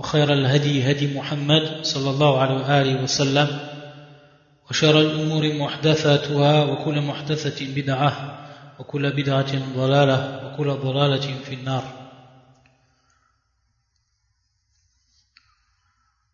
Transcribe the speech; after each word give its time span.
وخير 0.00 0.32
الهدي 0.32 0.90
هدي 0.90 1.14
محمد 1.14 1.78
صلى 1.82 2.10
الله 2.10 2.40
عليه 2.40 2.54
وآله 2.54 3.02
وسلم 3.02 3.48
وشر 4.70 5.00
الأمور 5.00 5.52
محدثاتها 5.52 6.64
وكل 6.64 7.00
محدثة 7.00 7.74
بدعة 7.74 8.12
وكل 8.78 9.10
بدعة 9.10 9.74
ضلالة 9.76 10.18
وكل 10.46 10.70
ضلالة 10.70 11.26
في 11.44 11.54
النار 11.54 11.84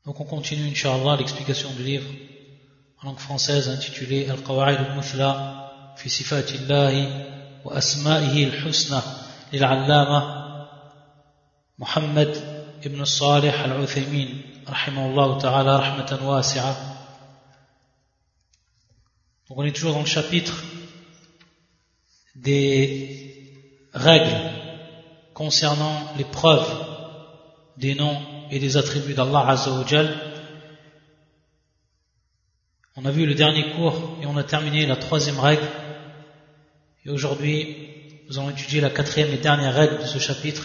Donc 0.06 0.20
on 0.20 0.24
continue, 0.26 0.68
Inch'Allah, 0.68 1.16
l'explication 1.16 1.68
du 1.74 1.82
livre 1.82 2.08
en 3.02 3.08
langue 3.08 3.18
française 3.18 3.68
intitulé 3.68 4.30
Al-Qawa'id 4.30 4.78
al-Muthla 4.78 5.94
fi 5.96 6.08
sifatillahi 6.08 7.08
wa 7.64 7.74
asma'ihi 7.74 8.44
al-husna 8.44 9.02
lil-allama 9.52 10.20
Muhammad 11.78 12.55
ibn 12.86 13.04
Salih 13.04 13.50
al-Uthaymin 13.50 14.28
rahimahullah 14.64 15.40
ta'ala 15.40 15.78
rahmatan 15.78 16.24
wasi'a 16.24 16.76
Donc 19.48 19.58
on 19.58 19.64
est 19.64 19.72
toujours 19.72 19.94
dans 19.94 20.00
le 20.00 20.06
chapitre 20.06 20.62
des 22.36 23.90
règles 23.92 24.38
concernant 25.34 26.12
les 26.16 26.24
preuves 26.24 26.70
des 27.76 27.96
noms 27.96 28.20
et 28.52 28.60
des 28.60 28.76
attributs 28.76 29.14
d'Allah 29.14 29.48
Azza 29.48 29.72
wa 29.72 29.84
Jal. 29.84 30.16
On 32.94 33.04
a 33.04 33.10
vu 33.10 33.26
le 33.26 33.34
dernier 33.34 33.72
cours 33.72 34.16
et 34.22 34.26
on 34.26 34.36
a 34.36 34.44
terminé 34.44 34.86
la 34.86 34.96
troisième 34.96 35.40
règle. 35.40 35.66
Et 37.04 37.10
aujourd'hui, 37.10 37.76
nous 38.28 38.38
allons 38.38 38.50
étudier 38.50 38.80
la 38.80 38.90
quatrième 38.90 39.32
et 39.32 39.38
dernière 39.38 39.74
règle 39.74 39.98
de 39.98 40.06
ce 40.06 40.20
chapitre, 40.20 40.62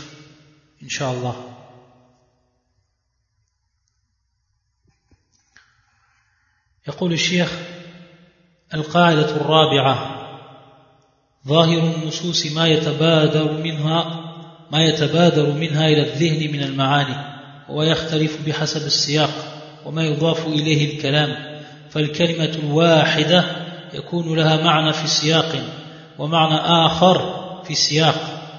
Inch'Allah. 0.84 1.51
يقول 6.88 7.14
الشيخ 7.14 7.52
القاعدة 8.74 9.36
الرابعة 9.36 10.22
ظاهر 11.48 11.94
النصوص 11.96 12.46
ما 12.46 12.68
يتبادر 12.68 13.52
منها 13.52 14.22
ما 14.72 14.84
يتبادر 14.84 15.52
منها 15.52 15.88
إلى 15.88 16.02
الذهن 16.02 16.52
من 16.54 16.64
المعاني 16.64 17.16
ويختلف 17.70 18.48
بحسب 18.48 18.86
السياق 18.86 19.30
وما 19.86 20.04
يضاف 20.04 20.48
إليه 20.48 20.96
الكلام 20.96 21.62
فالكلمة 21.90 22.52
الواحدة 22.64 23.46
يكون 23.94 24.36
لها 24.38 24.64
معنى 24.64 24.94
في 24.94 25.08
سياق 25.08 25.56
ومعنى 26.20 26.56
آخر 26.86 27.42
في 27.64 27.76
سياق 27.76 28.16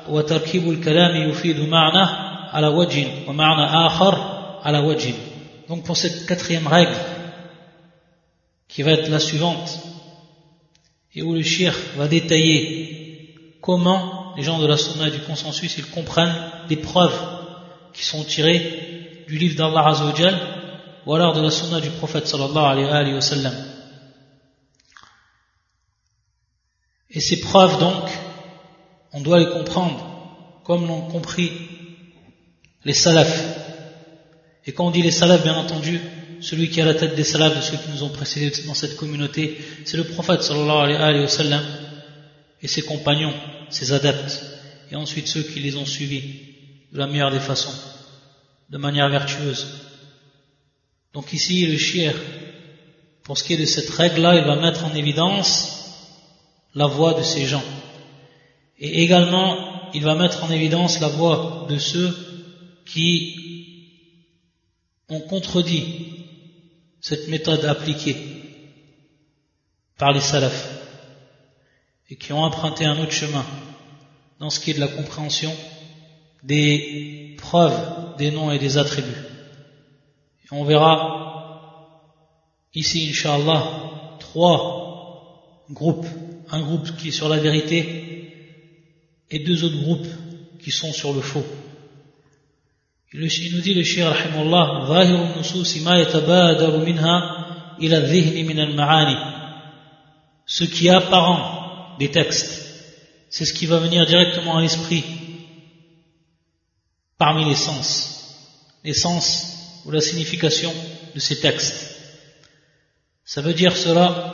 وتركيب 0.08 0.70
الكلام 0.70 1.30
يفيد 1.30 1.60
معنى 1.60 2.08
على 2.52 2.66
وجه 2.66 3.06
ومعنى 3.28 3.86
آخر 3.86 4.18
على 4.62 4.78
وجه. 4.78 5.14
Donc 5.68 5.84
pour 5.84 5.96
cette 5.96 6.26
quatrième 6.26 6.66
règle, 6.66 6.96
qui 8.72 8.82
va 8.82 8.92
être 8.92 9.10
la 9.10 9.20
suivante, 9.20 9.80
et 11.14 11.22
où 11.22 11.34
le 11.34 11.42
shir 11.42 11.74
va 11.96 12.08
détailler 12.08 13.34
comment 13.60 14.34
les 14.34 14.42
gens 14.42 14.58
de 14.58 14.66
la 14.66 14.78
sunna 14.78 15.08
et 15.08 15.10
du 15.10 15.20
consensus 15.20 15.76
ils 15.76 15.90
comprennent 15.90 16.34
les 16.70 16.78
preuves 16.78 17.20
qui 17.92 18.02
sont 18.02 18.24
tirées 18.24 19.24
du 19.28 19.36
livre 19.36 19.56
d'Allah 19.56 19.88
Azzawajal 19.88 20.40
ou 21.04 21.14
alors 21.14 21.34
de 21.34 21.42
la 21.42 21.50
sunna 21.50 21.80
du 21.80 21.90
prophète 21.90 22.26
sallallahu 22.26 22.86
alayhi 22.88 23.12
wa 23.12 23.20
sallam. 23.20 23.54
Et 27.10 27.20
ces 27.20 27.40
preuves 27.40 27.78
donc, 27.78 28.08
on 29.12 29.20
doit 29.20 29.38
les 29.38 29.50
comprendre 29.50 30.62
comme 30.64 30.86
l'ont 30.86 31.02
compris 31.02 31.52
les 32.86 32.94
salafs. 32.94 33.44
Et 34.64 34.72
quand 34.72 34.86
on 34.86 34.90
dit 34.90 35.02
les 35.02 35.10
salafs, 35.10 35.42
bien 35.42 35.56
entendu, 35.56 36.00
celui 36.42 36.68
qui 36.68 36.80
à 36.80 36.84
la 36.84 36.94
tête 36.94 37.14
des 37.14 37.24
salafs, 37.24 37.56
de 37.56 37.62
ceux 37.62 37.76
qui 37.76 37.90
nous 37.90 38.02
ont 38.02 38.08
précédés 38.08 38.52
dans 38.66 38.74
cette 38.74 38.96
communauté, 38.96 39.58
c'est 39.84 39.96
le 39.96 40.04
prophète 40.04 40.42
sallallahu 40.42 40.94
alayhi 40.94 41.22
wa 41.22 41.28
sallam 41.28 41.64
et 42.60 42.68
ses 42.68 42.82
compagnons, 42.82 43.32
ses 43.70 43.92
adeptes, 43.92 44.44
et 44.90 44.96
ensuite 44.96 45.28
ceux 45.28 45.42
qui 45.42 45.60
les 45.60 45.76
ont 45.76 45.86
suivis 45.86 46.22
de 46.92 46.98
la 46.98 47.06
meilleure 47.06 47.30
des 47.30 47.40
façons, 47.40 47.74
de 48.70 48.76
manière 48.76 49.08
vertueuse. 49.08 49.66
Donc 51.14 51.32
ici, 51.32 51.66
le 51.66 51.78
shir, 51.78 52.12
pour 53.22 53.38
ce 53.38 53.44
qui 53.44 53.54
est 53.54 53.58
de 53.58 53.64
cette 53.64 53.90
règle-là, 53.90 54.36
il 54.36 54.44
va 54.44 54.56
mettre 54.56 54.84
en 54.84 54.94
évidence 54.94 55.78
la 56.74 56.86
voix 56.86 57.14
de 57.14 57.22
ces 57.22 57.46
gens. 57.46 57.64
Et 58.80 59.02
également, 59.02 59.90
il 59.94 60.02
va 60.02 60.16
mettre 60.16 60.42
en 60.42 60.50
évidence 60.50 61.00
la 61.00 61.08
voix 61.08 61.66
de 61.70 61.78
ceux 61.78 62.16
qui 62.84 63.38
ont 65.08 65.20
contredit 65.20 66.12
cette 67.02 67.28
méthode 67.28 67.64
appliquée 67.64 68.16
par 69.98 70.12
les 70.12 70.20
salafs 70.20 70.70
et 72.08 72.16
qui 72.16 72.32
ont 72.32 72.42
emprunté 72.42 72.84
un 72.84 72.98
autre 72.98 73.12
chemin 73.12 73.44
dans 74.38 74.50
ce 74.50 74.60
qui 74.60 74.70
est 74.70 74.74
de 74.74 74.80
la 74.80 74.88
compréhension 74.88 75.52
des 76.44 77.36
preuves 77.38 78.16
des 78.18 78.30
noms 78.30 78.52
et 78.52 78.58
des 78.58 78.78
attributs. 78.78 79.26
On 80.52 80.64
verra 80.64 81.98
ici, 82.74 83.08
Inch'Allah, 83.10 84.16
trois 84.20 85.64
groupes. 85.70 86.06
Un 86.50 86.60
groupe 86.60 86.96
qui 86.98 87.08
est 87.08 87.12
sur 87.12 87.28
la 87.28 87.38
vérité 87.38 87.80
et 89.30 89.38
deux 89.40 89.64
autres 89.64 89.80
groupes 89.80 90.06
qui 90.62 90.70
sont 90.70 90.92
sur 90.92 91.14
le 91.14 91.22
faux. 91.22 91.46
Il 93.13 93.21
nous 93.55 93.61
dit 93.61 93.73
le 93.73 93.83
shir 93.83 94.07
rahimahullah 94.07 94.85
ظاهر 94.87 95.33
النصوص 95.33 95.77
ما 95.77 95.99
يتبادر 95.99 96.77
منها 96.85 97.45
إلى 97.79 97.97
الذهن 97.97 98.45
من 98.45 98.59
المعاني 98.59 99.17
ce 100.45 100.65
qui 100.65 100.87
est 100.87 100.91
apparent 100.91 101.95
des 101.99 102.11
textes 102.11 102.63
c'est 103.29 103.45
ce 103.45 103.53
qui 103.53 103.65
va 103.65 103.79
venir 103.79 104.05
directement 104.05 104.57
à 104.57 104.61
l'esprit 104.61 105.03
parmi 107.17 107.45
les 107.45 107.55
sens 107.55 107.87
les 108.83 108.93
sens 108.93 109.81
ou 109.85 109.91
la 109.91 110.01
signification 110.01 110.73
de 111.15 111.19
ces 111.19 111.39
textes 111.39 111.95
ça 113.23 113.41
veut 113.41 113.53
dire 113.53 113.75
cela 113.75 114.33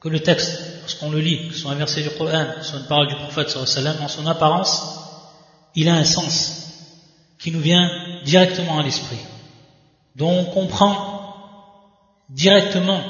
que 0.00 0.08
le 0.08 0.20
texte 0.20 0.60
lorsqu'on 0.80 1.10
le 1.10 1.20
lit 1.20 1.48
que 1.48 1.54
ce 1.54 1.60
soit 1.60 1.72
un 1.72 1.76
verset 1.76 2.02
du 2.02 2.10
Coran 2.10 2.46
que 2.56 2.62
ce 2.64 2.70
soit 2.70 2.80
une 2.80 2.86
parole 2.86 3.08
du 3.08 3.14
prophète 3.14 3.48
sallallahu 3.48 3.70
alayhi 3.70 3.86
wa 3.86 3.92
sallam 3.92 4.02
en 4.02 4.08
son 4.08 4.26
apparence 4.26 4.82
il 5.76 5.88
a 5.88 5.94
un 5.94 6.04
sens 6.04 6.63
qui 7.39 7.51
nous 7.51 7.59
vient 7.59 7.89
directement 8.23 8.79
à 8.79 8.83
l'esprit, 8.83 9.19
dont 10.15 10.31
on 10.31 10.45
comprend 10.45 11.15
directement 12.29 13.01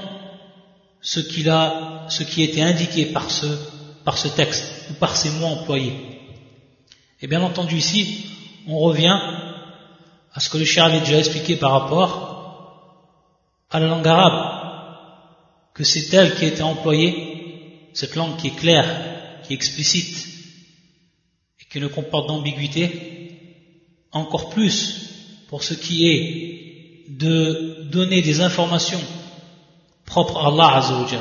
ce, 1.02 1.20
qu'il 1.20 1.50
a, 1.50 2.06
ce 2.10 2.24
qui 2.24 2.44
était 2.44 2.62
indiqué 2.62 3.06
par 3.06 3.30
ce, 3.30 3.46
par 4.04 4.18
ce 4.18 4.28
texte 4.28 4.90
ou 4.90 4.94
par 4.96 5.16
ces 5.16 5.30
mots 5.32 5.48
employés. 5.48 5.94
Et 7.22 7.28
bien 7.28 7.42
entendu 7.42 7.78
ici, 7.78 8.26
on 8.68 8.80
revient 8.80 9.18
à 10.34 10.40
ce 10.40 10.50
que 10.50 10.58
le 10.58 10.66
cher 10.66 10.86
avait 10.86 11.00
déjà 11.00 11.20
expliqué 11.20 11.56
par 11.56 11.72
rapport 11.72 12.26
à 13.70 13.80
la 13.80 13.88
langue 13.88 14.08
arabe, 14.08 15.72
que 15.74 15.84
c'est 15.84 16.14
elle 16.14 16.36
qui 16.36 16.46
a 16.46 16.48
été 16.48 16.62
employée, 16.62 17.90
cette 17.94 18.16
langue 18.16 18.38
qui 18.38 18.48
est 18.48 18.56
claire, 18.56 19.42
qui 19.44 19.54
est 19.54 19.56
explicite 19.56 20.28
et 21.62 21.66
qui 21.66 21.80
ne 21.80 21.88
comporte 21.88 22.28
d'ambiguïté, 22.28 23.15
encore 24.15 24.51
plus 24.51 25.09
pour 25.49 25.63
ce 25.63 25.75
qui 25.75 26.09
est 26.09 27.07
de 27.09 27.89
donner 27.91 28.23
des 28.23 28.41
informations 28.41 29.01
propres 30.07 30.39
à 30.39 30.49
Allah 30.49 30.77
Azzawajal. 30.77 31.21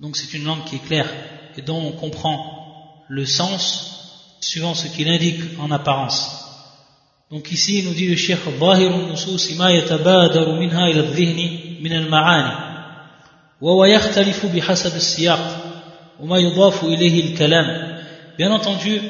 Donc 0.00 0.16
c'est 0.16 0.34
une 0.34 0.44
langue 0.44 0.64
qui 0.64 0.76
est 0.76 0.86
claire 0.86 1.08
et 1.56 1.62
dont 1.62 1.80
on 1.80 1.92
comprend 1.92 3.04
le 3.08 3.24
sens 3.26 4.36
suivant 4.40 4.74
ce 4.74 4.88
qu'il 4.88 5.08
indique 5.08 5.40
en 5.58 5.70
apparence. 5.70 6.44
Donc 7.30 7.50
ici 7.52 7.78
il 7.78 7.86
nous 7.86 7.94
dit 7.94 8.08
le 8.08 8.16
Cheikh 8.16 8.38
ظاهر 8.60 8.94
النصوص 8.94 9.52
ما 9.52 9.70
يتبادر 9.70 10.60
منها 10.60 10.86
إلى 10.88 11.00
الذهن 11.00 11.82
من 11.82 11.92
المعاني 11.92 12.54
وهو 13.60 13.84
يختلف 13.84 14.46
بحسب 14.46 14.96
السياق 14.96 15.64
وما 16.20 16.38
يضاف 16.38 16.84
إليه 16.84 17.32
الكلام 17.32 17.94
Bien 18.36 18.50
entendu, 18.50 19.00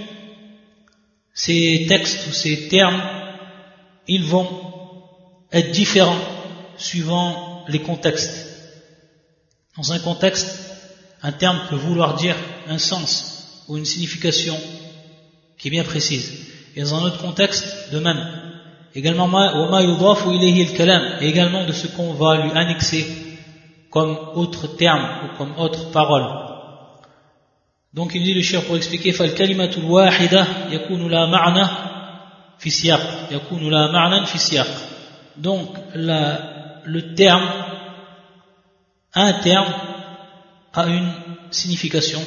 ces 1.40 1.86
textes 1.88 2.28
ou 2.28 2.34
ces 2.34 2.68
termes, 2.68 3.02
ils 4.10 4.26
vont 4.26 4.46
être 5.54 5.72
différents 5.72 6.20
suivant 6.76 7.64
les 7.70 7.80
contextes. 7.80 8.46
Dans 9.78 9.94
un 9.94 10.00
contexte, 10.00 10.60
un 11.24 11.32
terme 11.32 11.62
peut 11.70 11.78
vouloir 11.78 12.16
dire 12.16 12.36
un 12.68 12.78
sens 12.78 13.64
ou 13.70 13.78
une 13.78 13.86
signification 13.86 14.58
qui 15.58 15.70
est 15.70 15.72
bien 15.72 15.86
précise. 15.86 16.30
Et 16.76 16.82
dans 16.82 16.96
un 16.96 17.04
autre 17.04 17.22
contexte, 17.22 17.94
de 17.94 18.00
même. 18.00 18.22
Également, 18.94 19.30
et 21.22 21.26
également 21.26 21.66
de 21.66 21.72
ce 21.72 21.88
qu'on 21.88 22.16
va 22.16 22.36
lui 22.36 22.52
annexer 22.52 23.08
comme 23.90 24.18
autre 24.36 24.68
terme 24.68 25.08
ou 25.24 25.38
comme 25.38 25.58
autre 25.58 25.90
parole. 25.92 26.49
Donc 27.93 28.15
il 28.15 28.23
dit 28.23 28.35
le 28.35 28.43
cher 28.43 28.65
pour 28.65 28.77
expliquer 28.77 29.13
فالكلمة 29.13 29.71
الواحدة 29.77 30.47
يكون 30.71 31.11
لا 31.11 31.27
معنى 31.27 31.69
في 32.59 32.71
سياق 32.71 33.29
يكون 33.31 33.71
لا 33.71 33.93
معنى 33.93 34.27
في 34.27 34.39
سياق 34.39 34.67
donc 35.37 35.69
la, 35.95 36.81
le 36.85 37.15
terme 37.15 37.49
un 39.15 39.33
terme 39.35 39.73
a 40.73 40.87
une 40.87 41.13
signification 41.51 42.21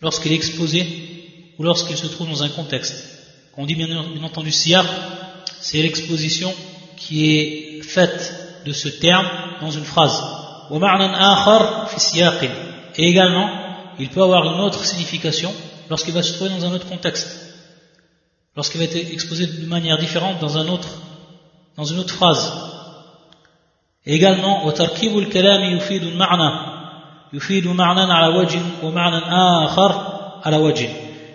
lorsqu'il 0.00 0.32
est 0.32 0.36
exposé 0.36 0.86
ou 1.58 1.62
lorsqu'il 1.62 1.96
se 1.96 2.06
trouve 2.06 2.28
dans 2.28 2.42
un 2.42 2.48
contexte. 2.48 3.18
Quand 3.54 3.62
on 3.62 3.66
dit 3.66 3.74
bien, 3.74 3.88
entendu 4.22 4.50
siyaq, 4.50 4.86
c'est 5.60 5.82
l'exposition 5.82 6.52
qui 6.96 7.36
est 7.36 7.82
faite 7.82 8.62
de 8.64 8.72
ce 8.72 8.88
terme 8.88 9.26
dans 9.60 9.70
une 9.70 9.84
phrase. 9.84 10.22
Et 12.96 13.04
également, 13.04 13.63
il 13.99 14.09
peut 14.09 14.21
avoir 14.21 14.43
une 14.53 14.61
autre 14.61 14.83
signification 14.83 15.53
lorsqu'il 15.89 16.13
va 16.13 16.23
se 16.23 16.33
trouver 16.33 16.49
dans 16.49 16.65
un 16.65 16.73
autre 16.73 16.87
contexte. 16.87 17.27
Lorsqu'il 18.55 18.79
va 18.79 18.85
être 18.85 18.95
exposé 18.95 19.47
de 19.47 19.65
manière 19.65 19.97
différente 19.97 20.39
dans 20.39 20.57
un 20.57 20.67
autre, 20.67 20.89
dans 21.75 21.83
une 21.85 21.99
autre 21.99 22.13
phrase. 22.13 22.53
Et 24.05 24.15
également, 24.15 24.65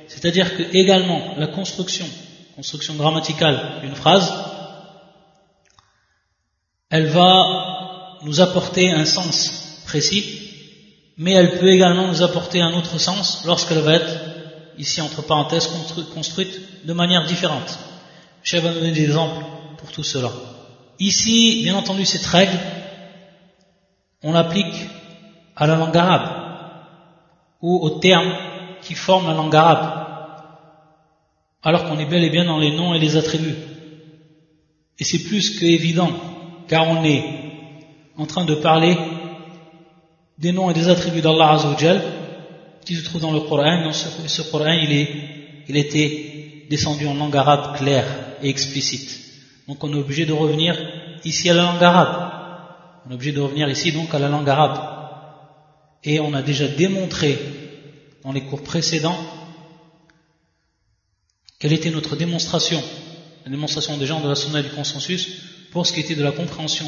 c'est-à-dire 0.08 0.56
que 0.56 0.62
également 0.72 1.34
la 1.36 1.48
construction, 1.48 2.06
construction 2.56 2.94
grammaticale 2.94 3.80
d'une 3.82 3.94
phrase, 3.94 4.32
elle 6.90 7.06
va 7.06 8.18
nous 8.22 8.40
apporter 8.40 8.90
un 8.90 9.04
sens 9.04 9.82
précis, 9.86 10.50
mais 11.20 11.32
elle 11.32 11.58
peut 11.58 11.69
également 11.69 12.08
nous 12.08 12.22
apporter 12.22 12.62
un 12.62 12.72
autre 12.72 12.99
sens 12.99 13.44
lorsqu'elle 13.44 13.81
va 13.81 13.93
être, 13.93 14.20
ici 14.78 15.02
entre 15.02 15.20
parenthèses, 15.20 15.69
construite 16.14 16.87
de 16.87 16.93
manière 16.94 17.26
différente. 17.26 17.78
Je 18.43 18.56
vais 18.56 18.72
donner 18.72 18.93
des 18.93 19.05
exemples 19.05 19.44
pour 19.76 19.93
tout 19.93 20.02
cela. 20.02 20.31
Ici, 20.99 21.61
bien 21.62 21.76
entendu, 21.76 22.06
cette 22.06 22.25
règle, 22.25 22.58
on 24.22 24.32
l'applique 24.32 24.88
à 25.56 25.67
la 25.67 25.76
langue 25.76 25.94
arabe 25.94 26.31
ou 27.61 27.76
aux 27.76 27.99
termes 27.99 28.32
qui 28.81 28.94
forment 28.94 29.28
la 29.28 29.34
langue 29.34 29.55
arabe, 29.55 30.06
alors 31.62 31.84
qu'on 31.84 31.99
est 31.99 32.06
bel 32.06 32.25
et 32.25 32.31
bien 32.31 32.46
dans 32.46 32.58
les 32.58 32.75
noms 32.75 32.94
et 32.94 32.99
les 32.99 33.19
attributs. 33.19 33.56
Et 34.99 35.05
c'est 35.05 35.25
plus 35.25 35.58
qu'évident, 35.58 36.12
car 36.67 36.88
on 36.88 37.05
est 37.05 37.25
en 38.17 38.25
train 38.25 38.46
de 38.46 38.55
parler 38.55 38.96
des 40.40 40.52
noms 40.52 40.70
et 40.70 40.75
des 40.75 40.88
attributs 40.88 41.20
d'Allah 41.20 41.52
Azzawajal 41.52 42.02
qui 42.84 42.96
se 42.96 43.04
trouvent 43.04 43.20
dans 43.20 43.32
le 43.32 43.40
Coran. 43.40 43.84
Dans 43.84 43.92
ce, 43.92 44.08
ce 44.26 44.42
Coran, 44.50 44.72
il, 44.72 44.92
est, 44.92 45.08
il 45.69 45.76
était 45.76 46.66
descendu 46.70 47.06
en 47.06 47.14
langue 47.14 47.37
arabe 47.37 47.76
claire 47.76 48.06
et 48.42 48.48
explicite. 48.48 49.20
Donc 49.69 49.84
on 49.84 49.92
est 49.92 49.98
obligé 49.98 50.26
de 50.26 50.32
revenir 50.32 50.76
ici 51.25 51.50
à 51.50 51.54
la 51.54 51.62
langue 51.64 51.84
arabe. 51.84 52.32
On 53.06 53.10
est 53.10 53.14
obligé 53.14 53.32
de 53.32 53.40
revenir 53.40 53.69
ici 53.69 53.92
donc 53.92 54.14
à 54.14 54.19
la 54.19 54.28
langue 54.28 54.48
arabe. 54.48 54.78
Et 56.02 56.20
on 56.20 56.32
a 56.32 56.43
déjà 56.43 56.66
démontré 56.66 57.38
dans 58.25 58.32
les 58.32 58.43
cours 58.43 58.62
précédents 58.62 59.19
quelle 61.58 61.75
était 61.75 61.90
notre 61.90 62.16
démonstration, 62.16 62.82
la 63.44 63.50
démonstration 63.50 63.98
des 63.98 64.06
gens 64.06 64.20
de 64.20 64.28
la 64.28 64.34
sunna 64.34 64.62
du 64.62 64.70
consensus 64.70 65.43
pour 65.72 65.86
ce 65.86 65.93
qui 65.93 66.00
était 66.00 66.14
de 66.14 66.22
la 66.22 66.32
compréhension 66.32 66.86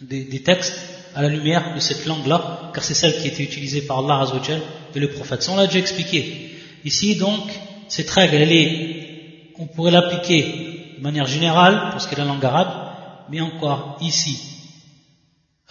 des, 0.00 0.42
textes 0.42 0.78
à 1.16 1.22
la 1.22 1.28
lumière 1.28 1.74
de 1.74 1.80
cette 1.80 2.04
langue-là, 2.04 2.70
car 2.74 2.84
c'est 2.84 2.92
celle 2.92 3.18
qui 3.18 3.28
était 3.28 3.42
utilisée 3.42 3.80
par 3.80 4.00
Allah 4.00 4.20
Azzawajal 4.20 4.60
et 4.94 4.98
le 5.00 5.08
prophète. 5.08 5.42
Ça, 5.42 5.52
on 5.52 5.56
l'a 5.56 5.66
déjà 5.66 5.78
expliqué. 5.78 6.50
Ici, 6.84 7.16
donc, 7.16 7.42
cette 7.88 8.10
règle, 8.10 8.34
elle 8.34 8.52
est, 8.52 9.52
on 9.58 9.66
pourrait 9.66 9.92
l'appliquer 9.92 10.94
de 10.98 11.02
manière 11.02 11.26
générale 11.26 11.90
pour 11.90 12.02
ce 12.02 12.06
qui 12.06 12.14
est 12.14 12.18
la 12.18 12.26
langue 12.26 12.44
arabe, 12.44 13.28
mais 13.30 13.40
encore 13.40 13.96
ici, 14.02 14.38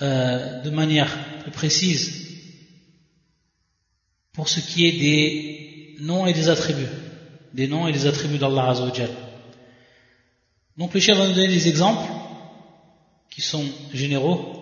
euh, 0.01 0.63
de 0.63 0.71
manière 0.71 1.15
plus 1.44 1.51
précise, 1.51 2.25
pour 4.33 4.50
ce 4.50 4.62
qui 4.62 4.88
est 4.88 4.94
des 4.94 5.95
noms 6.00 6.25
et 6.25 6.33
des 6.33 6.50
attributs, 6.50 6.89
des 7.53 7.68
noms 7.68 7.88
et 7.88 7.92
des 7.92 8.07
attributs 8.07 8.39
d'Allah 8.39 8.71
Azzawajal. 8.71 9.12
Donc 10.75 10.95
le 10.95 11.00
chef 11.00 11.15
va 11.19 11.27
nous 11.27 11.36
donner 11.36 11.50
des 11.50 11.68
exemples 11.68 12.12
qui 13.30 13.42
sont 13.42 13.63
généraux, 13.94 14.55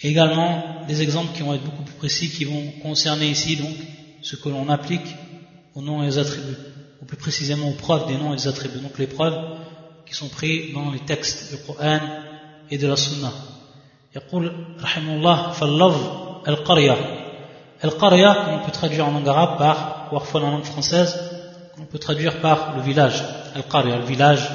et 0.00 0.08
également 0.08 0.82
des 0.86 1.02
exemples 1.02 1.32
qui 1.34 1.42
vont 1.42 1.54
être 1.54 1.64
beaucoup 1.64 1.82
plus 1.82 1.94
précis, 1.94 2.30
qui 2.30 2.44
vont 2.44 2.72
concerner 2.82 3.28
ici 3.28 3.56
donc 3.56 3.74
ce 4.22 4.36
que 4.36 4.48
l'on 4.48 4.68
applique 4.68 5.14
aux 5.74 5.82
noms 5.82 6.02
et 6.02 6.08
aux 6.08 6.18
attributs, 6.18 6.56
ou 7.02 7.04
plus 7.04 7.16
précisément 7.16 7.68
aux 7.68 7.74
preuves 7.74 8.06
des 8.06 8.16
noms 8.16 8.32
et 8.32 8.36
des 8.36 8.48
attributs. 8.48 8.80
Donc 8.80 8.98
les 8.98 9.06
preuves 9.06 9.38
qui 10.06 10.14
sont 10.14 10.28
prises 10.28 10.72
dans 10.72 10.90
les 10.90 11.00
textes 11.00 11.52
du 11.52 11.58
Coran 11.64 12.00
et 12.70 12.78
de 12.78 12.86
la 12.86 12.96
Sunna. 12.96 13.32
يقول 14.16 14.52
رحمه 14.80 15.14
الله 15.16 15.52
فاللفظ 15.52 16.48
القرية 16.48 17.18
Al-Qarya, 17.80 18.54
on 18.54 18.64
peut 18.64 18.72
traduire 18.72 19.06
en 19.06 19.12
langue 19.12 19.28
arabe 19.28 19.56
par, 19.56 20.08
ou 20.08 20.18
parfois 20.18 20.42
en 20.42 20.50
langue 20.50 20.64
française, 20.64 21.16
on 21.78 21.84
peut 21.84 22.00
traduire 22.00 22.40
par 22.40 22.74
le 22.76 22.82
village. 22.82 23.22
Al-Qarya, 23.54 23.98
le 23.98 24.04
village. 24.04 24.50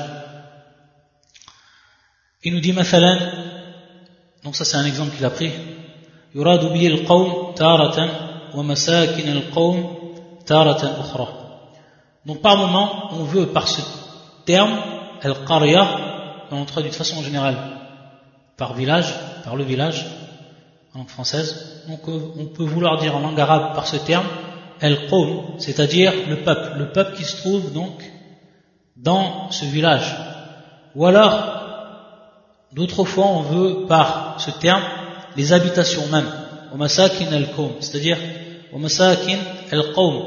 Il 2.44 2.53
nous 2.53 2.59
dit, 2.59 2.73
مثلا, 2.73 3.56
donc 4.44 4.55
ça 4.55 4.65
c'est 4.65 4.77
un 4.77 4.85
exemple 4.85 5.15
qu'il 5.15 5.25
a 5.25 5.29
pris, 5.29 5.51
يراد 6.35 6.73
به 6.73 6.88
القوم 6.88 7.53
تارة 7.55 8.09
ومساكن 8.55 9.29
القوم 9.29 9.95
تارة 10.45 11.00
أخرى. 11.00 11.27
Donc 12.25 12.41
par 12.41 12.57
moment, 12.57 13.09
on 13.11 13.23
veut 13.23 13.47
par 13.47 13.67
ce 13.67 13.81
terme, 14.45 14.73
Al-Qarya, 15.21 15.88
on 16.51 16.65
traduit 16.65 16.89
de 16.89 16.95
façon 16.95 17.21
générale 17.21 17.57
par 18.57 18.73
village, 18.73 19.13
par 19.44 19.55
le 19.55 19.63
village, 19.63 20.05
en 20.93 21.00
langue 21.00 21.10
française. 21.10 21.83
Donc 21.88 22.07
on 22.07 22.45
peut 22.45 22.63
vouloir 22.63 22.98
dire 22.98 23.15
en 23.15 23.19
langue 23.19 23.39
arabe 23.39 23.75
par 23.75 23.88
ce 23.88 23.98
terme 23.98 24.25
El-Qawm, 24.79 25.60
c'est-à-dire 25.60 26.13
le 26.27 26.38
peuple, 26.43 26.77
le 26.77 26.91
peuple 26.91 27.15
qui 27.17 27.25
se 27.25 27.38
trouve 27.38 27.74
donc 27.74 28.03
dans 28.95 29.51
ce 29.51 29.65
village. 29.65 30.15
Ou 30.95 31.05
alors, 31.05 31.56
d'autres 32.72 33.04
fois 33.04 33.26
on 33.26 33.42
veut 33.42 33.87
par 33.87 34.37
ce 34.38 34.50
terme 34.50 34.82
les 35.37 35.52
habitations 35.52 36.06
même, 36.08 36.26
c'est-à-dire 37.80 38.18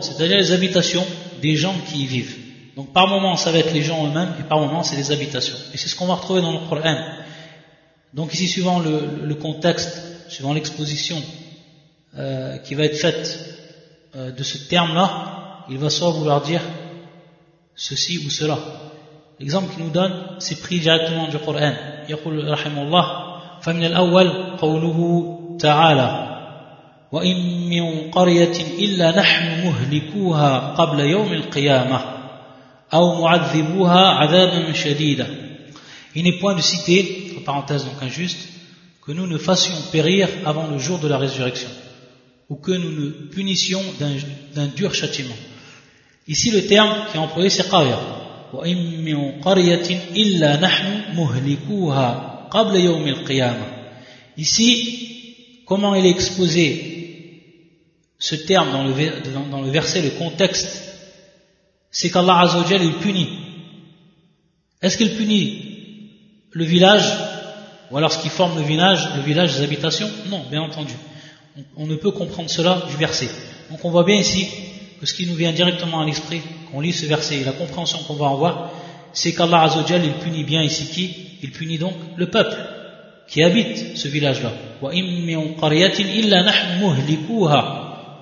c'est-à-dire 0.02 0.38
les 0.38 0.52
habitations 0.52 1.06
des 1.42 1.56
gens 1.56 1.76
qui 1.88 2.04
y 2.04 2.06
vivent. 2.06 2.38
Donc 2.76 2.94
par 2.94 3.08
moments 3.08 3.36
ça 3.36 3.52
va 3.52 3.60
être 3.60 3.74
les 3.74 3.84
gens 3.84 4.08
eux-mêmes 4.08 4.34
et 4.40 4.44
par 4.44 4.60
moments 4.60 4.84
c'est 4.84 4.96
les 4.96 5.12
habitations. 5.12 5.58
Et 5.74 5.78
c'est 5.78 5.90
ce 5.90 5.96
qu'on 5.96 6.08
va 6.08 6.16
retrouver 6.16 6.42
dans 6.42 6.54
le 6.54 6.68
Coran. 6.70 6.98
Donc 8.14 8.34
ici 8.34 8.48
suivant 8.48 8.80
le, 8.80 9.02
le 9.24 9.36
contexte 9.36 10.02
suivant 10.30 10.54
l'exposition 10.54 11.22
euh, 12.18 12.58
qui 12.58 12.76
va 12.76 12.86
être 12.86 12.98
faite 12.98 13.40
euh, 14.16 14.32
de 14.32 14.44
ce 14.44 14.58
terme-là, 14.58 15.66
il 15.70 15.78
va 15.78 15.90
soit 15.90 16.12
vouloir 16.12 16.42
dire 16.42 16.62
ceci 17.76 18.18
ou 18.26 18.30
cela. 18.30 18.60
L'exemple 19.41 19.75
qu'il 19.75 19.85
nous 19.85 19.91
donne, 19.91 20.13
c'est 20.39 20.61
pris 20.61 20.81
directement 20.81 21.29
du 21.29 21.39
Coran. 21.39 21.73
يقول 22.09 22.51
رحمه 22.51 22.83
الله 22.83 23.07
فمن 23.63 23.85
الأول 23.85 24.57
قوله 24.59 24.99
تعالى 25.61 26.37
وإن 27.13 27.69
من 27.69 28.11
قرية 28.11 28.57
إلا 28.79 29.19
نحن 29.19 29.67
مهلكوها 29.67 30.59
قبل 30.59 31.01
يوم 31.01 31.33
القيامة 31.33 32.01
أو 32.95 33.23
معذبوها 33.23 34.09
عذابا 34.09 34.73
شديدا 34.73 35.27
Il 36.15 36.23
n'est 36.23 36.39
point 36.39 36.55
de 36.55 36.63
citer, 36.63 37.31
entre 37.33 37.45
parenthèses 37.45 37.85
donc 37.85 38.03
injuste, 38.03 38.49
que 39.05 39.13
nous 39.13 39.27
ne 39.27 39.37
fassions 39.37 39.75
périr 39.93 40.29
avant 40.47 40.67
le 40.67 40.79
jour 40.79 40.99
de 40.99 41.09
la 41.09 41.19
résurrection, 41.19 41.69
ou 42.49 42.57
que 42.57 42.73
nous 42.73 42.91
ne 42.91 43.11
punissions 43.11 43.83
d'un 44.55 44.67
dur 44.69 44.95
châtiment. 44.95 45.37
Ici, 46.27 46.51
le 46.53 46.67
terme 46.67 46.91
qui 47.11 47.19
est 47.19 47.21
employé, 47.21 47.51
c'est 47.51 47.69
qarya. 52.52 53.56
Ici, 54.38 55.64
comment 55.66 55.96
il 55.96 56.06
est 56.06 56.10
exposé 56.10 56.92
ce 58.20 58.36
terme 58.36 58.72
dans 58.72 58.84
le, 58.84 58.94
dans 59.50 59.62
le 59.62 59.70
verset, 59.70 60.02
le 60.02 60.12
contexte, 60.12 60.82
c'est 61.90 62.10
qu'Allah 62.10 62.42
Azzawajal 62.42 62.84
il 62.84 62.94
punit. 62.94 63.30
Est-ce 64.82 64.98
qu'il 64.98 65.16
punit 65.16 65.72
le 66.52 66.64
village 66.64 67.12
Ou 67.90 67.98
alors 67.98 68.12
ce 68.12 68.20
qui 68.22 68.30
forme 68.30 68.58
le 68.58 68.66
village, 68.66 69.08
le 69.16 69.24
village 69.24 69.58
des 69.58 69.64
habitations? 69.64 70.10
Non, 70.30 70.44
bien 70.50 70.62
entendu. 70.62 70.94
On, 71.76 71.86
ne 71.86 71.96
peut 71.96 72.12
comprendre 72.12 72.50
cela 72.50 72.84
du 72.90 72.96
verset. 72.96 73.30
Donc 73.70 73.84
on 73.84 73.90
voit 73.90 74.04
bien 74.04 74.16
ici 74.16 74.48
que 75.00 75.06
ce 75.06 75.14
qui 75.14 75.28
nous 75.28 75.36
vient 75.36 75.52
directement 75.52 76.02
à 76.02 76.06
l'esprit, 76.06 76.42
qu'on 76.72 76.82
lit 76.82 76.94
ce 76.94 77.06
verset 77.06 77.42
et 77.42 77.44
la 77.44 77.52
compréhension 77.52 78.00
qu'on 78.08 78.16
va 78.16 78.30
avoir, 78.30 78.72
c'est 79.14 79.34
qu'Allah 79.34 79.64
Azzawajal, 79.64 80.06
il 80.06 80.14
punit 80.14 80.44
bien 80.44 80.62
ici 80.62 80.88
qui? 80.88 81.16
Il 81.44 81.52
punit 81.52 81.78
donc 81.78 81.94
le 82.16 82.30
peuple 82.30 82.56
qui 83.28 83.44
habite 83.44 83.98
ce 83.98 84.08
village-là. 84.08 84.52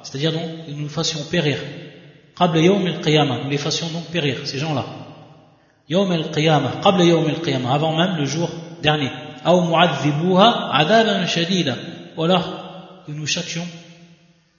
C'est-à-dire 0.03 0.32
donc 0.32 0.44
nous 0.68 0.89
fassions 0.89 1.20
périr. 1.29 1.58
Nous 2.39 3.50
les 3.50 3.58
fassions 3.58 3.89
donc 3.89 4.06
périr, 4.06 4.38
ces 4.46 4.60
gens-là. 4.60 4.86
Avant 5.91 6.08
même 7.98 8.15
le 8.18 8.25
jour 8.25 8.50
dernier. 8.82 9.10
Ou 12.18 12.24
alors 12.24 13.03
que 13.06 13.12
nous 13.12 13.27
châtions 13.27 13.68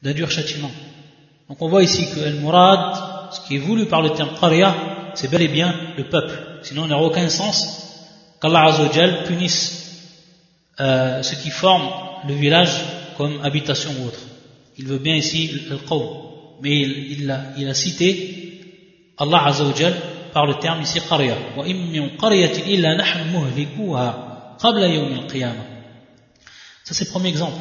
d'un 0.02 0.12
dur 0.12 0.30
châtiment. 0.30 0.70
Donc 1.48 1.62
on 1.62 1.68
voit 1.68 1.82
ici 1.82 2.06
que 2.14 2.20
Al-Murad, 2.20 3.09
ce 3.32 3.40
qui 3.46 3.56
est 3.56 3.58
voulu 3.58 3.86
par 3.86 4.02
le 4.02 4.10
terme 4.10 4.30
Qariya, 4.38 4.74
c'est 5.14 5.30
bel 5.30 5.42
et 5.42 5.48
bien 5.48 5.74
le 5.96 6.04
peuple. 6.04 6.34
Sinon, 6.62 6.84
il 6.84 6.90
n'aurait 6.90 7.06
aucun 7.06 7.28
sens 7.28 8.36
qu'Allah 8.40 8.64
Azzawajal 8.64 9.24
punisse 9.24 10.10
euh, 10.80 11.22
ce 11.22 11.34
qui 11.36 11.50
forme 11.50 11.88
le 12.26 12.34
village 12.34 12.74
comme 13.16 13.40
habitation 13.42 13.90
ou 14.00 14.06
autre. 14.08 14.20
Il 14.78 14.86
veut 14.86 14.98
bien 14.98 15.14
ici 15.14 15.66
le 15.68 15.76
qawm. 15.76 16.02
Mais 16.62 16.80
il, 16.80 17.32
il, 17.56 17.68
a, 17.68 17.74
cité 17.74 18.60
Allah 19.18 19.46
Azzawajal 19.46 19.94
par 20.32 20.46
le 20.46 20.54
terme 20.54 20.82
ici 20.82 21.00
qariya. 21.00 21.36
Ça 26.84 26.94
c'est 26.94 27.04
le 27.04 27.10
premier 27.10 27.28
exemple. 27.28 27.56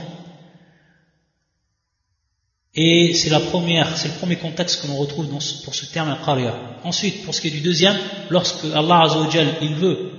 Et 2.75 3.15
c'est 3.15 3.31
la 3.31 3.41
première, 3.41 3.97
c'est 3.97 4.09
le 4.09 4.15
premier 4.15 4.37
contexte 4.37 4.83
que 4.83 4.89
l'on 4.89 4.97
retrouve 4.97 5.29
dans 5.29 5.39
pour 5.65 5.75
ce 5.75 5.87
terme 5.87 6.11
al-qariya. 6.11 6.55
Ensuite, 6.83 7.25
pour 7.25 7.35
ce 7.35 7.41
qui 7.41 7.49
est 7.49 7.53
du 7.53 7.61
deuxième, 7.61 7.97
lorsque 8.31 8.65
Allah 8.75 9.03
Azzawajal, 9.03 9.47
il 9.63 9.75
veut, 9.75 10.11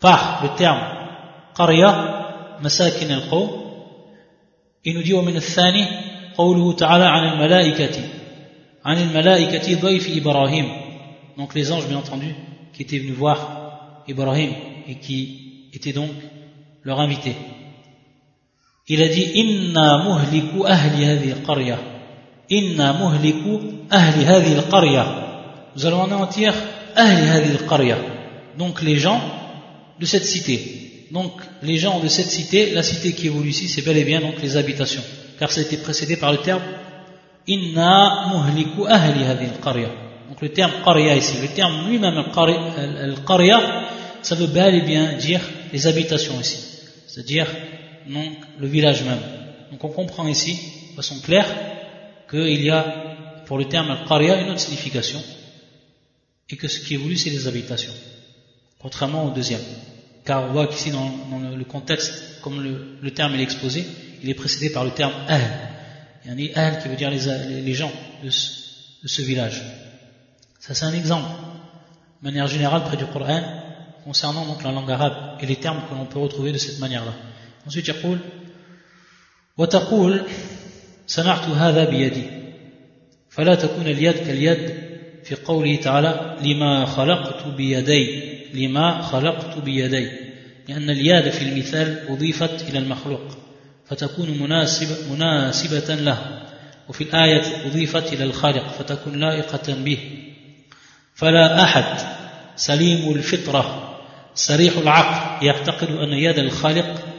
par 0.00 0.40
le 0.42 0.50
terme 0.58 0.80
qariya, 1.56 2.58
masakin 2.62 3.10
al-qawm, 3.10 3.48
il 4.84 4.94
nous 4.94 5.02
dit 5.02 5.14
ومن 5.14 5.36
الثاني 5.36 5.84
قوله 6.36 6.72
تعالى 6.72 7.04
عن 7.04 7.32
الملائكة 7.32 8.00
عن 8.84 8.98
الملائكة 8.98 9.80
ضيف 9.80 10.16
إبراهيم 10.16 10.66
donc 11.36 11.54
les 11.54 11.72
anges 11.72 11.88
bien 11.88 11.98
entendu 11.98 12.34
qui 12.72 12.82
étaient 12.82 12.98
venus 12.98 13.14
voir 13.14 14.04
Ibrahim 14.06 14.52
et 14.86 14.94
qui 14.94 15.70
étaient 15.74 15.92
donc 15.92 16.10
leur 16.84 17.00
invités 17.00 17.34
il 18.93 19.01
a 19.01 19.07
dit 19.07 19.27
inna 19.41 19.87
muhliku 20.07 20.65
ahli 20.65 21.05
hadhihi 21.09 21.31
al-qarya. 21.37 21.77
Inna 22.49 22.87
muhliku 23.01 23.53
ahli 23.89 24.21
hadhihi 24.25 24.55
al-qarya. 24.61 25.03
Nous 25.73 25.85
allons 25.85 26.03
anéantir 26.03 26.53
ahli 27.03 27.25
hadhihi 27.33 27.55
al-qarya. 27.61 27.97
Donc 28.57 28.81
les 28.81 28.97
gens 29.05 29.21
de 29.97 30.05
cette 30.05 30.25
cité. 30.25 30.57
Donc 31.09 31.31
les 31.63 31.77
gens 31.77 32.01
de 32.01 32.09
cette 32.09 32.31
cité 32.37 32.71
la 32.73 32.83
cité 32.83 33.13
qui 33.13 33.27
évolue 33.27 33.51
ici 33.55 33.69
c'est 33.69 33.81
bel 33.81 33.97
et 33.97 34.03
bien 34.03 34.19
donc 34.19 34.35
les 34.41 34.57
habitations. 34.57 35.05
Car 35.39 35.49
ça 35.53 35.61
a 35.61 35.63
été 35.63 35.77
précédé 35.77 36.17
par 36.17 36.33
le 36.33 36.39
terme 36.39 36.63
inna 37.47 38.27
muhliku 38.31 38.81
ahli 38.87 39.23
hadhihi 39.23 39.51
al-qarya. 39.55 39.89
Donc 40.27 40.41
le 40.41 40.49
terme 40.49 40.73
qarya 40.83 41.15
ici 41.15 41.35
le 41.41 41.47
terme 41.59 41.87
lui-même 41.87 42.17
al-qarya 42.17 43.57
ça 44.21 44.35
veut 44.35 44.47
bel 44.47 44.75
et 44.75 44.81
bien 44.81 45.13
dire 45.13 45.39
les 45.71 45.87
habitations 45.87 46.37
ici. 46.41 46.59
C'est-à-dire 47.07 47.47
donc 48.07 48.37
le 48.59 48.67
village 48.67 49.03
même. 49.03 49.19
Donc 49.71 49.83
on 49.83 49.89
comprend 49.89 50.27
ici, 50.27 50.59
de 50.91 50.95
façon 50.95 51.19
claire, 51.21 51.47
qu'il 52.29 52.63
y 52.63 52.69
a 52.69 52.83
pour 53.45 53.57
le 53.57 53.65
terme 53.65 53.91
al-qarya 53.91 54.41
une 54.41 54.49
autre 54.49 54.59
signification, 54.59 55.21
et 56.49 56.57
que 56.57 56.67
ce 56.67 56.79
qui 56.79 56.95
est 56.95 56.97
voulu 56.97 57.17
c'est 57.17 57.29
les 57.29 57.47
habitations, 57.47 57.93
contrairement 58.79 59.25
au 59.25 59.31
deuxième. 59.31 59.61
Car 60.25 60.43
on 60.43 60.51
voit 60.51 60.67
qu'ici 60.67 60.91
dans, 60.91 61.11
le, 61.57 61.63
contexte, 61.65 62.41
comme 62.41 62.61
le, 62.61 63.11
terme 63.11 63.33
est 63.35 63.41
exposé, 63.41 63.85
il 64.21 64.29
est 64.29 64.35
précédé 64.35 64.69
par 64.69 64.85
le 64.85 64.91
terme 64.91 65.13
ahl. 65.27 65.41
Il 66.25 66.39
y 66.39 66.53
a 66.53 66.67
ahl 66.67 66.81
qui 66.81 66.87
veut 66.87 66.95
dire 66.95 67.09
les, 67.09 67.73
gens 67.73 67.91
de 68.23 68.29
ce, 68.29 69.21
village. 69.23 69.63
Ça 70.59 70.75
c'est 70.75 70.85
un 70.85 70.93
exemple, 70.93 71.27
de 72.21 72.27
manière 72.27 72.47
générale 72.47 72.83
près 72.83 72.97
du 72.97 73.05
Coran, 73.05 73.41
concernant 74.03 74.45
donc 74.45 74.63
la 74.63 74.71
langue 74.71 74.91
arabe 74.91 75.37
et 75.41 75.45
les 75.45 75.55
termes 75.55 75.81
que 75.89 75.95
l'on 75.95 76.05
peut 76.05 76.19
retrouver 76.19 76.51
de 76.51 76.57
cette 76.57 76.79
manière-là. 76.79 77.13
Ensuite 77.67 77.89
يقول 77.89 78.17
وتقول 79.57 80.21
صنعت 81.07 81.45
هذا 81.49 81.89
بيدي. 81.89 82.23
فلا 83.29 83.55
تكون 83.55 83.87
اليد 83.87 84.15
كاليد 84.15 84.73
في 85.23 85.35
قوله 85.35 85.75
تعالى 85.75 86.37
لما 86.41 86.85
خلقت 86.85 87.47
بيدي 87.47 88.31
لما 88.53 89.01
خلقت 89.01 89.57
بيدي. 89.57 90.11
لأن 90.67 90.89
اليد 90.89 91.29
في 91.29 91.41
المثال 91.41 92.07
أضيفت 92.09 92.69
إلى 92.69 92.79
المخلوق 92.79 93.37
فتكون 93.85 94.39
مناسبة, 94.39 95.13
مناسبة 95.13 95.95
له. 95.95 96.41
وفي 96.89 97.03
الآية 97.03 97.67
أضيفت 97.67 98.13
إلى 98.13 98.23
الخالق 98.23 98.67
فتكون 98.67 99.19
لائقة 99.19 99.73
به. 99.73 99.97
فلا 101.15 101.63
أحد 101.63 101.99
سليم 102.55 103.13
الفطرة 103.13 103.97
سريح 104.35 104.77
العقل 104.77 105.45
يعتقد 105.45 105.87
أن 105.91 106.13
يد 106.13 106.37
الخالق 106.37 107.10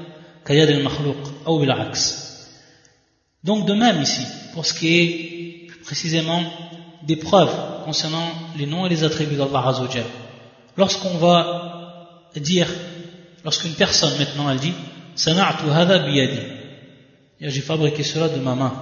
Donc 3.44 3.66
de 3.66 3.74
même 3.74 4.02
ici, 4.02 4.22
pour 4.52 4.66
ce 4.66 4.74
qui 4.74 4.98
est 4.98 5.82
précisément 5.84 6.42
des 7.02 7.16
preuves 7.16 7.84
concernant 7.84 8.28
les 8.56 8.66
noms 8.66 8.86
et 8.86 8.88
les 8.88 9.04
attributs 9.04 9.36
d'Allah 9.36 9.68
Azzawajal. 9.68 10.04
Lorsqu'on 10.76 11.18
va 11.18 12.28
dire, 12.36 12.68
lorsqu'une 13.44 13.74
personne 13.74 14.16
maintenant 14.18 14.50
elle 14.50 14.58
dit, 14.58 14.74
biyadi, 16.06 16.40
j'ai 17.40 17.60
fabriqué 17.60 18.02
cela 18.02 18.28
de 18.28 18.38
ma 18.38 18.54
main. 18.54 18.72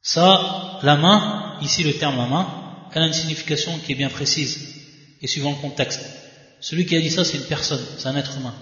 Ça, 0.00 0.78
la 0.82 0.96
main, 0.96 1.58
ici 1.60 1.82
le 1.82 1.92
terme 1.92 2.16
la 2.16 2.26
main, 2.26 2.46
elle 2.94 3.02
a 3.02 3.06
une 3.06 3.12
signification 3.12 3.78
qui 3.78 3.92
est 3.92 3.96
bien 3.96 4.08
précise 4.08 4.74
et 5.20 5.26
suivant 5.26 5.50
le 5.50 5.56
contexte. 5.56 6.17
Celui 6.60 6.86
qui 6.86 6.96
a 6.96 7.00
dit 7.00 7.10
ça, 7.10 7.24
c'est 7.24 7.38
une 7.38 7.44
personne, 7.44 7.80
c'est 7.98 8.08
un 8.08 8.16
être 8.16 8.36
humain, 8.36 8.54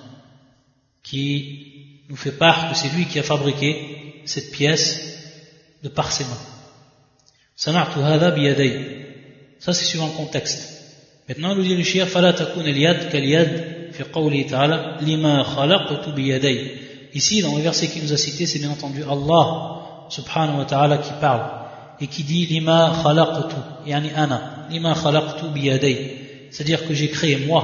qui 1.03 2.03
nous 2.09 2.17
fait 2.17 2.33
part 2.33 2.71
que 2.71 2.76
c'est 2.76 2.88
lui 2.95 3.07
qui 3.07 3.19
a 3.19 3.23
fabriqué 3.23 4.23
cette 4.26 4.50
pièce 4.53 5.00
de 5.83 5.88
par 5.88 6.12
ses 6.12 6.25
mains. 6.25 6.31
Ça, 7.57 7.73
c'est 9.73 9.85
suivant 9.85 10.07
le 10.07 10.12
contexte. 10.12 10.73
Maintenant, 11.29 11.55
nous 11.55 11.62
dit 11.62 11.75
le 11.75 11.83
shir, 11.83 12.07
Ici, 17.15 17.41
dans 17.41 17.57
le 17.57 17.62
verset 17.62 17.88
qu'il 17.88 18.03
nous 18.03 18.12
a 18.12 18.17
cité, 18.19 18.47
c'est 18.47 18.59
bien 18.59 18.71
entendu 18.71 19.03
Allah, 19.03 20.07
subhanahu 20.11 20.59
wa 20.59 20.65
ta'ala, 20.67 20.99
qui 20.99 21.12
parle, 21.19 21.47
et 21.99 22.09
qui 22.09 22.25
dit, 22.25 22.45
lima 22.47 22.95
khalaqtu, 23.03 23.57
yani 23.87 24.11
ana, 24.15 24.67
lima 24.69 24.95
khalaqtu 24.95 25.47
biyaday 25.47 26.25
c'est-à-dire 26.50 26.87
que 26.87 26.95
j'ai 26.95 27.09
créé 27.09 27.37
moi 27.47 27.62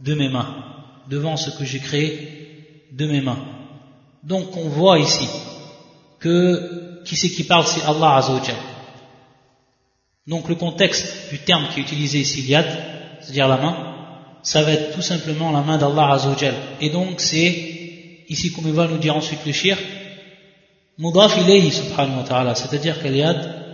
de 0.00 0.14
mes 0.14 0.28
mains, 0.28 0.54
devant 1.08 1.36
ce 1.36 1.50
que 1.50 1.64
j'ai 1.64 1.78
créé 1.78 2.88
de 2.92 3.06
mes 3.06 3.20
mains. 3.20 3.44
Donc 4.22 4.56
on 4.56 4.68
voit 4.68 4.98
ici 4.98 5.28
que 6.20 7.02
qui 7.04 7.16
c'est 7.16 7.30
qui 7.30 7.44
parle, 7.44 7.66
c'est 7.66 7.84
Allah 7.84 8.16
Azzawajal. 8.16 8.56
Donc 10.26 10.48
le 10.48 10.54
contexte 10.54 11.30
du 11.30 11.38
terme 11.38 11.66
qui 11.72 11.80
est 11.80 11.82
utilisé 11.82 12.20
ici, 12.20 12.42
yad, 12.42 12.66
c'est-à-dire 13.20 13.48
la 13.48 13.58
main, 13.58 13.94
ça 14.42 14.62
va 14.62 14.72
être 14.72 14.94
tout 14.94 15.02
simplement 15.02 15.50
la 15.50 15.60
main 15.60 15.76
d'Allah 15.76 16.12
Azzawajal. 16.12 16.54
Et 16.80 16.90
donc 16.90 17.20
c'est, 17.20 18.24
ici 18.28 18.52
comme 18.52 18.66
il 18.66 18.72
va 18.72 18.88
nous 18.88 18.98
dire 18.98 19.16
ensuite 19.16 19.44
le 19.44 19.52
shir, 19.52 19.76
mudaf 20.98 21.36
ilayhi 21.36 21.70
subhanahu 21.70 22.18
wa 22.18 22.24
ta'ala, 22.24 22.54
c'est-à-dire 22.54 23.02
que 23.02 23.08
yad, 23.08 23.64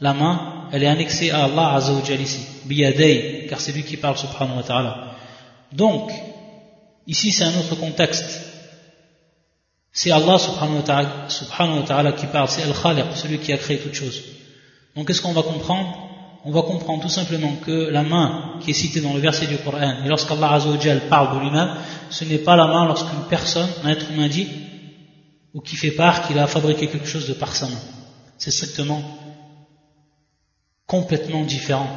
la 0.00 0.12
main, 0.12 0.53
elle 0.72 0.82
est 0.82 0.86
annexée 0.86 1.30
à 1.30 1.44
Allah 1.44 1.74
Azzawajal 1.74 2.20
ici, 2.20 2.40
biyadei, 2.64 3.46
car 3.48 3.60
c'est 3.60 3.72
lui 3.72 3.82
qui 3.82 3.96
parle 3.96 4.16
subhanahu 4.16 4.56
wa 4.56 4.62
ta'ala. 4.62 5.14
Donc, 5.72 6.10
ici 7.06 7.32
c'est 7.32 7.44
un 7.44 7.58
autre 7.58 7.74
contexte. 7.76 8.42
C'est 9.92 10.10
Allah 10.10 10.38
subhanahu 10.38 10.82
wa 11.80 11.86
ta'ala 11.86 12.12
qui 12.12 12.26
parle, 12.26 12.48
c'est 12.48 12.62
Al-Khaliq, 12.62 13.04
celui 13.14 13.38
qui 13.38 13.52
a 13.52 13.58
créé 13.58 13.78
toutes 13.78 13.94
choses. 13.94 14.22
Donc 14.96 15.06
qu'est-ce 15.06 15.22
qu'on 15.22 15.32
va 15.32 15.42
comprendre? 15.42 15.98
On 16.44 16.50
va 16.50 16.62
comprendre 16.62 17.02
tout 17.02 17.08
simplement 17.08 17.52
que 17.64 17.88
la 17.90 18.02
main 18.02 18.58
qui 18.60 18.72
est 18.72 18.74
citée 18.74 19.00
dans 19.00 19.14
le 19.14 19.20
verset 19.20 19.46
du 19.46 19.56
Coran, 19.58 20.04
et 20.04 20.08
lorsqu'Allah 20.08 20.52
Azzawajal 20.54 21.08
parle 21.08 21.36
de 21.36 21.44
lui-même, 21.44 21.70
ce 22.10 22.24
n'est 22.24 22.38
pas 22.38 22.56
la 22.56 22.66
main 22.66 22.86
lorsqu'une 22.86 23.24
personne, 23.30 23.68
un 23.82 23.88
être 23.88 24.10
humain 24.10 24.28
dit, 24.28 24.48
ou 25.54 25.60
qui 25.60 25.76
fait 25.76 25.92
part 25.92 26.26
qu'il 26.26 26.38
a 26.38 26.46
fabriqué 26.46 26.88
quelque 26.88 27.06
chose 27.06 27.28
de 27.28 27.32
par 27.32 27.54
sa 27.54 27.66
main. 27.66 27.80
C'est 28.36 28.50
strictement 28.50 29.02
complètement 30.86 31.42
différent. 31.42 31.88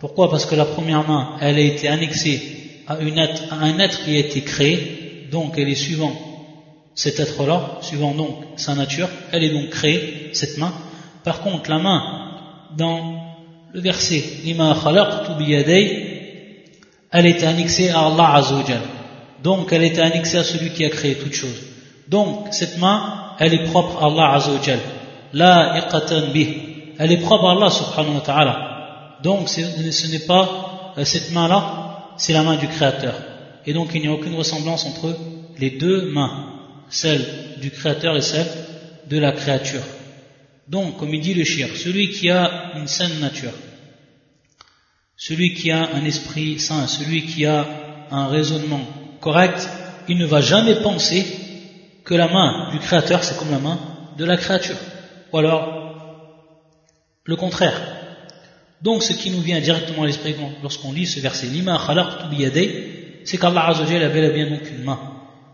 Pourquoi? 0.00 0.30
Parce 0.30 0.46
que 0.46 0.54
la 0.54 0.64
première 0.64 1.06
main, 1.06 1.36
elle 1.40 1.56
a 1.56 1.60
été 1.60 1.88
annexée 1.88 2.42
à, 2.86 2.96
un 2.96 3.78
être 3.78 4.04
qui 4.04 4.16
a 4.16 4.18
été 4.18 4.42
créé, 4.42 5.28
donc 5.30 5.54
elle 5.56 5.68
est 5.68 5.74
suivant 5.74 6.12
cet 6.94 7.18
être-là, 7.20 7.78
suivant 7.80 8.12
donc 8.12 8.36
sa 8.56 8.74
nature, 8.74 9.08
elle 9.32 9.44
est 9.44 9.52
donc 9.52 9.70
créée, 9.70 10.30
cette 10.32 10.58
main. 10.58 10.72
Par 11.24 11.40
contre, 11.40 11.70
la 11.70 11.78
main, 11.78 12.02
dans 12.76 13.24
le 13.72 13.80
verset 13.80 14.22
Lima 14.44 14.76
elle 17.10 17.26
était 17.26 17.46
annexée 17.46 17.90
à 17.90 18.06
Allah 18.06 18.34
Azzawajal. 18.34 18.80
Donc, 19.42 19.72
elle 19.72 19.84
était 19.84 20.00
annexée 20.00 20.38
à 20.38 20.42
celui 20.42 20.70
qui 20.70 20.84
a 20.84 20.90
créé 20.90 21.14
toutes 21.14 21.34
choses. 21.34 21.62
Donc, 22.08 22.48
cette 22.50 22.78
main, 22.78 23.34
elle 23.38 23.54
est 23.54 23.64
propre 23.64 24.02
à 24.02 24.06
Allah 24.06 24.34
Azzawajal. 24.34 24.80
La 25.32 25.78
iqatan 25.78 26.32
bih. 26.32 26.73
Elle 26.98 27.12
est 27.12 27.20
propre 27.20 27.46
à 27.46 27.52
Allah 27.52 27.70
subhanahu 27.70 28.14
wa 28.16 28.20
ta'ala. 28.20 29.18
Donc, 29.22 29.48
ce 29.48 30.06
n'est 30.06 30.26
pas 30.26 30.92
euh, 30.98 31.04
cette 31.04 31.32
main-là, 31.32 32.12
c'est 32.16 32.32
la 32.32 32.42
main 32.42 32.56
du 32.56 32.68
Créateur. 32.68 33.14
Et 33.66 33.72
donc, 33.72 33.90
il 33.94 34.02
n'y 34.02 34.08
a 34.08 34.12
aucune 34.12 34.34
ressemblance 34.34 34.86
entre 34.86 35.16
les 35.58 35.70
deux 35.70 36.10
mains 36.12 36.50
celle 36.88 37.24
du 37.60 37.70
Créateur 37.70 38.16
et 38.16 38.20
celle 38.20 38.46
de 39.08 39.18
la 39.18 39.32
créature. 39.32 39.82
Donc, 40.68 40.98
comme 40.98 41.12
il 41.12 41.20
dit 41.20 41.34
le 41.34 41.44
shir, 41.44 41.68
celui 41.76 42.10
qui 42.10 42.30
a 42.30 42.72
une 42.76 42.86
saine 42.86 43.20
nature, 43.20 43.52
celui 45.16 45.54
qui 45.54 45.70
a 45.70 45.90
un 45.94 46.04
esprit 46.04 46.58
sain, 46.58 46.86
celui 46.86 47.24
qui 47.26 47.46
a 47.46 47.66
un 48.10 48.28
raisonnement 48.28 48.80
correct, 49.20 49.68
il 50.08 50.18
ne 50.18 50.26
va 50.26 50.40
jamais 50.40 50.76
penser 50.76 51.26
que 52.04 52.14
la 52.14 52.28
main 52.28 52.70
du 52.72 52.78
Créateur, 52.78 53.24
c'est 53.24 53.36
comme 53.38 53.50
la 53.50 53.58
main 53.58 53.78
de 54.16 54.24
la 54.24 54.36
créature. 54.36 54.76
Ou 55.32 55.38
alors, 55.38 55.83
le 57.24 57.36
contraire. 57.36 57.80
Donc, 58.82 59.02
ce 59.02 59.12
qui 59.12 59.30
nous 59.30 59.40
vient 59.40 59.60
directement 59.60 60.02
à 60.02 60.06
l'esprit 60.06 60.34
lorsqu'on 60.62 60.92
lit 60.92 61.06
ce 61.06 61.20
verset, 61.20 61.46
Lima 61.46 61.80
c'est 63.24 63.38
qu'Allah 63.38 63.68
Azzawajal 63.68 64.02
avait 64.02 64.32
bien 64.32 64.50
donc 64.50 64.70
une 64.70 64.84
main 64.84 65.00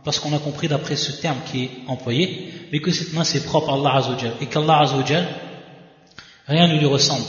parce 0.04 0.18
qu'on 0.18 0.34
a 0.34 0.38
compris 0.38 0.66
d'après 0.66 0.96
ce 0.96 1.12
terme 1.12 1.38
qui 1.50 1.64
est 1.64 1.70
employé, 1.86 2.52
mais 2.72 2.80
que 2.80 2.90
cette 2.90 3.12
main 3.12 3.22
c'est 3.22 3.44
propre 3.44 3.70
à 3.70 3.74
Allah 3.74 3.96
Azzawajal, 3.96 4.32
et 4.40 4.46
qu'Allah 4.46 4.80
Azzawajal, 4.80 5.26
rien 6.46 6.68
ne 6.68 6.78
lui 6.78 6.86
ressemble. 6.86 7.26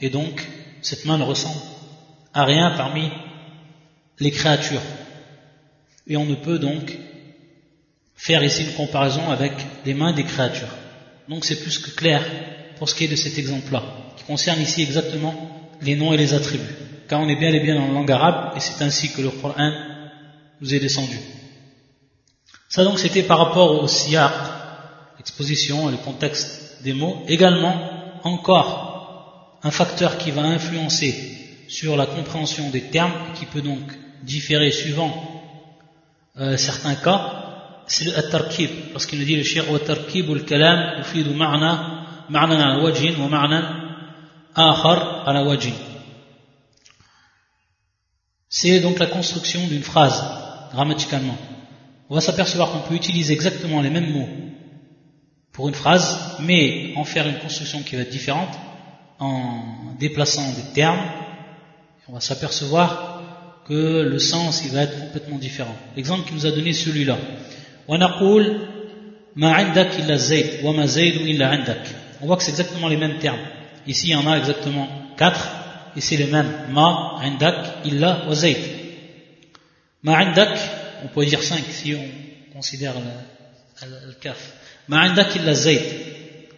Et 0.00 0.10
donc, 0.10 0.48
cette 0.80 1.04
main 1.04 1.18
ne 1.18 1.24
ressemble 1.24 1.60
à 2.32 2.44
rien 2.44 2.72
parmi 2.76 3.10
les 4.20 4.30
créatures. 4.30 4.82
Et 6.06 6.16
on 6.16 6.24
ne 6.24 6.34
peut 6.34 6.58
donc 6.58 6.96
faire 8.14 8.42
ici 8.42 8.64
une 8.64 8.74
comparaison 8.74 9.30
avec 9.30 9.52
les 9.84 9.94
mains 9.94 10.12
des 10.12 10.24
créatures. 10.24 10.74
Donc 11.28 11.44
c'est 11.44 11.60
plus 11.60 11.78
que 11.78 11.90
clair 11.90 12.22
pour 12.78 12.88
ce 12.88 12.94
qui 12.94 13.04
est 13.04 13.08
de 13.08 13.16
cet 13.16 13.38
exemple-là, 13.38 13.82
qui 14.16 14.24
concerne 14.24 14.60
ici 14.60 14.82
exactement 14.82 15.34
les 15.82 15.96
noms 15.96 16.12
et 16.12 16.16
les 16.16 16.34
attributs. 16.34 16.74
Car 17.08 17.20
on 17.20 17.28
est 17.28 17.36
bien 17.36 17.52
et 17.52 17.60
bien 17.60 17.74
dans 17.74 17.86
la 17.86 17.92
langue 17.92 18.10
arabe, 18.10 18.56
et 18.56 18.60
c'est 18.60 18.82
ainsi 18.82 19.12
que 19.12 19.20
le 19.20 19.30
Coran 19.30 19.72
nous 20.60 20.74
est 20.74 20.80
descendu. 20.80 21.18
Ça 22.68 22.84
donc 22.84 22.98
c'était 22.98 23.22
par 23.22 23.38
rapport 23.38 23.82
au 23.82 23.86
siyaq, 23.86 24.32
l'exposition 25.18 25.88
et 25.88 25.92
le 25.92 25.98
contexte 25.98 26.82
des 26.82 26.92
mots. 26.92 27.22
Également, 27.28 27.74
encore 28.24 29.60
un 29.62 29.70
facteur 29.70 30.18
qui 30.18 30.30
va 30.30 30.42
influencer 30.42 31.14
sur 31.68 31.96
la 31.96 32.06
compréhension 32.06 32.70
des 32.70 32.82
termes, 32.82 33.12
qui 33.34 33.46
peut 33.46 33.62
donc 33.62 33.80
différer 34.22 34.70
suivant 34.70 35.12
euh, 36.38 36.56
certains 36.56 36.96
cas, 36.96 37.44
c'est 37.86 38.04
le 38.04 38.30
tarkib 38.30 38.70
parce 38.92 39.06
qu'il 39.06 39.18
nous 39.20 39.24
dit 39.24 39.36
le 39.36 39.44
shir 39.44 39.70
wa 39.70 39.78
tarkib 39.78 40.28
al 40.30 40.44
kalam 40.44 41.02
ma'na 41.36 41.93
C'est 48.48 48.80
donc 48.80 48.98
la 48.98 49.06
construction 49.06 49.66
d'une 49.66 49.82
phrase, 49.82 50.24
grammaticalement 50.72 51.36
on 52.10 52.14
va 52.14 52.20
s'apercevoir 52.20 52.70
qu'on 52.70 52.88
peut 52.88 52.94
utiliser 52.94 53.32
exactement 53.32 53.80
les 53.80 53.90
mêmes 53.90 54.12
mots 54.12 54.28
pour 55.52 55.68
une 55.68 55.74
phrase, 55.74 56.36
mais 56.40 56.92
en 56.96 57.04
faire 57.04 57.26
une 57.28 57.38
construction 57.38 57.82
qui 57.82 57.96
va 57.96 58.02
être 58.02 58.10
différente, 58.10 58.50
en 59.20 59.94
déplaçant 59.98 60.48
des 60.52 60.72
termes, 60.74 61.00
on 62.08 62.12
va 62.12 62.20
s'apercevoir 62.20 63.22
que 63.66 64.02
le 64.02 64.18
sens 64.18 64.66
va 64.66 64.82
être 64.82 64.98
complètement 64.98 65.38
différent. 65.38 65.74
L'exemple 65.96 66.24
qu'il 66.24 66.34
nous 66.34 66.46
a 66.46 66.50
donné 66.50 66.72
celui-là. 66.72 67.16
On 72.20 72.26
voit 72.26 72.36
que 72.36 72.42
c'est 72.42 72.50
exactement 72.50 72.88
les 72.88 72.96
mêmes 72.96 73.18
termes. 73.18 73.40
Ici, 73.86 74.08
il 74.08 74.12
y 74.12 74.14
en 74.14 74.26
a 74.26 74.38
exactement 74.38 74.88
quatre, 75.16 75.48
et 75.96 76.00
c'est 76.00 76.16
les 76.16 76.26
mêmes. 76.26 76.68
Ma, 76.70 77.18
indak, 77.22 77.84
illa, 77.84 78.24
wa 78.26 78.34
zayd. 78.34 78.58
Ma 80.02 80.18
indak, 80.18 80.58
on 81.04 81.08
pourrait 81.08 81.26
dire 81.26 81.42
5 81.42 81.64
si 81.70 81.94
on 81.94 82.54
considère 82.54 82.94
le, 82.94 84.12
kaf. 84.20 84.52
Ma'indak 84.88 85.36
illa 85.36 85.54
zayd, 85.54 85.82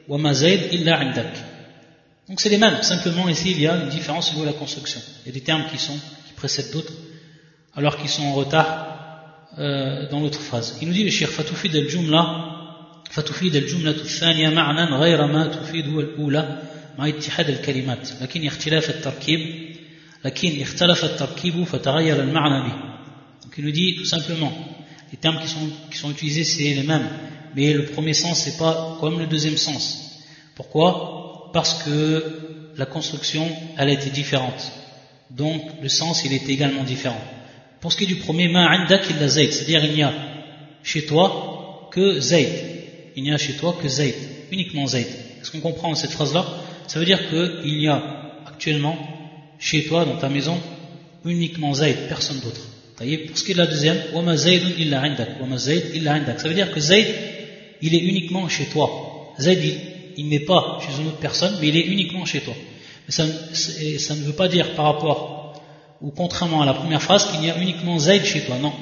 wa 0.09 0.19
ma 0.19 0.35
zayd 0.35 0.73
illa 0.73 0.99
indak. 1.01 1.33
Donc 2.29 2.41
c'est 2.41 2.49
les 2.49 2.59
mêmes, 2.59 2.83
simplement 2.83 3.29
ici 3.29 3.53
il 3.53 3.61
y 3.61 3.67
a 3.67 3.77
une 3.77 3.89
différence 3.89 4.31
au 4.31 4.33
niveau 4.35 4.47
de 4.47 4.51
la 4.51 4.59
construction. 4.59 5.01
Il 5.25 5.29
y 5.29 5.31
a 5.31 5.35
des 5.35 5.43
termes 5.43 5.65
qui 5.71 5.79
sont 5.79 5.97
qui 6.27 6.33
précèdent 6.35 6.73
d'autres, 6.73 6.93
alors 7.75 7.97
qu'ils 7.97 8.09
sont 8.09 8.25
en 8.25 8.35
retard 8.35 9.47
euh, 9.59 10.09
dans 10.11 10.21
l'autre 10.21 10.41
phrase. 10.41 10.77
Il 10.81 10.89
nous 10.89 10.95
dit 10.95 11.05
le 11.05 11.11
shir 11.11 11.29
fatufid 11.29 11.75
al-jumla 11.75 12.56
فتفيد 13.16 13.56
الجملة 13.56 13.92
الثانية 13.92 14.50
معنى 14.50 14.96
غير 14.96 15.26
ما 15.28 15.48
تفيده 15.48 16.00
الأولى 16.00 16.62
مع 16.98 17.08
اتحاد 17.08 17.50
الكلمات 17.50 18.10
لكن 18.22 18.48
اختلاف 18.48 18.90
التركيب 18.90 19.40
لكن 20.26 20.62
اختلف 20.62 21.06
التركيب 21.06 21.64
فتغير 21.64 22.20
المعنى 22.20 22.70
به 22.70 22.92
il 23.62 23.66
nous 23.66 23.72
dit 23.72 23.96
tout 23.96 24.06
simplement, 24.06 24.52
les 25.12 25.18
termes 25.20 25.40
qui 25.40 25.48
sont, 25.48 25.70
qui 25.92 25.98
sont 26.00 26.10
utilisés, 26.10 26.44
c'est 26.44 26.74
les 26.74 26.82
mêmes. 26.82 27.08
Mais 27.56 27.74
le 27.74 27.86
premier 27.86 28.16
sens, 28.16 28.42
c'est 28.44 28.58
pas 28.58 28.98
comme 29.00 29.20
le 29.20 29.28
deuxième 29.28 29.58
sens. 29.58 30.20
Pourquoi 30.56 31.52
Parce 31.54 31.84
que 31.84 32.72
la 32.76 32.88
construction, 32.88 33.48
elle 33.78 33.90
a 33.90 33.92
été 33.92 34.10
différente. 34.10 34.72
Donc, 35.30 35.62
le 35.80 35.90
sens, 35.90 36.26
il 36.26 36.34
est 36.34 36.50
également 36.50 36.84
différent. 36.84 37.22
Pour 37.82 37.92
ce 37.92 37.98
qui 37.98 38.06
est 38.06 38.08
du 38.08 38.16
premier, 38.16 38.48
ma'indak 38.48 39.12
illa 39.12 39.28
zayd, 39.28 39.52
c'est-à-dire 39.52 39.86
il 39.86 39.94
n'y 39.94 40.02
a 40.04 40.14
chez 40.82 41.06
toi 41.06 41.90
que 41.92 42.20
zayd. 42.20 42.50
Il 43.17 43.23
n'y 43.25 43.33
a 43.33 43.39
chez 43.39 43.55
toi 43.55 43.77
que 43.81 43.89
zayd, 43.89 44.15
uniquement 44.53 44.87
zayd. 44.87 45.07
Est-ce 45.41 45.51
qu'on 45.51 45.61
comprend 45.61 45.95
cette 45.95 46.13
phrase-là? 46.13 46.47
Ça 46.87 46.99
veut 46.99 47.07
dire 47.07 47.29
qu'il 47.29 47.81
y 47.81 47.89
a 47.89 48.03
actuellement 48.47 48.97
chez 49.59 49.85
toi, 49.85 50.05
dans 50.05 50.17
ta 50.17 50.29
maison, 50.29 50.59
uniquement 51.25 51.73
zayd, 51.75 51.97
personne 52.09 52.41
d'autre. 52.41 52.61
Pour 52.97 53.37
ce 53.37 53.45
qui 53.45 53.51
est 53.51 53.55
de 53.55 53.59
la 53.59 53.67
deuxième, 53.67 53.99
Ça 56.39 56.49
veut 56.49 56.55
dire 56.55 56.73
que 56.73 56.81
Zayd, 56.81 57.07
il 57.83 57.95
est 57.95 57.99
uniquement 57.99 58.49
chez 58.49 58.65
toi. 58.67 59.35
Zayd, 59.39 59.59
il, 60.17 60.29
n'est 60.29 60.41
pas 60.41 60.79
chez 60.81 61.03
une 61.03 61.09
autre 61.09 61.19
personne, 61.19 61.59
mais 61.61 61.69
il 61.69 61.77
est 61.77 61.87
uniquement 61.87 62.25
chez 62.25 62.41
toi. 62.41 62.55
ça, 63.09 63.27
ça 63.53 64.15
ne 64.15 64.23
veut 64.23 64.33
pas 64.33 64.49
dire 64.49 64.75
par 64.75 64.87
rapport, 64.87 65.63
ou 66.01 66.11
contrairement 66.11 66.63
à 66.63 66.67
la 66.67 66.73
première 66.73 67.03
phrase, 67.03 67.31
qu'il 67.31 67.45
y 67.45 67.51
a 67.51 67.59
uniquement 67.59 67.99
Zayd 67.99 68.25
chez 68.25 68.41
toi. 68.41 68.57
Non. 68.59 68.73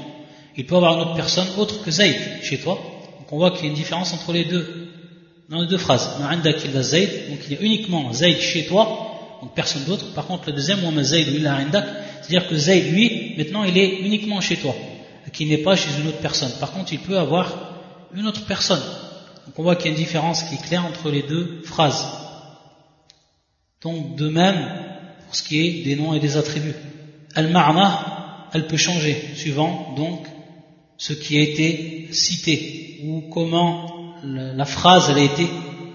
Il 0.57 0.65
peut 0.65 0.75
y 0.75 0.77
avoir 0.77 0.95
une 0.95 1.01
autre 1.09 1.17
personne 1.17 1.49
autre 1.57 1.83
que 1.83 1.91
Zayd 1.91 2.15
chez 2.43 2.59
toi. 2.59 2.81
Donc 3.25 3.33
on 3.33 3.39
voit 3.39 3.53
qu'il 3.53 3.63
y 3.63 3.65
a 3.65 3.69
une 3.69 3.75
différence 3.75 4.13
entre 4.13 4.35
les 4.35 4.45
deux, 4.45 4.91
dans 5.49 5.63
les 5.63 5.67
deux 5.67 5.79
phrases. 5.79 6.19
Donc 6.19 6.29
il 7.49 7.53
y 7.53 7.57
a 7.57 7.61
uniquement 7.63 8.13
Zayd 8.13 8.37
chez 8.37 8.67
toi, 8.67 9.39
donc 9.41 9.55
personne 9.55 9.85
d'autre. 9.85 10.13
Par 10.13 10.27
contre, 10.27 10.49
le 10.49 10.53
deuxième, 10.53 10.81
c'est-à-dire 10.81 12.49
que 12.49 12.55
Zayd, 12.55 12.93
lui, 12.93 13.35
maintenant, 13.39 13.65
il 13.65 13.79
est 13.79 14.01
uniquement 14.01 14.43
chez 14.43 14.59
toi, 14.59 14.75
qui 15.33 15.47
n'est 15.47 15.57
pas 15.57 15.75
chez 15.75 15.89
une 15.99 16.09
autre 16.09 16.19
personne. 16.19 16.51
Par 16.61 16.73
contre, 16.73 16.93
il 16.93 16.99
peut 16.99 17.17
avoir 17.17 17.81
une 18.15 18.27
autre 18.27 18.45
personne. 18.45 18.83
Donc 19.47 19.59
on 19.59 19.63
voit 19.63 19.77
qu'il 19.77 19.87
y 19.87 19.89
a 19.89 19.93
une 19.93 20.03
différence 20.03 20.43
qui 20.43 20.57
est 20.57 20.63
claire 20.63 20.85
entre 20.85 21.11
les 21.11 21.23
deux 21.23 21.63
phrases. 21.65 22.07
Donc 23.83 24.17
de 24.17 24.29
même, 24.29 24.69
pour 25.25 25.35
ce 25.35 25.43
qui 25.43 25.67
est 25.67 25.83
des 25.83 25.97
noms 25.97 26.13
et 26.13 26.21
des 26.21 26.37
attributs. 26.37 26.75
Al-ma'na, 27.35 28.51
elle 28.53 28.67
peut 28.67 28.77
changer, 28.77 29.31
suivant 29.35 29.95
donc 29.97 30.27
ce 30.97 31.13
qui 31.13 31.39
a 31.39 31.43
été 31.43 32.09
cité, 32.13 33.01
ou 33.05 33.23
comment 33.33 34.15
la 34.25 34.65
phrase 34.65 35.11
a 35.11 35.19
été 35.19 35.49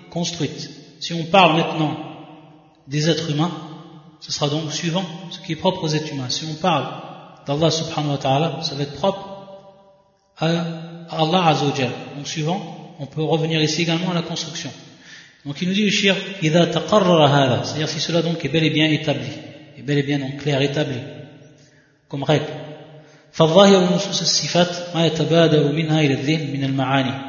construite. 0.09 0.69
Si 0.99 1.13
on 1.13 1.23
parle 1.25 1.57
maintenant 1.57 1.97
des 2.87 3.09
êtres 3.09 3.31
humains, 3.31 3.51
ce 4.19 4.31
sera 4.31 4.49
donc 4.49 4.71
suivant 4.73 5.05
ce 5.31 5.39
qui 5.39 5.53
est 5.53 5.55
propre 5.55 5.83
aux 5.83 5.87
êtres 5.87 6.11
humains. 6.13 6.29
Si 6.29 6.45
on 6.45 6.55
parle 6.55 6.85
d'Allah 7.47 7.71
subhanahu 7.71 8.11
wa 8.11 8.17
ta'ala, 8.17 8.59
ça 8.61 8.75
va 8.75 8.83
être 8.83 8.93
propre 8.93 9.47
à 10.37 10.47
Allah 11.09 11.47
azawajal. 11.47 11.91
Donc 12.17 12.27
suivant, 12.27 12.95
on 12.99 13.05
peut 13.05 13.23
revenir 13.23 13.61
ici 13.61 13.83
également 13.83 14.11
à 14.11 14.13
la 14.13 14.21
construction. 14.21 14.71
Donc 15.45 15.61
il 15.61 15.69
nous 15.69 15.73
dit 15.73 15.85
le 15.85 15.89
shir, 15.89 16.15
c'est-à-dire 16.41 17.89
si 17.89 17.99
cela 17.99 18.21
donc 18.21 18.43
est 18.43 18.49
bel 18.49 18.63
et 18.63 18.69
bien 18.69 18.87
établi, 18.87 19.29
est 19.77 19.81
bel 19.81 19.97
et 19.97 20.03
bien 20.03 20.19
donc 20.19 20.37
clair, 20.37 20.61
établi, 20.61 20.97
comme 22.09 22.23
règle. 22.23 22.51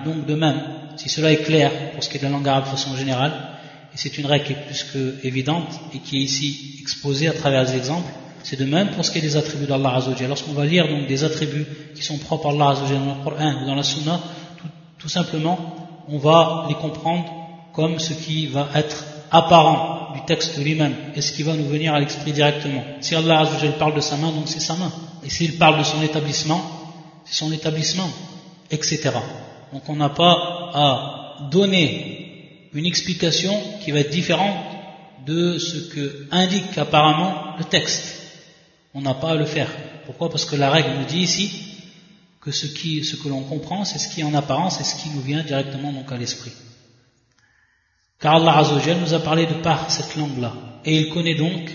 Donc 0.05 0.27
de 0.27 0.35
même, 0.35 0.61
si 0.97 1.09
cela 1.09 1.33
est 1.33 1.43
clair 1.43 1.71
pour 1.93 2.03
ce 2.03 2.09
qui 2.09 2.17
est 2.17 2.21
de 2.21 2.25
la 2.25 2.31
langue 2.31 2.49
arabe 2.49 2.65
de 2.65 2.71
façon 2.71 2.97
générale, 2.97 3.33
et 3.93 3.97
c'est 3.97 4.19
une 4.19 4.27
règle 4.27 4.45
qui 4.47 4.53
est 4.53 4.67
plus 4.67 4.85
que 4.85 5.27
évidente 5.27 5.69
et 5.95 5.99
qui 5.99 6.19
est 6.19 6.23
ici 6.23 6.77
exposée 6.81 7.29
à 7.29 7.33
travers 7.33 7.65
des 7.67 7.77
exemples, 7.77 8.11
C'est 8.43 8.59
de 8.59 8.65
même 8.65 8.89
pour 8.91 9.05
ce 9.05 9.11
qui 9.11 9.19
est 9.19 9.23
des 9.23 9.37
attributs 9.37 9.67
d'Allah 9.67 9.97
Azzawajal. 9.97 10.29
Lorsqu'on 10.29 10.53
va 10.53 10.65
lire 10.65 10.89
donc 10.89 11.07
des 11.07 11.25
attributs 11.25 11.67
qui 11.95 12.03
sont 12.03 12.19
propres 12.19 12.49
à 12.49 12.53
Allah 12.53 12.71
Azzawajal 12.71 12.99
dans 12.99 13.15
le 13.17 13.25
Coran 13.25 13.63
ou 13.63 13.67
dans 13.67 13.75
la 13.75 13.83
Sunna, 13.83 14.21
tout, 14.99 15.09
simplement, 15.09 15.59
on 16.09 16.19
va 16.19 16.67
les 16.69 16.75
comprendre 16.75 17.25
comme 17.73 17.99
ce 17.99 18.15
qui 18.15 18.47
va 18.47 18.69
être 18.75 19.05
apparent 19.31 20.13
du 20.15 20.23
texte 20.25 20.57
lui-même 20.59 20.95
et 21.15 21.21
ce 21.21 21.33
qui 21.33 21.43
va 21.43 21.55
nous 21.55 21.67
venir 21.69 21.95
à 21.95 22.01
l'esprit 22.01 22.33
directement. 22.33 22.83
Si 23.01 23.15
Allah 23.15 23.41
Azzawajal 23.41 23.77
parle 23.79 23.95
de 23.95 24.01
sa 24.01 24.17
main, 24.17 24.33
donc 24.33 24.45
c'est 24.47 24.61
sa 24.61 24.75
main. 24.75 24.93
Et 25.25 25.31
s'il 25.31 25.59
parle 25.59 25.79
de 25.79 25.85
son 25.85 26.03
établissement, 26.03 26.63
c'est 27.25 27.35
son 27.35 27.53
établissement, 27.53 28.11
etc. 28.71 29.11
Donc 29.73 29.89
on 29.89 29.97
n'a 29.97 30.09
pas 30.09 30.71
à 30.75 31.49
donner 31.51 32.69
une 32.73 32.87
explication 32.87 33.55
qui 33.83 33.91
va 33.91 34.01
être 34.01 34.11
différente 34.11 34.57
de 35.27 35.59
ce 35.59 35.93
que 35.93 36.27
indique 36.31 36.77
apparemment 36.79 37.57
le 37.59 37.65
texte. 37.65 38.17
On 38.95 39.01
n'a 39.01 39.15
pas 39.15 39.31
à 39.31 39.35
le 39.35 39.45
faire. 39.45 39.69
Pourquoi? 40.07 40.31
Parce 40.31 40.45
que 40.45 40.57
la 40.57 40.71
règle 40.71 40.99
nous 40.99 41.05
dit 41.05 41.21
ici 41.21 41.71
que 42.41 42.51
ce, 42.51 42.67
que 42.67 43.29
l'on 43.29 43.43
comprend, 43.43 43.85
c'est 43.85 43.99
ce 43.99 44.09
qui 44.09 44.23
est 44.23 44.25
en 44.25 44.35
apparence 44.35 44.81
et 44.81 44.85
ce 44.85 44.97
qui 44.97 45.11
nous 45.11 45.21
vient 45.21 45.43
directement 45.43 45.93
donc 45.93 46.11
à 46.11 46.17
l'esprit. 46.17 46.53
Car 48.19 48.37
Allah 48.37 48.59
Azzawajal 48.59 48.99
nous 48.99 49.15
a 49.15 49.21
parlé 49.21 49.47
de 49.47 49.55
par 49.55 49.91
cette 49.91 50.17
langue-là. 50.17 50.53
Et 50.85 50.97
il 50.97 51.11
connaît 51.11 51.35
donc 51.35 51.71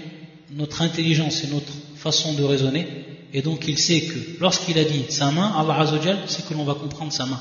notre 0.52 0.82
intelligence 0.82 1.44
et 1.44 1.48
notre 1.48 1.72
façon 1.96 2.34
de 2.34 2.44
raisonner. 2.44 3.05
Et 3.35 3.43
donc 3.43 3.67
il 3.69 3.79
sait 3.79 4.01
que 4.03 4.41
lorsqu'il 4.41 4.79
a 4.79 4.85
dit 4.85 5.05
sa 5.09 5.31
main, 5.31 5.53
Allah 5.57 5.79
Azzawajal, 5.81 6.19
c'est 6.27 6.47
que 6.47 6.55
l'on 6.55 6.65
va 6.65 6.75
comprendre 6.75 7.13
sa 7.13 7.27
main. 7.27 7.41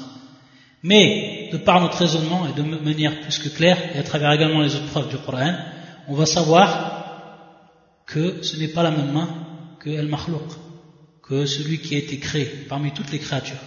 Mais, 0.83 1.49
de 1.51 1.57
par 1.57 1.81
notre 1.81 1.97
raisonnement 1.97 2.47
et 2.47 2.53
de 2.53 2.63
manière 2.63 3.19
plus 3.21 3.37
que 3.37 3.49
claire, 3.49 3.77
et 3.95 3.99
à 3.99 4.03
travers 4.03 4.31
également 4.31 4.61
les 4.61 4.75
autres 4.75 4.87
preuves 4.87 5.09
du 5.09 5.17
Coran, 5.17 5.53
on 6.07 6.13
va 6.13 6.25
savoir 6.25 6.99
que 8.05 8.41
ce 8.41 8.55
n'est 8.57 8.69
pas 8.69 8.83
la 8.83 8.91
même 8.91 9.11
main 9.11 9.27
que 9.79 9.89
El 9.89 10.07
Mahlouk, 10.07 10.49
que 11.21 11.45
celui 11.45 11.79
qui 11.79 11.95
a 11.95 11.97
été 11.97 12.17
créé 12.17 12.45
parmi 12.69 12.91
toutes 12.91 13.11
les 13.11 13.19
créatures, 13.19 13.63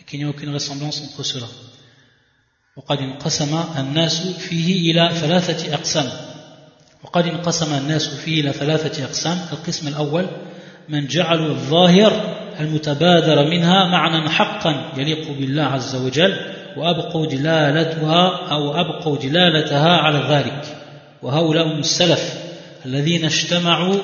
et 0.00 0.04
qu'il 0.04 0.18
n'y 0.18 0.24
a 0.24 0.28
aucune 0.28 0.52
ressemblance 0.52 1.00
entre 1.02 1.22
cela. 1.22 1.46
وقد 2.78 2.98
انقسم 2.98 3.64
الناس 3.78 4.26
فيه 4.38 4.90
إلى 4.90 5.10
ثلاثة 5.20 5.74
أقسام 5.74 6.10
وقد 7.02 7.26
انقسم 7.26 7.74
الناس 7.74 8.08
فيه 8.08 8.40
إلى 8.40 8.52
ثلاثة 8.52 9.04
أقسام 9.04 9.38
القسم 9.52 9.88
الأول 9.88 10.26
من 10.89 11.07
جعلوا 11.07 11.49
الظاهر 11.49 12.35
المتبادر 12.59 13.49
منها 13.49 13.87
معنى 13.87 14.29
حقا 14.29 14.91
يليق 14.97 15.31
بالله 15.31 15.63
عز 15.63 15.95
وجل 15.95 16.37
وأبقوا 16.77 17.25
دلالتها 17.25 18.47
أو 18.51 18.73
أبقوا 18.81 19.17
دلالتها 19.17 19.97
على 19.97 20.35
ذلك 20.35 20.77
وهؤلاء 21.21 21.67
هم 21.67 21.79
السلف 21.79 22.33
الذين 22.85 23.25
اجتمعوا 23.25 23.99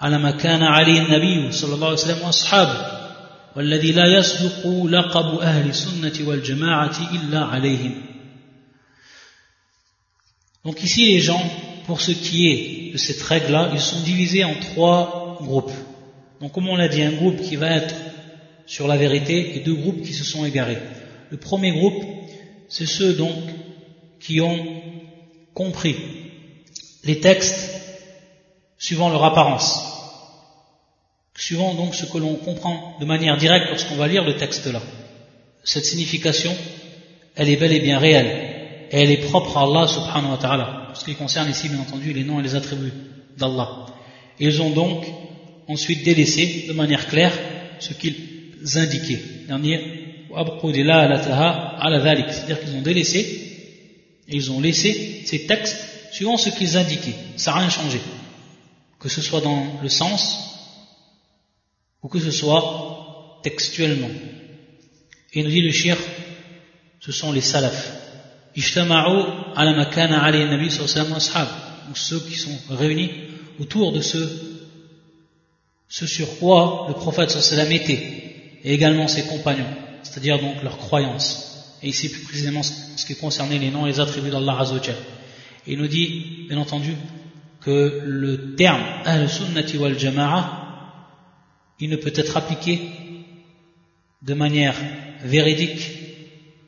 على 0.00 0.18
ما 0.18 0.30
كان 0.30 0.62
عليه 0.62 1.00
النبي 1.02 1.52
صلى 1.52 1.74
الله 1.74 1.86
عليه 1.86 1.96
وسلم 1.96 2.26
وأصحابه 2.26 2.86
والذي 3.56 3.92
لا 3.92 4.06
يصدق 4.06 4.84
لقب 4.84 5.38
أهل 5.38 5.68
السنة 5.70 6.28
والجماعة 6.28 6.96
إلا 7.12 7.44
عليهم 7.44 8.02
Donc 10.64 10.82
ici 10.82 11.12
les 11.12 11.20
gens, 11.20 11.42
pour 11.86 12.00
ce 12.00 12.10
qui 12.10 12.48
est 12.48 12.92
de 12.94 12.96
cette 12.96 13.20
règle-là, 13.20 13.68
ils 13.74 13.80
sont 13.80 14.00
divisés 14.00 14.44
en 14.44 14.54
trois 14.54 15.36
groupes. 15.42 15.72
Donc 16.40 16.52
comme 16.52 16.68
on 16.68 16.76
l'a 16.76 16.88
dit, 16.88 17.02
un 17.02 17.12
groupe 17.12 17.40
qui 17.40 17.56
va 17.56 17.70
être 17.70 17.94
sur 18.66 18.86
la 18.88 18.96
vérité 18.96 19.56
et 19.56 19.60
deux 19.60 19.74
groupes 19.74 20.02
qui 20.02 20.12
se 20.12 20.24
sont 20.24 20.44
égarés. 20.44 20.78
Le 21.30 21.36
premier 21.36 21.72
groupe, 21.72 22.02
c'est 22.68 22.86
ceux 22.86 23.14
donc 23.14 23.36
qui 24.20 24.40
ont 24.40 24.58
compris 25.52 25.96
les 27.04 27.20
textes 27.20 27.70
suivant 28.78 29.10
leur 29.10 29.24
apparence, 29.24 29.80
suivant 31.36 31.74
donc 31.74 31.94
ce 31.94 32.06
que 32.06 32.18
l'on 32.18 32.34
comprend 32.34 32.96
de 33.00 33.04
manière 33.04 33.36
directe 33.36 33.68
lorsqu'on 33.68 33.96
va 33.96 34.08
lire 34.08 34.24
le 34.24 34.36
texte 34.36 34.66
là. 34.66 34.80
Cette 35.62 35.84
signification, 35.84 36.54
elle 37.36 37.48
est 37.48 37.56
bel 37.56 37.72
et 37.72 37.80
bien 37.80 37.98
réelle, 37.98 38.88
et 38.90 39.02
elle 39.02 39.10
est 39.10 39.28
propre 39.28 39.56
à 39.56 39.62
Allah 39.62 39.88
subhanahu 39.88 40.32
wa 40.32 40.36
ta'ala, 40.38 40.88
ce 40.94 41.04
qui 41.04 41.14
concerne 41.14 41.50
ici 41.50 41.68
bien 41.68 41.80
entendu 41.80 42.12
les 42.12 42.24
noms 42.24 42.40
et 42.40 42.42
les 42.42 42.54
attributs 42.54 42.92
d'Allah. 43.38 43.86
Ils 44.38 44.60
ont 44.62 44.70
donc 44.70 45.06
ensuite 45.68 46.04
délaissé 46.04 46.64
de 46.68 46.72
manière 46.72 47.06
claire 47.06 47.32
ce 47.78 47.92
qu'ils 47.94 48.16
indiquaient. 48.76 49.22
C'est-à-dire 49.46 49.80
qu'ils 52.60 52.76
ont 52.76 52.82
délaissé 52.82 53.18
et 54.28 54.36
ils 54.36 54.50
ont 54.50 54.60
laissé 54.60 55.22
ces 55.26 55.46
textes 55.46 55.76
suivant 56.12 56.36
ce 56.36 56.50
qu'ils 56.50 56.76
indiquaient. 56.76 57.14
Ça 57.36 57.52
n'a 57.52 57.60
rien 57.60 57.70
changé. 57.70 58.00
Que 58.98 59.08
ce 59.08 59.20
soit 59.20 59.40
dans 59.40 59.80
le 59.82 59.88
sens 59.88 60.50
ou 62.02 62.08
que 62.08 62.20
ce 62.20 62.30
soit 62.30 63.40
textuellement. 63.42 64.10
Et 65.32 65.42
nous 65.42 65.50
dit 65.50 65.62
le 65.62 65.72
shir, 65.72 65.96
ce 67.00 67.12
sont 67.12 67.32
les 67.32 67.40
salafs. 67.40 67.92
Donc 71.86 71.98
ceux 71.98 72.20
qui 72.20 72.36
sont 72.36 72.58
réunis 72.70 73.10
autour 73.58 73.92
de 73.92 74.00
ce, 74.00 74.16
ce 75.94 76.08
sur 76.08 76.40
quoi 76.40 76.86
le 76.88 76.94
prophète 76.94 77.30
sallam 77.30 77.70
était, 77.70 78.58
et 78.64 78.74
également 78.74 79.06
ses 79.06 79.26
compagnons, 79.26 79.72
c'est-à-dire 80.02 80.40
donc 80.40 80.60
leur 80.64 80.76
croyance. 80.76 81.78
Et 81.84 81.90
ici 81.90 82.08
plus 82.08 82.22
précisément 82.22 82.64
ce 82.64 83.06
qui 83.06 83.14
concernait 83.14 83.60
les 83.60 83.70
noms 83.70 83.86
et 83.86 83.90
les 83.90 84.00
attributs 84.00 84.30
d'Allah 84.30 84.58
Azzawajal. 84.58 84.96
Il 85.68 85.78
nous 85.78 85.86
dit, 85.86 86.46
bien 86.48 86.58
entendu, 86.58 86.96
que 87.60 88.02
le 88.04 88.56
terme 88.56 88.82
Ahl-Sunnati 89.04 89.78
wal 89.78 89.96
Jama'a, 89.96 90.98
il 91.78 91.90
ne 91.90 91.96
peut 91.96 92.12
être 92.16 92.36
appliqué 92.36 92.80
de 94.20 94.34
manière 94.34 94.74
véridique 95.22 95.92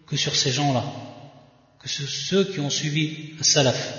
que 0.07 0.17
sur 0.17 0.37
ces 0.37 0.53
gens-là, 0.53 0.85
que 1.83 1.89
sur 1.89 2.09
ceux 2.09 2.45
qui 2.45 2.61
ont 2.61 2.71
suivi 2.71 3.33
Salaf. 3.41 3.93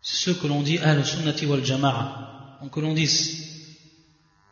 C'est 0.00 0.16
ceux 0.16 0.34
que 0.34 0.46
l'on 0.46 0.62
dit 0.62 0.78
Ahl-Sunnati 0.78 1.44
wal 1.44 1.62
Jama'a. 1.62 2.58
Donc 2.62 2.70
que 2.70 2.80
l'on 2.80 2.94
dise 2.94 3.55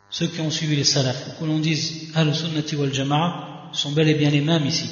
ceux 0.09 0.27
qui 0.27 0.41
ont 0.41 0.51
suivi 0.51 0.75
les 0.75 0.83
Salaf, 0.83 1.37
que 1.39 1.45
l'on 1.45 1.59
dise 1.59 2.11
Ahl-Sunnati 2.15 2.75
wal 2.75 2.93
Jama'a, 2.93 3.69
sont 3.73 3.91
bel 3.91 4.07
et 4.07 4.13
bien 4.13 4.29
les 4.29 4.41
mêmes 4.41 4.65
ici. 4.65 4.89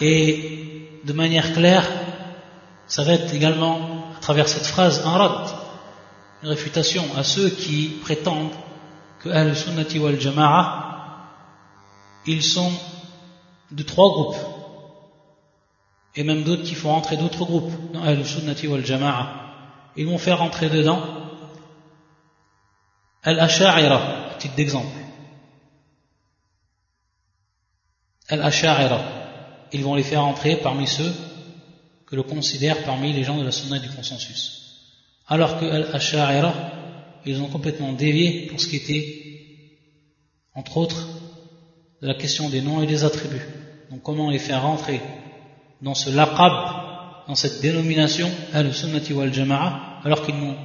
Et 0.00 1.00
de 1.04 1.12
manière 1.12 1.52
claire, 1.52 1.86
ça 2.86 3.04
va 3.04 3.14
être 3.14 3.34
également, 3.34 4.06
à 4.16 4.20
travers 4.20 4.48
cette 4.48 4.66
phrase, 4.66 5.02
un 5.04 5.10
rad, 5.10 5.48
une 6.42 6.48
réfutation 6.48 7.04
à 7.16 7.24
ceux 7.24 7.50
qui 7.50 7.98
prétendent 8.02 8.52
que 9.20 9.28
Al-Sunnati 9.28 9.98
wal 9.98 10.20
Jama'a, 10.20 11.28
ils 12.26 12.42
sont 12.42 12.72
de 13.70 13.82
trois 13.82 14.10
groupes. 14.10 14.36
Et 16.14 16.24
même 16.24 16.42
d'autres 16.42 16.62
qui 16.62 16.74
font 16.74 16.90
rentrer 16.90 17.16
d'autres 17.16 17.44
groupes 17.44 17.72
dans 17.92 18.02
Al-Sunnati 18.02 18.66
wal 18.66 18.84
Jama'a. 18.84 19.40
Ils 19.96 20.06
vont 20.06 20.18
faire 20.18 20.38
rentrer 20.38 20.68
dedans 20.68 21.02
Al-Asha'ira, 23.22 24.36
titre 24.38 24.54
d'exemple. 24.56 24.98
Al-Asha'ira. 28.28 29.00
Ils 29.72 29.82
vont 29.82 29.94
les 29.94 30.02
faire 30.02 30.24
entrer 30.24 30.56
parmi 30.56 30.86
ceux 30.86 31.12
que 32.06 32.16
le 32.16 32.22
considère 32.22 32.82
parmi 32.84 33.12
les 33.12 33.24
gens 33.24 33.38
de 33.38 33.44
la 33.44 33.52
sunna 33.52 33.78
du 33.78 33.88
consensus. 33.90 34.62
Alors 35.28 35.58
que 35.58 35.64
Al-Ash'arira, 35.64 36.52
ils 37.24 37.40
ont 37.40 37.48
complètement 37.48 37.92
dévié 37.92 38.46
pour 38.48 38.60
ce 38.60 38.66
qui 38.66 38.76
était, 38.76 39.78
entre 40.54 40.76
autres, 40.76 41.06
de 42.02 42.08
la 42.08 42.14
question 42.14 42.48
des 42.48 42.60
noms 42.60 42.82
et 42.82 42.86
des 42.86 43.04
attributs. 43.04 43.46
Donc 43.90 44.02
comment 44.02 44.30
les 44.30 44.40
faire 44.40 44.62
rentrer 44.62 45.00
dans 45.80 45.94
ce 45.94 46.10
laqab, 46.10 47.26
dans 47.28 47.34
cette 47.36 47.60
dénomination, 47.60 48.30
Al-Sunnati 48.52 49.12
wal-Jama'a, 49.12 50.00
alors 50.04 50.26
qu'ils 50.26 50.34
n'ont 50.34 50.56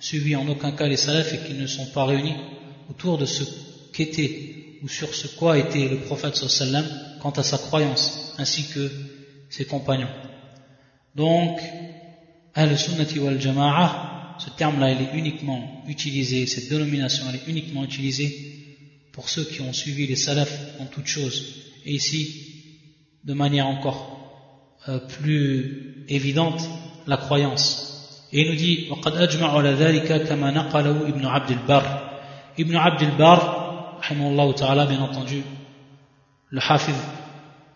suivi 0.00 0.36
en 0.36 0.46
aucun 0.48 0.72
cas 0.72 0.86
les 0.86 0.96
salafs 0.96 1.32
et 1.32 1.38
qu'ils 1.46 1.58
ne 1.58 1.66
sont 1.66 1.86
pas 1.86 2.04
réunis 2.04 2.36
autour 2.90 3.18
de 3.18 3.26
ce 3.26 3.44
qu'était 3.92 4.78
ou 4.82 4.88
sur 4.88 5.14
ce 5.14 5.26
quoi 5.26 5.58
était 5.58 5.88
le 5.88 5.98
prophète 5.98 6.36
sallam 6.36 6.86
quant 7.20 7.30
à 7.30 7.42
sa 7.42 7.58
croyance, 7.58 8.34
ainsi 8.38 8.68
que 8.68 8.90
ses 9.48 9.64
compagnons. 9.64 10.10
Donc, 11.14 11.60
Al-Sunnati 12.54 13.18
wal 13.18 13.40
Jama'a, 13.40 14.36
ce 14.38 14.50
terme-là, 14.50 14.92
il 14.92 15.02
est 15.02 15.18
uniquement 15.18 15.82
utilisé, 15.88 16.46
cette 16.46 16.68
dénomination, 16.68 17.24
elle 17.28 17.36
est 17.36 17.48
uniquement 17.48 17.84
utilisée 17.84 18.56
pour 19.12 19.28
ceux 19.30 19.44
qui 19.44 19.62
ont 19.62 19.72
suivi 19.72 20.06
les 20.06 20.16
salafs 20.16 20.58
en 20.78 20.84
toutes 20.84 21.06
choses. 21.06 21.42
Et 21.86 21.94
ici, 21.94 22.62
de 23.24 23.32
manière 23.32 23.66
encore 23.66 24.16
euh, 24.88 24.98
plus 24.98 26.04
évidente, 26.08 26.60
la 27.06 27.16
croyance. 27.16 27.85
Et 28.35 28.41
il 28.41 28.49
nous 28.49 28.55
dit, 28.55 28.87
وَقَدْ 28.89 29.15
أَجْمَعُ 29.17 29.57
عَلَى 29.57 29.73
ذَلِكَ 29.73 30.27
كَمَا 30.27 30.51
نَقَلَهُ 30.51 31.09
Ibn 31.09 31.25
Abd 31.25 31.51
al-Bar. 31.51 31.83
Ibn 32.57 32.75
Abd 32.75 33.03
al-Bar, 33.03 33.99
ta'ala, 34.55 34.85
bien 34.85 35.01
entendu, 35.01 35.43
le 36.49 36.61
hafiz 36.61 36.95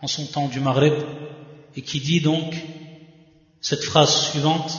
en 0.02 0.06
son 0.06 0.26
temps 0.26 0.48
du 0.48 0.60
Maghreb, 0.60 0.94
et 1.76 1.82
qui 1.82 2.00
dit 2.00 2.20
donc, 2.20 2.54
cette 3.60 3.84
phrase 3.84 4.30
suivante 4.30 4.70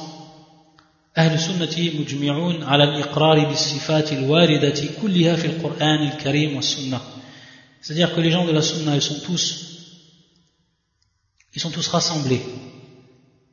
أهل 1.18 1.34
السنة 1.34 2.00
مجمعون 2.00 2.64
على 2.64 2.84
الإقرار 2.84 3.46
بالصفات 3.46 4.14
الواردة 4.14 4.82
كلها 5.02 5.36
في 5.36 5.48
القرآن 5.48 6.08
الكريم 6.08 6.56
والسنة 6.56 7.02
C'est-à-dire 7.82 8.14
que 8.14 8.22
les 8.22 8.32
gens 8.32 8.46
de 8.46 8.52
la 8.52 8.62
sunna, 8.62 8.96
ils 8.96 9.02
sont 9.02 9.20
tous, 9.26 9.66
ils 11.56 11.62
sont 11.62 11.72
tous 11.72 11.88
rassemblés, 11.88 12.42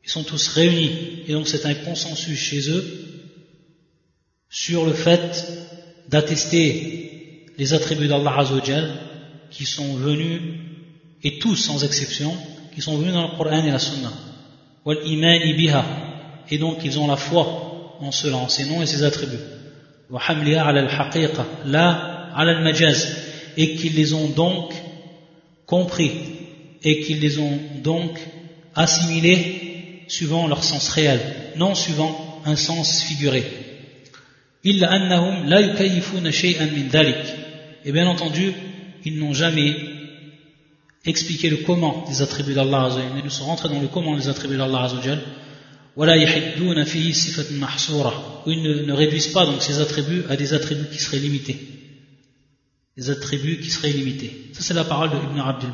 ils 0.10 0.12
sont 0.12 0.24
tous 0.24 0.48
réunis, 0.48 0.92
et 1.28 1.34
donc 1.34 1.48
c'est 1.48 1.68
un 1.68 1.76
consensus 1.76 2.36
chez 2.36 2.72
eux 2.72 2.84
sur 4.50 4.84
le 4.84 4.94
fait 4.94 5.48
d'attester 6.08 7.46
les 7.60 7.74
attributs 7.76 8.08
d'Allah 8.08 8.40
Azzawajal 8.40 8.92
qui 9.52 9.66
sont 9.66 9.94
venus, 9.98 10.42
et 11.24 11.38
tous 11.38 11.56
sans 11.56 11.84
exception, 11.84 12.36
qui 12.74 12.82
sont 12.82 12.98
venus 12.98 13.14
dans 13.14 13.28
le 13.28 13.38
Coran 13.38 13.64
et 13.64 13.70
la 13.70 13.78
Sunna. 13.78 14.12
Et 16.50 16.58
donc 16.58 16.78
ils 16.84 16.98
ont 16.98 17.06
la 17.06 17.16
foi 17.16 17.98
en 18.00 18.12
cela, 18.12 18.38
en 18.38 18.50
ses 18.50 18.66
noms 18.66 18.82
et 18.82 18.88
ses 18.88 19.04
attributs. 19.04 19.38
Et 23.58 23.76
qu'ils 23.76 23.94
les 23.94 24.14
ont 24.14 24.30
donc 24.30 24.74
compris 25.68 26.12
et 26.82 27.02
qu'ils 27.02 27.20
les 27.20 27.38
ont 27.38 27.60
donc 27.84 28.20
assimilés 28.74 29.69
suivant 30.10 30.48
leur 30.48 30.64
sens 30.64 30.90
réel, 30.90 31.22
non 31.56 31.76
suivant 31.76 32.42
un 32.46 32.56
sens 32.56 33.04
figuré. 33.04 33.46
Et 34.66 34.74
bien 37.94 38.08
entendu, 38.08 38.54
ils 39.06 39.18
n'ont 39.18 39.34
jamais 39.34 39.78
expliqué 41.06 41.50
le 41.50 41.58
comment 41.58 42.04
des 42.10 42.22
attributs 42.22 42.54
d'Allah 42.54 42.90
Ils 43.18 43.24
ne 43.24 43.30
sont 43.30 43.46
rentrés 43.46 43.70
dans 43.70 43.80
le 43.80 43.88
comment 43.88 44.18
des 44.18 44.28
attributs 44.28 44.58
d'Allah 44.58 44.92
ou 45.96 46.06
ils 48.52 48.62
ne, 48.86 48.94
réduisent 48.94 49.28
pas 49.28 49.46
donc 49.46 49.62
ces 49.62 49.80
attributs 49.80 50.24
à 50.30 50.36
des 50.36 50.54
attributs 50.54 50.90
qui 50.92 51.00
seraient 51.00 51.20
limités. 51.20 51.58
Des 52.98 53.10
attributs 53.10 53.60
qui 53.60 53.70
seraient 53.70 53.92
limités. 53.92 54.50
Ça 54.54 54.62
c'est 54.62 54.74
la 54.74 54.84
parole 54.84 55.12
de 55.12 55.16
Ibn 55.16 55.40
Abdul 55.40 55.72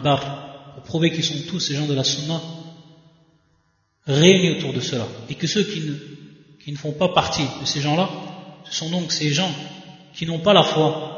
pour 0.75 0.83
prouver 0.83 1.11
qu'ils 1.11 1.23
sont 1.23 1.39
tous 1.47 1.59
ces 1.59 1.75
gens 1.75 1.87
de 1.87 1.93
la 1.93 2.03
Sunna 2.03 2.41
réunis 4.07 4.57
autour 4.57 4.73
de 4.73 4.79
cela. 4.79 5.07
Et 5.29 5.35
que 5.35 5.47
ceux 5.47 5.63
qui 5.63 5.81
ne, 5.81 5.93
qui 6.63 6.71
ne 6.71 6.77
font 6.77 6.93
pas 6.93 7.09
partie 7.09 7.45
de 7.61 7.65
ces 7.65 7.81
gens-là, 7.81 8.09
ce 8.65 8.73
sont 8.73 8.89
donc 8.89 9.11
ces 9.11 9.29
gens 9.29 9.51
qui 10.13 10.25
n'ont 10.25 10.39
pas 10.39 10.53
la 10.53 10.63
foi 10.63 11.15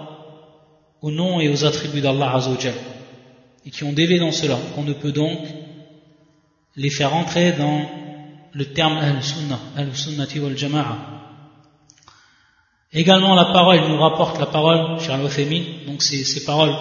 au 1.01 1.11
nom 1.11 1.39
et 1.39 1.49
aux 1.49 1.65
attributs 1.65 2.01
d'Allah 2.01 2.35
Azzawajal 2.35 2.73
et 3.65 3.69
qui 3.69 3.83
ont 3.83 3.91
dévié 3.91 4.17
dans 4.17 4.31
cela, 4.31 4.57
qu'on 4.73 4.83
ne 4.83 4.93
peut 4.93 5.11
donc 5.11 5.39
les 6.77 6.89
faire 6.89 7.13
entrer 7.13 7.51
dans 7.51 7.89
le 8.53 8.65
terme 8.65 8.97
al-sunnah, 8.97 9.59
al-sunnati 9.75 10.39
wal-jama'a. 10.39 10.97
Également 12.93 13.35
la 13.35 13.45
parole, 13.45 13.81
nous 13.89 13.99
rapporte 13.99 14.39
la 14.39 14.45
parole, 14.45 14.99
cher 15.01 15.15
al 15.15 15.29
donc 15.85 16.01
ces, 16.01 16.23
ces 16.23 16.45
paroles 16.45 16.73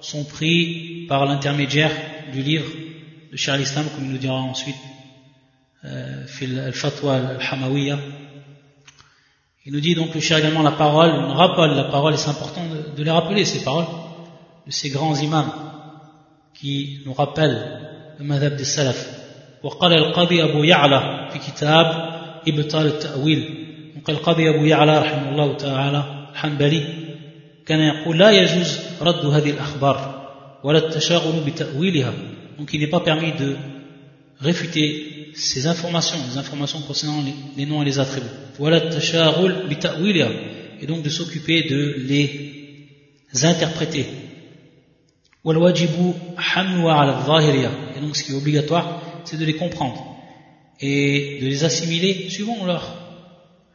sont 0.00 0.24
prises 0.24 1.08
par 1.08 1.26
l'intermédiaire 1.26 1.90
du 2.32 2.42
livre 2.42 2.70
de 3.32 3.36
Cheikh 3.36 3.54
al-Islam, 3.54 3.86
comme 3.92 4.04
il 4.04 4.12
nous 4.12 4.18
dira 4.18 4.36
ensuite, 4.36 4.76
euh, 5.85 6.67
al-fatwa 6.67 7.15
al-hamawiyya. 7.15 7.97
Il 9.65 9.73
nous 9.73 9.79
dit 9.79 9.95
donc 9.95 10.13
le 10.13 10.21
Cheikh 10.21 10.39
également 10.39 10.61
la 10.61 10.71
parole, 10.71 11.11
il 11.15 11.27
nous 11.27 11.33
rappelle 11.33 11.75
la 11.75 11.85
parole, 11.85 12.13
et 12.13 12.17
c'est 12.17 12.29
important 12.29 12.61
de, 12.67 12.95
de 12.95 13.03
les 13.03 13.11
rappeler 13.11 13.45
ces 13.45 13.63
paroles, 13.63 13.87
de 14.67 14.71
ces 14.71 14.89
grands 14.89 15.15
imams 15.15 15.51
qui 16.53 16.99
nous 17.05 17.13
rappellent 17.13 18.15
le 18.19 18.25
madhab 18.25 18.55
des 18.55 18.65
salafs. 18.65 19.15
وقال 19.65 19.93
القاضي 19.93 20.43
أبو 20.43 20.63
يعلى 20.63 21.29
في 21.33 21.39
كتاب 21.39 21.85
إبطال 22.47 22.85
التأويل 22.85 23.41
وقال 23.97 24.15
القاضي 24.17 24.49
أبو 24.49 24.65
يعلى 24.65 24.99
رحمه 24.99 25.29
الله 25.29 25.57
تعالى 25.57 26.27
الحنبلي 26.31 26.83
كان 27.65 27.79
يقول 27.79 28.19
لا 28.19 28.31
يجوز 28.31 28.79
رد 29.01 29.25
هذه 29.25 29.49
الأخبار 29.49 30.27
ولا 30.63 30.77
التشاغل 30.77 31.39
بتأويلها 31.45 32.13
donc 32.59 32.73
il 32.73 32.79
n'est 32.79 32.87
pas 32.87 32.99
permis 32.99 33.31
de 33.31 33.55
réfuter 34.39 35.18
ces 35.34 35.66
informations, 35.66 36.18
les 36.30 36.38
informations 36.38 36.80
concernant 36.80 37.22
les, 37.56 37.66
noms 37.66 37.82
et 37.82 37.84
les 37.84 37.98
attributs. 37.98 38.26
Voilà 38.58 38.80
tasharul 38.80 39.68
bita'wiliya. 39.68 40.28
Et 40.80 40.86
donc 40.86 41.02
de 41.02 41.10
s'occuper 41.10 41.62
de 41.64 41.96
les 42.08 43.20
interpréter. 43.42 44.06
Walwajibu 45.44 46.14
al 46.36 47.14
zahiriya. 47.26 47.70
Et 47.96 48.00
donc 48.00 48.16
ce 48.16 48.24
qui 48.24 48.32
est 48.32 48.34
obligatoire, 48.34 49.02
c'est 49.24 49.38
de 49.38 49.44
les 49.44 49.54
comprendre 49.54 50.06
et 50.80 51.38
de 51.42 51.46
les 51.46 51.64
assimiler 51.64 52.30
suivant 52.30 52.64
leur, 52.64 52.82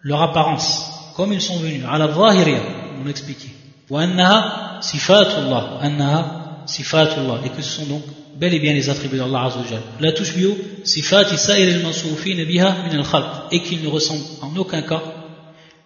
leur 0.01 0.21
apparence, 0.21 1.11
comme 1.15 1.33
ils 1.33 1.41
sont 1.41 1.57
venus. 1.57 1.83
Ala 1.87 2.11
zahiriya, 2.13 2.61
on 2.95 2.99
l'a 2.99 3.07
l'expliquait. 3.07 3.53
Wa 3.89 4.01
annaha 4.01 4.81
sifatullah. 4.81 5.79
Annaha 5.81 6.34
sifatullah, 6.66 7.40
et 7.44 7.50
que 7.50 7.62
ce 7.62 7.70
sont 7.80 7.86
donc 7.86 8.02
bel 8.36 8.54
et 8.54 8.60
bien 8.60 8.72
les 8.72 8.88
attributs 8.88 9.18
d'Allah 9.18 9.44
Azzawajal. 9.44 9.82
La 10.00 10.12
tushbihu 10.12 10.52
sifati 10.84 11.36
sa'ir 11.36 11.74
al-mawsoufin 11.76 12.44
biha 12.44 12.76
min 12.88 12.98
al-khalq, 12.98 13.26
et 13.52 13.62
qu'ils 13.62 13.82
ne 13.82 13.88
ressemblent 13.88 14.24
en 14.42 14.56
aucun 14.56 14.82
cas 14.82 15.02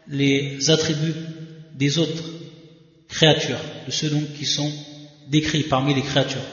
les 0.08 0.70
attributs 0.70 1.14
des 1.74 1.98
autres 1.98 2.24
créatures, 3.08 3.58
de 3.86 3.90
ceux 3.90 4.10
donc 4.10 4.32
qui 4.38 4.44
sont 4.44 4.70
décrits 5.28 5.64
parmi 5.64 5.94
les 5.94 6.02
créatures. 6.02 6.46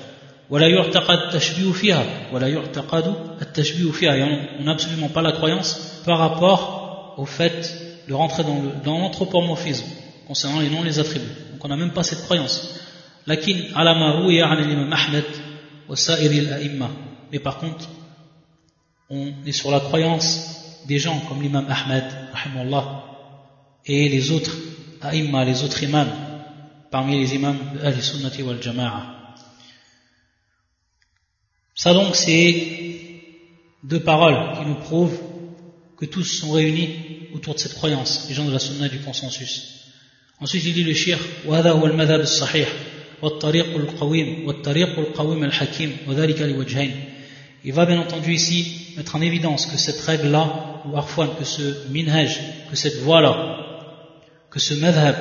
ولا 0.52 0.68
يعتقد 0.68 1.18
التشبيه 1.18 1.72
فيها 1.72 2.06
ولا 2.34 2.48
يعتقد 2.48 3.16
التشبيه 3.42 3.92
فيها 3.92 4.16
on 4.60 4.64
n'a 4.64 4.72
absolument 4.72 5.08
pas 5.08 5.22
la 5.22 5.32
croyance 5.32 6.02
par 6.06 6.18
rapport 6.18 7.16
au 7.18 7.26
fait 7.26 7.74
de 8.10 8.14
rentrer 8.14 8.44
dans, 8.44 8.62
le, 8.62 8.70
dans 8.84 9.00
l'anthropomorphisme 9.00 9.86
concernant 10.28 10.60
les 10.60 10.70
noms 10.70 10.82
et 10.84 10.88
les 10.88 11.00
attributs 11.00 11.36
donc 11.54 11.64
on 11.64 11.70
n'a 11.70 11.78
même 11.78 11.94
pas 11.94 12.04
cette 12.04 12.24
croyance 12.24 12.76
لكن 13.28 13.76
على 13.76 13.94
ما 13.94 14.12
روي 14.12 14.42
عن 14.42 14.58
الإمام 14.58 14.94
أحمد 14.94 15.24
وسائر 15.90 16.32
الأئمة 16.32 16.90
mais 17.32 17.40
par 17.40 17.60
contre 17.60 17.88
on 19.10 19.32
est 19.46 19.52
sur 19.52 19.72
la 19.72 19.80
croyance 19.80 20.84
des 20.88 21.00
gens 21.00 21.20
comme 21.28 21.42
l'imam 21.42 21.66
Ahmed 21.70 22.04
rahimahullah 22.34 23.04
et 23.86 24.10
les 24.10 24.32
autres 24.32 24.56
aïmma 25.02 25.46
les 25.46 25.64
autres 25.64 25.82
imams 25.84 26.12
parmi 26.92 27.20
les 27.20 27.36
imams 27.36 27.60
de 27.74 27.86
Ahl-Sunnati 27.86 28.44
wal 28.44 28.62
Jama'a 28.62 29.22
Ça 31.84 31.94
donc, 31.96 32.16
c'est 32.16 32.54
deux 33.84 34.02
paroles 34.02 34.58
qui 34.58 34.66
nous 34.68 34.76
prouvent 34.76 35.20
que 35.98 36.06
tous 36.06 36.26
sont 36.26 36.52
réunis 36.52 37.30
autour 37.34 37.56
de 37.56 37.60
cette 37.60 37.74
croyance, 37.74 38.28
les 38.30 38.36
gens 38.36 38.46
de 38.46 38.52
la 38.52 38.60
sunna 38.60 38.88
du 38.88 39.00
consensus. 39.00 39.54
Ensuite, 40.40 40.64
il 40.66 40.74
dit 40.74 40.84
le 40.84 40.94
shir, 40.94 41.18
وهذا 41.46 41.72
هو 41.72 41.86
المذهب 41.88 42.20
الصحيح 42.20 42.70
والطريق 43.22 43.76
القويم 43.76 44.48
والطريق 44.48 45.00
القويم 45.00 45.44
الحكيم 45.44 45.98
وذلك 46.08 46.42
لوجهين. 46.42 46.92
Il 47.64 47.74
va 47.74 47.86
bien 47.86 48.00
entendu 48.00 48.34
ici 48.34 48.96
mettre 48.98 49.16
en 49.16 49.22
évidence 49.22 49.68
que 49.68 49.78
cette 49.78 50.02
règle-là, 50.02 50.82
ou 50.86 50.98
arfouan, 50.98 51.28
que 51.38 51.46
ce 51.46 51.88
minhaj, 51.90 52.40
que 52.70 52.76
cette 52.76 52.98
voie-là, 53.02 53.34
que 54.50 54.60
ce 54.60 54.74
madhab, 54.74 55.16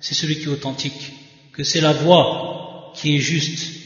c'est 0.00 0.14
celui 0.14 0.36
qui 0.36 0.44
est 0.44 0.48
authentique, 0.48 1.12
que 1.52 1.62
c'est 1.62 1.82
la 1.82 1.92
voie 1.92 2.92
qui 2.94 3.16
est 3.16 3.20
juste, 3.20 3.82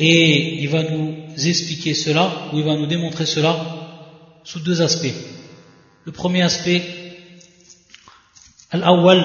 Et 0.00 0.62
il 0.62 0.68
va 0.68 0.84
nous 0.84 1.34
expliquer 1.36 1.92
cela, 1.92 2.50
ou 2.52 2.58
il 2.58 2.64
va 2.64 2.76
nous 2.76 2.86
démontrer 2.86 3.26
cela, 3.26 3.54
sous 4.44 4.60
deux 4.60 4.80
aspects. 4.80 5.14
Le 6.04 6.12
premier 6.12 6.42
aspect, 6.42 6.82
الأول 8.74 9.24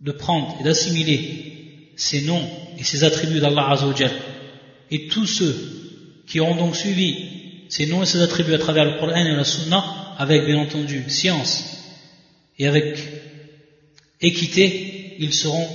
de 0.00 0.12
prendre 0.12 0.56
et 0.60 0.64
d'assimiler 0.64 1.92
ces 1.96 2.22
noms 2.22 2.48
et 2.78 2.84
ces 2.84 3.04
attributs 3.04 3.40
d'Allah 3.40 3.70
Azzawajal. 3.70 4.12
Et 4.90 5.08
tous 5.08 5.26
ceux 5.26 5.56
qui 6.26 6.40
auront 6.40 6.56
donc 6.56 6.76
suivi 6.76 7.16
ces 7.68 7.86
noms 7.86 8.02
et 8.02 8.06
ces 8.06 8.20
attributs 8.20 8.54
à 8.54 8.58
travers 8.58 8.84
le 8.84 8.98
Coran 8.98 9.16
et 9.16 9.34
la 9.34 9.44
Sunna, 9.44 10.14
avec 10.18 10.44
bien 10.44 10.58
entendu 10.58 11.04
science 11.08 11.64
et 12.58 12.66
avec 12.66 12.98
équité, 14.20 15.16
ils 15.18 15.34
seront 15.34 15.68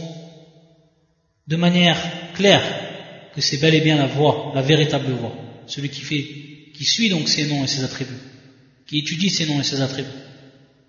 de 1.48 1.56
manière 1.56 1.98
claire 2.34 2.64
que 3.36 3.42
c'est 3.42 3.58
bel 3.58 3.76
et 3.76 3.82
bien 3.82 3.98
la 3.98 4.08
voie, 4.08 4.52
la 4.56 4.62
véritable 4.62 5.12
voie, 5.12 5.36
celui 5.68 5.90
qui 5.90 6.02
fait, 6.02 6.26
qui 6.74 6.86
suit 6.86 7.10
donc 7.10 7.28
ses 7.28 7.46
noms 7.46 7.64
et 7.64 7.68
ses 7.68 7.84
attributs, 7.84 8.14
qui 8.88 9.00
étudie 9.00 9.30
ces 9.30 9.46
noms 9.46 9.60
et 9.60 9.64
ces 9.64 9.82
attributs, 9.82 10.10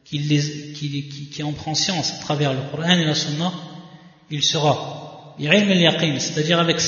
qui, 0.05 1.43
en 1.43 1.53
prend 1.53 1.75
science 1.75 2.13
à 2.13 2.19
travers 2.19 2.53
le 2.53 2.61
Coran 2.71 2.99
et 2.99 3.05
la 3.05 3.15
Sunna, 3.15 3.53
il 4.31 4.43
sera 4.43 5.37
c'est-à-dire 5.39 6.59
avec, 6.59 6.79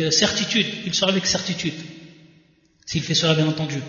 euh, 0.00 0.10
certitude, 0.10 0.66
il 0.84 0.94
sera 0.94 1.10
avec 1.10 1.26
certitude, 1.26 1.74
s'il 2.84 3.02
fait 3.02 3.14
cela 3.14 3.34
bien 3.34 3.46
entendu, 3.46 3.80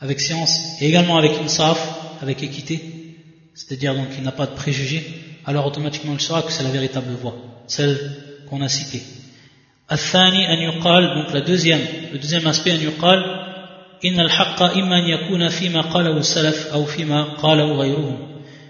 avec 0.00 0.20
science 0.20 0.80
et 0.80 0.88
également 0.88 1.16
avec 1.16 1.32
insaf, 1.32 1.78
avec 2.20 2.42
équité, 2.42 3.16
c'est-à-dire 3.54 3.94
donc 3.94 4.08
il 4.16 4.24
n'a 4.24 4.32
pas 4.32 4.46
de 4.46 4.54
préjugés, 4.54 5.04
alors 5.46 5.66
automatiquement 5.66 6.14
il 6.14 6.20
saura 6.20 6.42
que 6.42 6.52
c'est 6.52 6.62
la 6.62 6.70
véritable 6.70 7.12
voie, 7.14 7.36
celle 7.66 7.98
qu'on 8.48 8.60
a 8.60 8.68
citée. 8.68 9.02
donc 9.88 11.32
la 11.32 11.40
deuxième, 11.40 11.80
le 12.12 12.18
deuxième 12.18 12.46
aspect, 12.46 12.76
إن 14.04 14.20
الحق 14.20 14.62
إما 14.62 14.98
أن 14.98 15.04
يكون 15.04 15.48
فيما 15.48 15.80
قاله 15.80 16.16
السلف 16.16 16.66
أو 16.66 16.84
فيما 16.84 17.24
قاله 17.24 17.72
غيرهم 17.72 18.18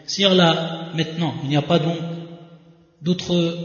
c'est-à-dire 0.06 0.34
là 0.34 0.90
maintenant 0.94 1.34
il 1.44 1.50
n'y 1.50 1.56
a 1.56 1.62
pas 1.62 1.78
donc 1.78 1.96
d'autre 3.02 3.58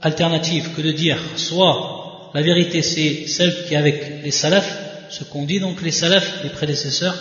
alternative 0.00 0.70
que 0.76 0.82
de 0.82 0.90
dire 0.90 1.18
soit 1.36 2.30
la 2.34 2.42
vérité 2.42 2.82
c'est 2.82 3.26
celle 3.28 3.54
qui 3.64 3.74
est 3.74 3.76
avec 3.76 4.22
les 4.24 4.30
salafs 4.32 4.78
ce 5.08 5.22
qu'ont 5.24 5.44
dit 5.44 5.60
donc 5.60 5.82
les 5.82 5.92
salafs 5.92 6.42
les 6.42 6.50
prédécesseurs 6.50 7.16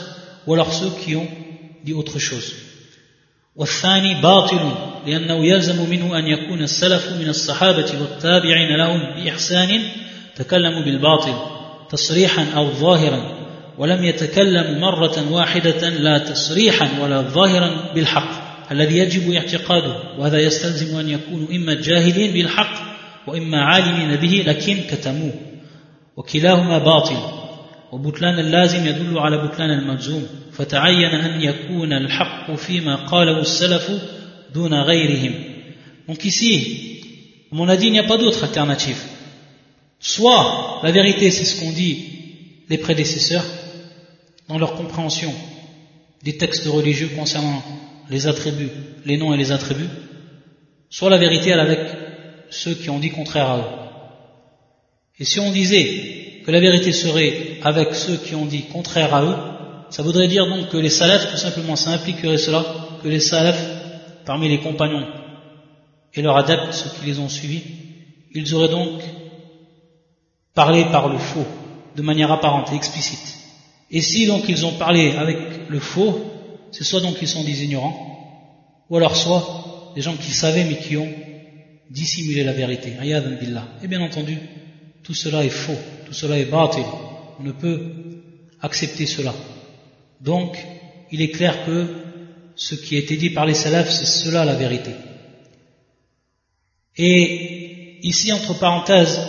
ou 0.47 0.53
alors 0.53 0.73
ceux 0.73 0.91
qui 1.01 1.15
ont 1.15 1.27
dit 1.83 1.93
autre 1.93 2.19
chose 2.19 2.53
والثاني 3.55 4.21
باطل 4.21 4.71
لأنه 5.07 5.45
يلزم 5.45 5.89
منه 5.89 6.19
أن 6.19 6.27
يكون 6.27 6.63
السلف 6.63 7.11
من 7.21 7.29
الصحابة 7.29 7.85
والتابعين 8.01 8.77
لهم 8.77 9.23
بإحسان 9.23 9.81
تكلموا 10.35 10.81
بالباطل 10.81 11.33
تصريحا 11.89 12.45
أو 12.55 12.71
ظاهرا 12.71 13.32
ولم 13.77 14.03
يتكلموا 14.03 14.79
مرة 14.79 15.31
واحدة 15.31 15.89
لا 15.89 16.17
تصريحا 16.17 17.01
ولا 17.01 17.21
ظاهرا 17.21 17.93
بالحق 17.95 18.43
الذي 18.71 18.97
يجب 18.97 19.31
اعتقاده 19.31 19.95
وهذا 20.17 20.39
يستلزم 20.39 20.99
أن 20.99 21.09
يكونوا 21.09 21.47
إما 21.51 21.73
جاهلين 21.73 22.33
بالحق 22.33 22.93
وإما 23.27 23.61
عالمين 23.61 24.15
به 24.15 24.43
لكن 24.47 24.77
كتموه. 24.89 25.33
وكلاهما 26.17 26.77
باطل 26.77 27.17
وبطلان 27.91 28.39
اللازم 28.39 28.87
يدل 28.87 29.19
على 29.19 29.37
بطلان 29.37 29.69
الملزوم 29.69 30.27
فتعين 30.51 31.09
أن 31.09 31.41
يكون 31.41 31.93
الحق 31.93 32.55
فيما 32.55 32.95
قاله 32.95 33.39
السلف 33.39 33.91
دون 34.53 34.73
غيرهم. 34.73 35.33
Donc 36.07 36.25
ici 36.25 36.99
comme 37.49 37.61
on 37.61 37.69
a 37.69 37.77
dit 37.77 37.87
il 37.87 37.91
n'y 37.91 37.99
a 37.99 38.03
pas 38.03 38.17
d'autre 38.17 38.43
alternative. 38.43 38.97
Soit 39.99 40.79
la 40.83 40.91
vérité 40.91 41.31
c'est 41.31 41.45
ce 41.45 41.59
qu'ont 41.59 41.71
dit 41.71 41.97
les 42.69 42.77
prédécesseurs 42.77 43.45
dans 44.53 44.59
leur 44.59 44.75
compréhension 44.75 45.33
des 46.21 46.37
textes 46.37 46.67
religieux 46.67 47.09
concernant 47.17 47.63
les 48.11 48.27
attributs, 48.27 48.69
les 49.03 49.17
noms 49.17 49.33
et 49.33 49.37
les 49.37 49.51
attributs, 49.51 49.89
soit 50.91 51.09
la 51.09 51.17
vérité 51.17 51.53
avec 51.53 51.79
ceux 52.51 52.75
qui 52.75 52.91
ont 52.91 52.99
dit 52.99 53.09
contraire 53.09 53.49
à 53.49 53.57
eux. 53.57 53.71
Et 55.17 55.25
si 55.25 55.39
on 55.39 55.51
disait 55.51 56.43
que 56.45 56.51
la 56.51 56.59
vérité 56.59 56.91
serait 56.91 57.57
avec 57.63 57.95
ceux 57.95 58.17
qui 58.17 58.35
ont 58.35 58.45
dit 58.45 58.65
contraire 58.65 59.15
à 59.15 59.23
eux, 59.23 59.35
ça 59.89 60.03
voudrait 60.03 60.27
dire 60.27 60.45
donc 60.45 60.69
que 60.69 60.77
les 60.77 60.91
salafs, 60.91 61.31
tout 61.31 61.37
simplement, 61.37 61.75
ça 61.75 61.89
impliquerait 61.89 62.37
cela, 62.37 62.63
que 63.01 63.07
les 63.07 63.19
salafs, 63.19 63.65
parmi 64.23 64.49
les 64.49 64.59
compagnons 64.59 65.07
et 66.13 66.21
leurs 66.21 66.37
adeptes, 66.37 66.73
ceux 66.73 66.91
qui 66.91 67.07
les 67.07 67.17
ont 67.17 67.29
suivis, 67.29 67.63
ils 68.35 68.53
auraient 68.53 68.69
donc 68.69 69.01
parlé 70.53 70.85
par 70.91 71.09
le 71.09 71.17
faux, 71.17 71.47
de 71.95 72.03
manière 72.03 72.31
apparente 72.31 72.71
et 72.71 72.75
explicite. 72.75 73.42
Et 73.95 74.01
si 74.01 74.25
donc 74.25 74.49
ils 74.49 74.65
ont 74.65 74.73
parlé 74.73 75.11
avec 75.11 75.37
le 75.69 75.79
faux, 75.79 76.19
c'est 76.71 76.83
soit 76.83 77.01
donc 77.01 77.15
ils 77.21 77.27
sont 77.27 77.43
des 77.43 77.63
ignorants, 77.63 78.85
ou 78.89 78.97
alors 78.97 79.15
soit 79.15 79.91
des 79.95 80.01
gens 80.01 80.15
qui 80.15 80.31
savaient 80.31 80.65
mais 80.65 80.77
qui 80.77 80.97
ont 80.97 81.13
dissimulé 81.91 82.43
la 82.43 82.53
vérité. 82.53 82.93
Et 83.83 83.87
bien 83.87 84.01
entendu, 84.01 84.39
tout 85.03 85.13
cela 85.13 85.45
est 85.45 85.49
faux, 85.49 85.77
tout 86.07 86.13
cela 86.13 86.39
est 86.39 86.45
bâti. 86.45 86.79
On 87.39 87.43
ne 87.43 87.51
peut 87.51 87.79
accepter 88.61 89.05
cela. 89.05 89.33
Donc, 90.21 90.57
il 91.11 91.21
est 91.21 91.29
clair 91.29 91.63
que 91.63 91.87
ce 92.55 92.73
qui 92.73 92.95
a 92.95 92.99
été 92.99 93.15
dit 93.15 93.29
par 93.29 93.45
les 93.45 93.53
salafs, 93.53 93.91
c'est 93.91 94.07
cela 94.07 94.43
la 94.43 94.55
vérité. 94.55 94.91
Et 96.97 97.99
ici, 98.01 98.31
entre 98.31 98.57
parenthèses, 98.57 99.19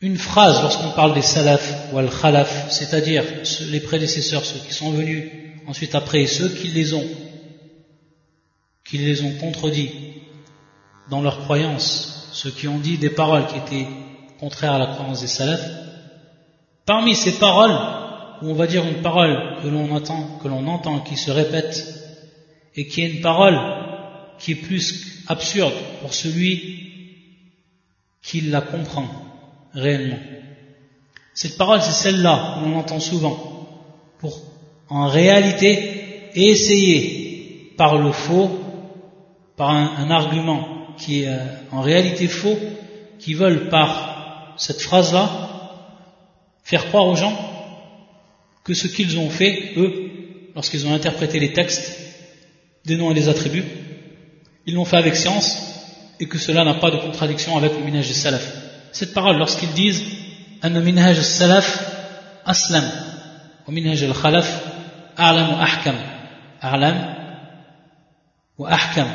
une 0.00 0.18
phrase 0.18 0.60
lorsqu'on 0.62 0.90
parle 0.90 1.14
des 1.14 1.22
salafs 1.22 1.92
ou 1.92 1.98
al-khalaf, 1.98 2.70
c'est-à-dire 2.70 3.24
les 3.70 3.80
prédécesseurs, 3.80 4.44
ceux 4.44 4.60
qui 4.60 4.74
sont 4.74 4.90
venus 4.90 5.30
ensuite 5.66 5.94
après, 5.94 6.26
ceux 6.26 6.48
qui 6.48 6.68
les 6.68 6.92
ont, 6.92 7.06
qui 8.84 8.98
les 8.98 9.22
ont 9.22 9.32
contredits 9.38 9.90
dans 11.10 11.22
leur 11.22 11.40
croyance, 11.40 12.28
ceux 12.32 12.50
qui 12.50 12.68
ont 12.68 12.78
dit 12.78 12.98
des 12.98 13.10
paroles 13.10 13.46
qui 13.46 13.56
étaient 13.56 13.88
contraires 14.38 14.74
à 14.74 14.78
la 14.78 14.86
croyance 14.88 15.22
des 15.22 15.26
salafs, 15.28 15.66
parmi 16.84 17.14
ces 17.14 17.38
paroles, 17.38 17.76
ou 18.42 18.50
on 18.50 18.54
va 18.54 18.66
dire 18.66 18.84
une 18.84 19.00
parole 19.00 19.62
que 19.62 19.68
l'on 19.68 19.90
entend, 19.92 20.38
que 20.42 20.48
l'on 20.48 20.66
entend, 20.66 21.00
qui 21.00 21.16
se 21.16 21.30
répète, 21.30 21.84
et 22.74 22.86
qui 22.86 23.00
est 23.00 23.10
une 23.14 23.22
parole 23.22 23.58
qui 24.38 24.52
est 24.52 24.56
plus 24.56 25.24
absurde 25.26 25.72
pour 26.02 26.12
celui 26.12 26.76
qui 28.22 28.42
la 28.42 28.60
comprend 28.60 29.25
réellement. 29.76 30.18
Cette 31.34 31.56
parole, 31.56 31.80
c'est 31.80 31.92
celle-là 31.92 32.56
que 32.56 32.68
l'on 32.68 32.76
entend 32.76 32.98
souvent, 32.98 33.68
pour 34.18 34.40
en 34.88 35.06
réalité 35.06 36.30
essayer 36.34 37.72
par 37.76 37.98
le 37.98 38.10
faux, 38.10 38.50
par 39.56 39.70
un 39.70 40.10
argument 40.10 40.66
qui 40.96 41.22
est 41.22 41.28
euh, 41.28 41.38
en 41.70 41.82
réalité 41.82 42.26
faux, 42.26 42.58
qui 43.18 43.34
veulent 43.34 43.68
par 43.68 44.54
cette 44.56 44.80
phrase-là 44.80 45.46
faire 46.64 46.86
croire 46.88 47.06
aux 47.06 47.16
gens 47.16 47.36
que 48.64 48.74
ce 48.74 48.88
qu'ils 48.88 49.18
ont 49.18 49.30
fait, 49.30 49.72
eux, 49.76 50.10
lorsqu'ils 50.54 50.86
ont 50.86 50.92
interprété 50.92 51.38
les 51.38 51.52
textes, 51.52 51.96
des 52.84 52.96
noms 52.96 53.10
et 53.10 53.14
des 53.14 53.28
attributs, 53.28 53.64
ils 54.66 54.74
l'ont 54.74 54.84
fait 54.84 54.96
avec 54.96 55.14
science 55.14 55.62
et 56.18 56.26
que 56.26 56.38
cela 56.38 56.64
n'a 56.64 56.74
pas 56.74 56.90
de 56.90 56.96
contradiction 56.96 57.56
avec 57.56 57.72
le 57.78 57.84
minage 57.84 58.08
des 58.08 58.14
salaf 58.14 58.65
Cette 58.91 59.13
parole, 59.13 59.37
lorsqu'ils 59.37 59.73
disent 59.73 60.03
أن 60.63 60.79
minhaj 60.83 61.21
salaf 61.21 61.67
aslam 62.45 62.83
ومنهج 63.67 64.03
الخلف 64.03 64.61
أعلم 65.19 65.49
وأحكم 65.49 65.95
أعلم 66.63 67.15
وأحكم 68.57 69.07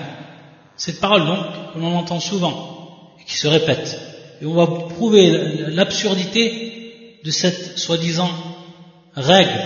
cette 0.77 1.01
parole 1.01 1.25
donc, 1.25 1.39
que 1.73 1.79
l'on 1.79 1.97
entend 1.97 2.21
souvent 2.21 3.15
et 3.19 3.25
qui 3.25 3.39
se 3.39 3.49
répète. 3.49 3.99
Et 4.43 4.47
on 4.47 4.53
va 4.53 4.67
prouver 4.67 5.69
l'absurdité 5.69 7.19
de 7.25 7.31
cette 7.31 7.79
soi-disant 7.79 8.31
règle 9.15 9.59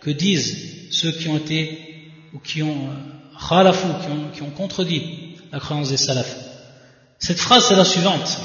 que 0.00 0.10
disent 0.10 0.90
ceux 0.90 1.12
qui 1.12 1.28
ont 1.28 1.36
été 1.36 2.10
ou 2.32 2.40
qui 2.40 2.64
ont 2.64 2.88
euh, 2.88 3.48
khalafou, 3.48 3.86
qui 4.02 4.08
ont, 4.08 4.30
qui 4.34 4.42
ont 4.42 4.50
contredit 4.50 5.36
la 5.52 5.60
croyance 5.60 5.90
des 5.90 5.96
salafs. 5.96 6.36
Cette 7.20 7.38
phrase 7.38 7.66
c'est 7.68 7.76
la 7.76 7.84
suivante. 7.84 8.38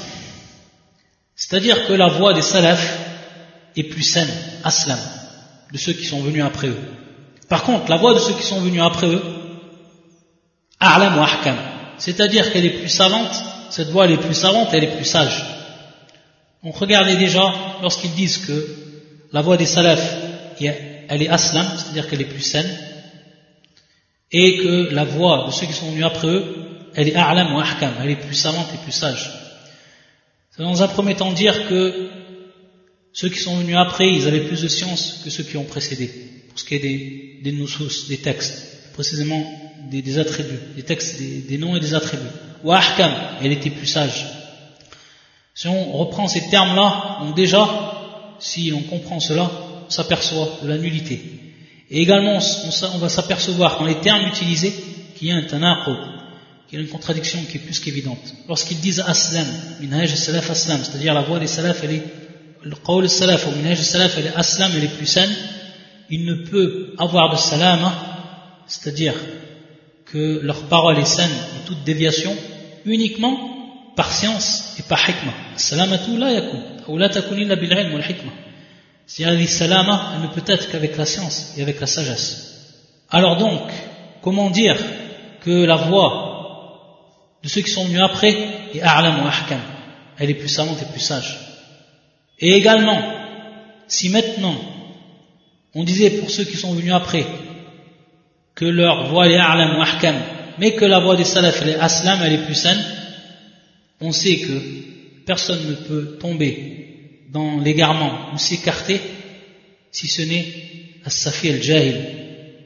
C'est-à-dire 1.47 1.85
que 1.85 1.93
la 1.93 2.07
voix 2.07 2.33
des 2.33 2.41
salafs 2.41 2.97
est 3.75 3.83
plus 3.83 4.01
saine, 4.01 4.33
aslam, 4.63 4.97
de 5.71 5.77
ceux 5.77 5.93
qui 5.93 6.05
sont 6.05 6.21
venus 6.21 6.43
après 6.43 6.69
eux. 6.69 6.81
Par 7.47 7.63
contre, 7.63 7.87
la 7.87 7.97
voix 7.97 8.15
de 8.15 8.19
ceux 8.19 8.33
qui 8.33 8.41
sont 8.41 8.61
venus 8.61 8.81
après 8.81 9.05
eux, 9.05 9.21
a'lam 10.79 11.19
ou 11.19 11.21
ahkam, 11.21 11.55
c'est-à-dire 11.99 12.51
qu'elle 12.51 12.65
est 12.65 12.79
plus 12.79 12.89
savante, 12.89 13.43
cette 13.69 13.89
voix 13.89 14.05
elle 14.05 14.13
est 14.13 14.17
plus 14.17 14.33
savante, 14.33 14.69
elle 14.71 14.85
est 14.85 14.95
plus 14.95 15.05
sage. 15.05 15.45
On 16.63 16.71
regardait 16.71 17.15
déjà 17.15 17.53
lorsqu'ils 17.83 18.15
disent 18.15 18.39
que 18.39 18.67
la 19.31 19.41
voix 19.41 19.55
des 19.55 19.67
salafs, 19.67 20.15
elle 20.59 21.21
est 21.21 21.29
aslam, 21.29 21.67
c'est-à-dire 21.77 22.09
qu'elle 22.09 22.21
est 22.21 22.25
plus 22.25 22.41
saine, 22.41 22.75
et 24.31 24.57
que 24.57 24.91
la 24.91 25.03
voix 25.03 25.43
de 25.45 25.51
ceux 25.51 25.67
qui 25.67 25.73
sont 25.73 25.91
venus 25.91 26.05
après 26.05 26.27
eux, 26.27 26.55
elle 26.95 27.07
est 27.07 27.15
a'lam 27.15 27.53
ou 27.53 27.59
ahkam, 27.59 27.93
elle 28.01 28.09
est 28.09 28.15
plus 28.15 28.33
savante 28.33 28.69
et 28.73 28.77
plus 28.77 28.91
sage. 28.91 29.44
Dans 30.57 30.81
un 30.83 30.87
premier 30.87 31.15
temps 31.15 31.33
dire 31.33 31.67
que 31.67 32.09
ceux 33.11 33.29
qui 33.29 33.39
sont 33.39 33.57
venus 33.57 33.75
après, 33.77 34.11
ils 34.11 34.27
avaient 34.27 34.45
plus 34.47 34.61
de 34.61 34.67
science 34.67 35.21
que 35.23 35.29
ceux 35.29 35.43
qui 35.43 35.57
ont 35.57 35.63
précédé, 35.63 36.09
pour 36.49 36.59
ce 36.59 36.65
qui 36.65 36.75
est 36.75 36.79
des, 36.79 37.39
des 37.43 37.65
des 38.09 38.17
textes, 38.17 38.91
précisément 38.93 39.43
des, 39.89 40.19
attributs, 40.19 40.59
des 40.75 40.83
textes, 40.83 41.21
des, 41.21 41.57
noms 41.57 41.75
et 41.75 41.79
des 41.79 41.93
attributs. 41.93 42.23
Ou 42.63 42.71
ahkam, 42.71 43.11
elle 43.41 43.51
était 43.51 43.69
plus 43.69 43.85
sage. 43.85 44.25
Si 45.53 45.67
on 45.67 45.93
reprend 45.93 46.27
ces 46.27 46.49
termes-là, 46.49 47.19
donc 47.21 47.35
déjà, 47.35 48.35
si 48.39 48.73
on 48.75 48.81
comprend 48.81 49.19
cela, 49.19 49.49
on 49.87 49.89
s'aperçoit 49.89 50.59
de 50.63 50.67
la 50.67 50.77
nullité. 50.77 51.21
Et 51.89 52.01
également, 52.01 52.39
on, 52.39 52.97
va 52.97 53.09
s'apercevoir 53.09 53.79
dans 53.79 53.85
les 53.85 53.99
termes 53.99 54.25
utilisés 54.27 54.73
qu'il 55.15 55.27
y 55.27 55.31
a 55.31 55.35
un 55.35 55.43
tanaqub, 55.43 55.97
qu'il 56.67 56.79
y 56.79 56.81
a 56.81 56.85
une 56.85 56.91
contradiction 56.91 57.39
qui 57.49 57.57
est 57.57 57.59
plus 57.59 57.79
qu'évidente. 57.79 58.33
Lorsqu'ils 58.47 58.79
disent 58.79 59.03
aslam, 59.05 59.47
minhaj 59.81 60.15
salaf 60.15 60.49
aslam, 60.49 60.81
c'est-à-dire 60.83 61.13
la 61.13 61.21
voix 61.21 61.39
des 61.39 61.47
salaf, 61.47 61.83
elle 61.83 61.91
est, 61.91 62.03
le 62.63 62.75
qawl 62.75 63.07
salaf 63.09 63.47
ou 63.47 63.51
minhaj 63.51 63.79
salaf, 63.81 64.17
elle 64.17 64.27
est 64.27 64.35
aslam, 64.35 64.71
elle 64.75 64.83
est 64.85 64.95
plus 64.97 65.05
saine, 65.05 65.33
il 66.09 66.25
ne 66.25 66.35
peut 66.49 66.93
avoir 66.97 67.31
de 67.31 67.37
salama, 67.37 67.93
c'est-à-dire 68.67 69.13
que 70.05 70.39
leur 70.41 70.63
parole 70.63 70.97
est 70.97 71.05
saine 71.05 71.29
de 71.29 71.67
toute 71.67 71.83
déviation, 71.83 72.35
uniquement 72.85 73.37
par 73.95 74.11
science 74.11 74.75
et 74.79 74.83
par 74.83 74.99
hikmah. 75.07 75.33
Salamatu 75.55 76.17
la 76.17 76.31
yakun, 76.31 76.61
ou 76.87 76.97
la 76.97 77.09
takun 77.09 77.37
illa 77.37 77.55
bil 77.55 77.71
ilm 77.71 77.93
wal 77.93 78.03
hikmah. 78.03 78.33
C'est-à-dire 79.07 79.49
salama, 79.49 80.13
elle 80.15 80.23
ne 80.23 80.27
peut 80.33 80.43
être 80.51 80.71
qu'avec 80.71 80.97
la 80.97 81.05
science 81.05 81.53
et 81.57 81.61
avec 81.61 81.79
la 81.79 81.87
sagesse. 81.87 82.55
Alors 83.09 83.37
donc, 83.37 83.61
comment 84.21 84.49
dire 84.49 84.77
que 85.41 85.63
la 85.65 85.75
voix 85.75 86.24
de 87.45 87.49
ceux 87.49 87.61
qui 87.61 87.69
sont 87.69 87.85
venus 87.85 88.01
après 88.01 88.35
est 88.73 88.81
a'lam 88.81 89.23
ou 89.23 89.27
ahkam 89.27 89.61
Elle 90.17 90.31
est 90.31 90.33
plus 90.33 90.49
savante 90.49 90.81
et 90.81 90.91
plus 90.91 90.99
sage. 90.99 91.37
Et 92.39 92.53
également, 92.53 92.99
si 93.87 94.09
maintenant 94.09 94.59
on 95.75 95.83
disait 95.83 96.09
pour 96.09 96.31
ceux 96.31 96.43
qui 96.43 96.57
sont 96.57 96.73
venus 96.73 96.91
après 96.91 97.23
que 98.55 98.65
leur 98.65 99.09
voix 99.09 99.27
est 99.29 99.37
a'lam 99.37 99.77
ou 99.77 99.81
ahkam, 99.83 100.15
mais 100.57 100.73
que 100.73 100.85
la 100.85 100.99
voix 100.99 101.15
des 101.17 101.23
salaf 101.23 101.61
est 101.67 101.75
aslam, 101.75 102.19
elle 102.23 102.33
est 102.33 102.45
plus 102.45 102.55
saine, 102.55 102.83
on 104.01 104.11
sait 104.11 104.37
que 104.37 104.59
personne 105.27 105.69
ne 105.69 105.75
peut 105.75 106.17
tomber 106.19 107.27
dans 107.29 107.59
l'égarement 107.59 108.33
ou 108.33 108.39
s'écarter 108.39 108.99
si 109.91 110.07
ce 110.07 110.23
n'est 110.23 110.47
as-safi 111.05 111.49
al-jahil, 111.49 111.97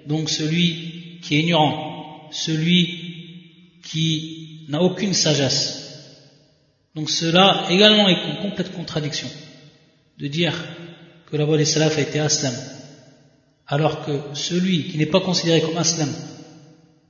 donc 0.08 0.30
celui 0.30 1.20
qui 1.22 1.36
est 1.36 1.40
ignorant, 1.40 2.30
celui 2.32 3.80
qui 3.84 4.39
n'a 4.70 4.82
aucune 4.82 5.14
sagesse. 5.14 5.66
Donc 6.96 7.10
cela 7.10 7.66
également 7.70 8.08
est 8.08 8.30
une 8.30 8.50
complète 8.50 8.72
contradiction 8.72 9.28
de 10.18 10.28
dire 10.28 10.54
que 11.30 11.38
la 11.38 11.46
voix 11.46 11.58
des 11.58 11.66
salaf 11.66 11.98
a 11.98 12.02
été 12.02 12.20
aslam, 12.20 12.54
alors 13.68 14.06
que 14.06 14.12
celui 14.34 14.88
qui 14.90 14.98
n'est 14.98 15.06
pas 15.06 15.22
considéré 15.22 15.62
comme 15.62 15.78
aslam, 15.78 16.10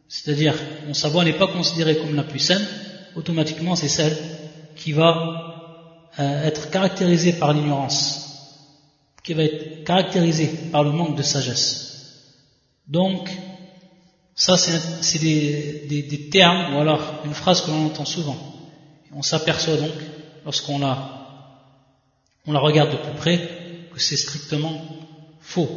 c'est-à-dire 0.07 0.55
dont 0.88 0.93
sa 0.93 1.10
voix 1.10 1.24
n'est 1.24 1.38
pas 1.38 1.47
considérée 1.47 1.97
comme 1.97 2.16
la 2.16 2.24
plus 2.24 2.39
saine, 2.39 2.66
automatiquement 3.16 3.76
c'est 3.76 3.89
celle 3.89 4.18
qui 4.76 4.93
va 4.93 6.12
euh, 6.18 6.43
être 6.43 6.70
caractérisée 6.70 7.34
par 7.34 7.53
l'ignorance, 7.53 7.97
qui 9.24 9.34
va 9.34 9.43
être 9.43 9.84
caractérisée 9.84 10.49
par 10.72 10.84
le 10.84 10.91
manque 10.91 11.18
de 11.18 11.24
sagesse. 11.24 11.89
Donc, 12.88 13.30
ça 14.40 14.58
c'est 14.58 15.20
des, 15.20 16.02
des, 16.02 16.30
termes 16.30 16.74
ou 16.74 16.80
alors 16.80 17.22
une 17.26 17.34
phrase 17.34 17.62
que 17.62 17.72
l'on 17.72 17.88
entend 17.88 18.06
souvent. 18.06 18.38
On 19.14 19.22
s'aperçoit 19.22 19.76
donc, 19.76 19.92
lorsqu'on 20.46 20.80
la, 20.80 21.58
on 22.48 22.54
la 22.54 22.60
regarde 22.60 22.92
de 22.92 22.96
plus 22.96 23.18
près, 23.18 23.50
que 23.94 24.00
c'est 24.00 24.16
strictement 24.16 24.82
faux 25.42 25.70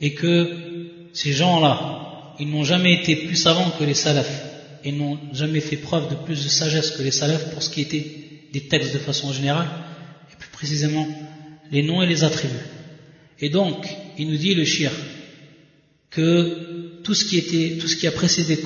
et 0.00 0.14
que 0.14 1.08
ces 1.12 1.32
gens-là, 1.32 2.34
ils 2.40 2.50
n'ont 2.50 2.64
jamais 2.64 2.92
été 2.92 3.14
plus 3.14 3.36
savants 3.36 3.70
que 3.78 3.84
les 3.84 3.94
salafs 3.94 4.46
et 4.82 4.90
n'ont 4.90 5.18
jamais 5.32 5.60
fait 5.60 5.76
preuve 5.76 6.10
de 6.10 6.16
plus 6.16 6.42
de 6.42 6.48
sagesse 6.48 6.90
que 6.90 7.02
les 7.02 7.12
salafs 7.12 7.52
pour 7.52 7.62
ce 7.62 7.70
qui 7.70 7.82
était 7.82 8.04
des 8.52 8.62
textes 8.66 8.92
de 8.94 8.98
façon 8.98 9.32
générale, 9.32 9.68
et 10.32 10.36
plus 10.36 10.50
précisément 10.50 11.06
les 11.70 11.84
noms 11.84 12.02
et 12.02 12.06
les 12.06 12.24
attributs. 12.24 12.66
Et 13.38 13.48
donc, 13.48 13.86
il 14.18 14.28
nous 14.28 14.36
dit 14.36 14.54
le 14.54 14.64
shir 14.64 14.90
que 16.10 16.71
tout 17.04 17.14
ce 17.14 17.24
qui 17.96 18.06
a 18.06 18.12
précédé 18.12 18.58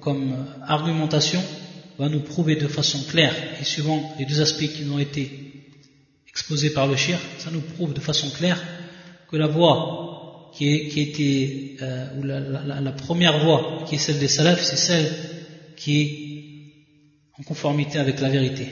comme, 0.00 0.34
argumentation 0.66 1.42
va 1.98 2.08
nous 2.08 2.20
prouver 2.20 2.56
de 2.56 2.66
façon 2.66 3.02
claire 3.10 3.34
et 3.60 3.64
suivant 3.64 4.14
les 4.18 4.24
deux 4.24 4.40
aspects 4.40 4.68
qui 4.74 4.84
nous 4.84 4.94
ont 4.94 4.98
été 4.98 5.30
exposés 6.28 6.70
par 6.70 6.86
le 6.86 6.96
shir, 6.96 7.18
ça 7.38 7.50
nous 7.50 7.60
prouve 7.60 7.92
de 7.92 8.00
façon 8.00 8.30
claire 8.30 8.62
que 9.30 9.36
la 9.36 9.46
voie 9.46 10.50
qui, 10.54 10.68
est, 10.68 11.12
qui 11.12 11.76
euh, 11.82 12.06
ou 12.18 12.22
la, 12.22 12.92
première 12.92 13.44
voie 13.44 13.84
qui 13.86 13.96
est 13.96 13.98
celle 13.98 14.18
des 14.18 14.28
salafs, 14.28 14.62
c'est 14.62 14.76
celle 14.76 15.12
qui 15.76 16.00
est 16.00 17.38
en 17.38 17.42
conformité 17.42 17.98
avec 17.98 18.20
la 18.20 18.28
vérité 18.28 18.66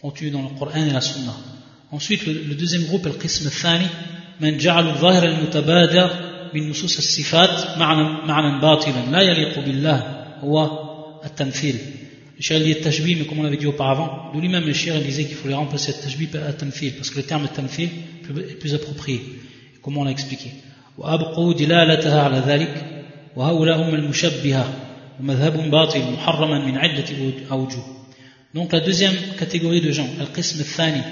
contenue 0.00 0.30
dans 0.30 0.42
le 0.42 0.58
Coran 0.58 0.84
et 0.84 0.90
la 0.90 1.00
Sunna. 1.00 1.34
Ensuite, 1.92 2.26
le, 2.26 2.54
deuxième 2.54 2.84
groupe, 2.84 3.06
le 3.06 3.12
qism 3.12 3.48
thani, 3.50 3.86
man 4.40 4.58
al 4.66 6.31
من 6.54 6.70
نصوص 6.70 6.96
الصفات 6.96 7.78
معنى 7.78 8.26
معنى 8.26 8.60
باطلا 8.60 9.10
لا 9.10 9.20
يليق 9.20 9.58
بالله 9.58 10.26
هو 10.40 10.70
التمثيل. 11.24 11.76
الشيخ 12.38 12.56
اللي 12.56 12.72
التشبيه 12.72 13.22
كما 13.22 13.40
أنا 13.40 13.50
فيديو 13.50 13.70
اوبارافون 13.70 14.32
دو 14.32 14.40
لي 14.40 14.48
ميم 14.48 14.68
الشيخ 14.68 14.94
اللي 14.94 15.10
زي 15.10 15.24
كيفو 15.24 15.48
لي 15.48 15.54
رامبلاسي 15.54 15.92
التشبيه 15.92 16.26
بالتمثيل 16.32 16.90
باسكو 16.90 17.20
لو 17.20 17.26
تيرم 17.26 17.44
التمثيل 17.44 17.88
بلوز 18.30 18.74
ابروبري 18.74 19.20
كما 19.84 20.02
أنا 20.02 20.10
اكسبليكي 20.10 20.50
وأبقوا 20.98 21.52
دلالتها 21.52 22.22
على 22.22 22.38
ذلك 22.46 23.04
وهؤلاء 23.36 23.76
هم 23.82 23.94
المشبهة 23.94 24.74
ومذهب 25.20 25.70
باطل 25.70 26.12
محرما 26.12 26.58
من 26.66 26.78
عدة 26.78 27.04
أوجه. 27.50 27.82
دونك 28.54 28.74
لا 28.74 28.80
دوزيام 28.86 29.14
كاتيجوري 29.38 29.80
دو 29.80 29.90
جون 29.90 30.08
القسم 30.20 30.60
الثاني 30.60 31.02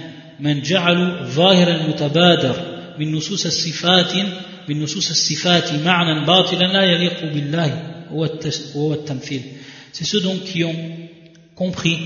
من 0.41 0.63
جعلوا 0.63 1.25
ظاهرا 1.25 1.89
متبادر 1.89 2.57
من 2.99 3.15
نصوص 3.15 3.47
الصفات 3.47 4.13
من 4.70 4.84
نصوص 4.84 5.10
الصفات 5.10 5.74
معنى 5.74 6.26
باطلا 6.26 6.66
لا 6.66 6.84
يليق 6.84 7.24
بالله 7.34 8.06
هو 8.76 8.94
التمثيل 8.94 9.42
C'est 9.92 10.04
ceux 10.04 10.20
donc 10.20 10.44
qui 10.44 10.64
ont 10.66 10.76
compris 11.56 11.98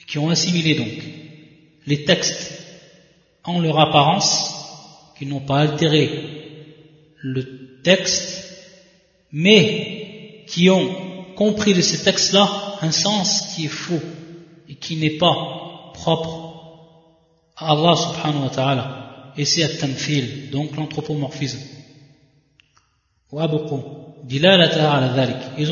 et 0.00 0.04
qui 0.06 0.18
ont 0.18 0.28
assimilé 0.28 0.74
donc 0.74 1.02
les 1.86 2.04
textes 2.04 2.52
en 3.42 3.60
leur 3.60 3.78
apparence, 3.80 4.54
qui 5.18 5.24
n'ont 5.24 5.40
pas 5.40 5.60
altéré 5.60 6.10
le 7.22 7.80
texte, 7.82 8.54
mais 9.32 10.44
qui 10.46 10.68
ont 10.68 10.94
compris 11.36 11.72
de 11.72 11.80
ces 11.80 12.02
textes-là 12.04 12.76
un 12.82 12.90
sens 12.90 13.54
qui 13.54 13.64
est 13.64 13.68
faux 13.68 14.02
et 14.68 14.74
qui 14.74 14.96
n'est 14.96 15.18
pas 15.18 15.34
propre 15.94 16.32
à 17.56 17.72
Allah 17.72 17.96
subhanahu 17.96 18.42
wa 18.42 18.50
ta'ala. 18.50 18.97
Et 19.39 19.45
c'est 19.45 19.63
at-tamfil, 19.63 20.49
donc 20.51 20.75
l'anthropomorphisme. 20.75 21.61
Ils 23.31 23.37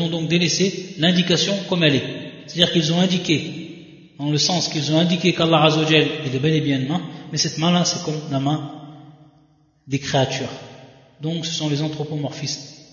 ont 0.00 0.08
donc 0.08 0.28
délaissé 0.28 0.94
l'indication 0.96 1.54
comme 1.68 1.84
elle 1.84 1.96
est. 1.96 2.04
C'est-à-dire 2.46 2.72
qu'ils 2.72 2.90
ont 2.94 3.00
indiqué, 3.00 4.14
dans 4.18 4.30
le 4.30 4.38
sens 4.38 4.68
qu'ils 4.68 4.90
ont 4.90 4.98
indiqué 4.98 5.34
qu'Allah 5.34 5.64
Azzawajal 5.64 6.08
est 6.24 6.30
de 6.30 6.38
bel 6.38 6.54
et 6.54 6.62
bien 6.62 6.78
main, 6.78 7.02
mais 7.30 7.36
cette 7.36 7.58
main-là 7.58 7.84
c'est 7.84 8.02
comme 8.04 8.18
la 8.30 8.40
main 8.40 8.72
des 9.86 9.98
créatures. 9.98 10.48
Donc 11.20 11.44
ce 11.44 11.52
sont 11.52 11.68
les 11.68 11.82
anthropomorphistes. 11.82 12.86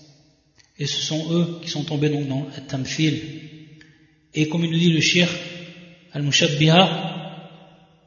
Et 0.78 0.84
ce 0.84 1.00
sont 1.00 1.32
eux 1.32 1.58
qui 1.62 1.70
sont 1.70 1.84
tombés 1.84 2.10
donc 2.10 2.28
dans 2.28 2.46
le 2.54 2.62
tamfil. 2.68 3.18
Et 4.34 4.46
comme 4.50 4.62
il 4.62 4.70
nous 4.70 4.78
dit 4.78 4.92
le 4.92 5.00
shir, 5.00 5.26
al-mushabbiha, 6.12 7.40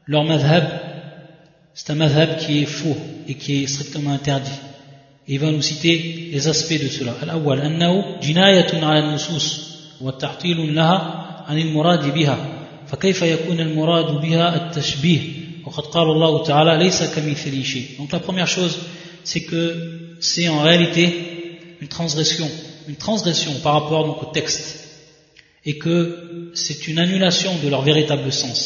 leur 0.06 0.24
madhab, 0.24 0.79
c'est 1.79 1.91
un 1.91 1.95
madhab 1.95 2.39
qui 2.39 2.63
est 2.63 2.67
faux 2.67 2.97
et 3.29 3.35
qui 3.35 3.63
est 3.63 3.67
strictement 3.67 4.13
interdit. 4.13 4.61
Et 5.27 5.35
il 5.35 5.41
va 5.41 5.51
nous 5.51 5.63
citer 5.63 6.31
les 6.33 6.49
aspects 6.49 6.81
de 6.81 6.89
cela. 6.89 7.15
Al-awwal, 7.23 7.61
annahu 7.61 8.03
jinayatun 8.21 8.83
ala 8.83 9.07
al-nusus 9.07 9.47
wa 10.01 10.13
tahtilun 10.13 10.73
laha 10.73 11.45
an 11.49 11.57
al-murad 11.57 12.13
biha. 12.13 12.39
فكيف 12.87 13.23
يكون 13.23 13.61
المراد 13.61 14.21
بها 14.21 14.57
التشبيه 14.57 15.21
وقد 15.67 15.83
قال 15.83 16.11
الله 16.11 16.45
تعالى 16.45 16.85
ليس 16.85 17.03
كمثله 17.03 17.63
شيء 17.63 17.87
donc 17.99 18.13
la 18.13 18.21
première 18.21 18.47
chose 18.47 18.79
c'est 19.25 19.41
que 19.41 20.17
c'est 20.21 20.49
en 20.49 20.63
réalité 20.63 21.35
une 21.81 21.89
transgression, 21.89 22.51
une 22.89 22.97
transgression 22.97 23.53
par 23.63 23.75
rapport 23.75 24.07
donc, 24.07 24.23
au 24.23 24.27
texte, 24.27 24.89
et 25.65 25.79
que 25.79 26.51
c'est 26.55 26.89
une 26.89 26.99
annulation 26.99 27.53
de 27.63 27.69
leur 27.69 27.83
véritable 27.83 28.33
sens. 28.33 28.61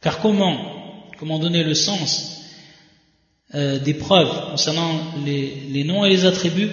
Car 0.00 0.20
comment, 0.20 0.56
comment 1.19 1.39
donner 1.39 1.63
le 1.63 1.73
sens 1.73 2.41
euh, 3.53 3.79
des 3.79 3.93
preuves 3.93 4.51
concernant 4.51 4.91
les, 5.23 5.83
noms 5.83 6.03
et 6.03 6.09
les 6.09 6.25
attributs 6.25 6.69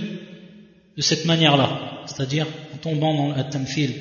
de 0.97 1.03
cette 1.03 1.27
manière-là, 1.27 2.03
c'est-à-dire 2.07 2.47
en 2.75 2.79
tombant 2.79 3.15
dans 3.15 3.37
le 3.37 3.43
tamfil. 3.51 3.93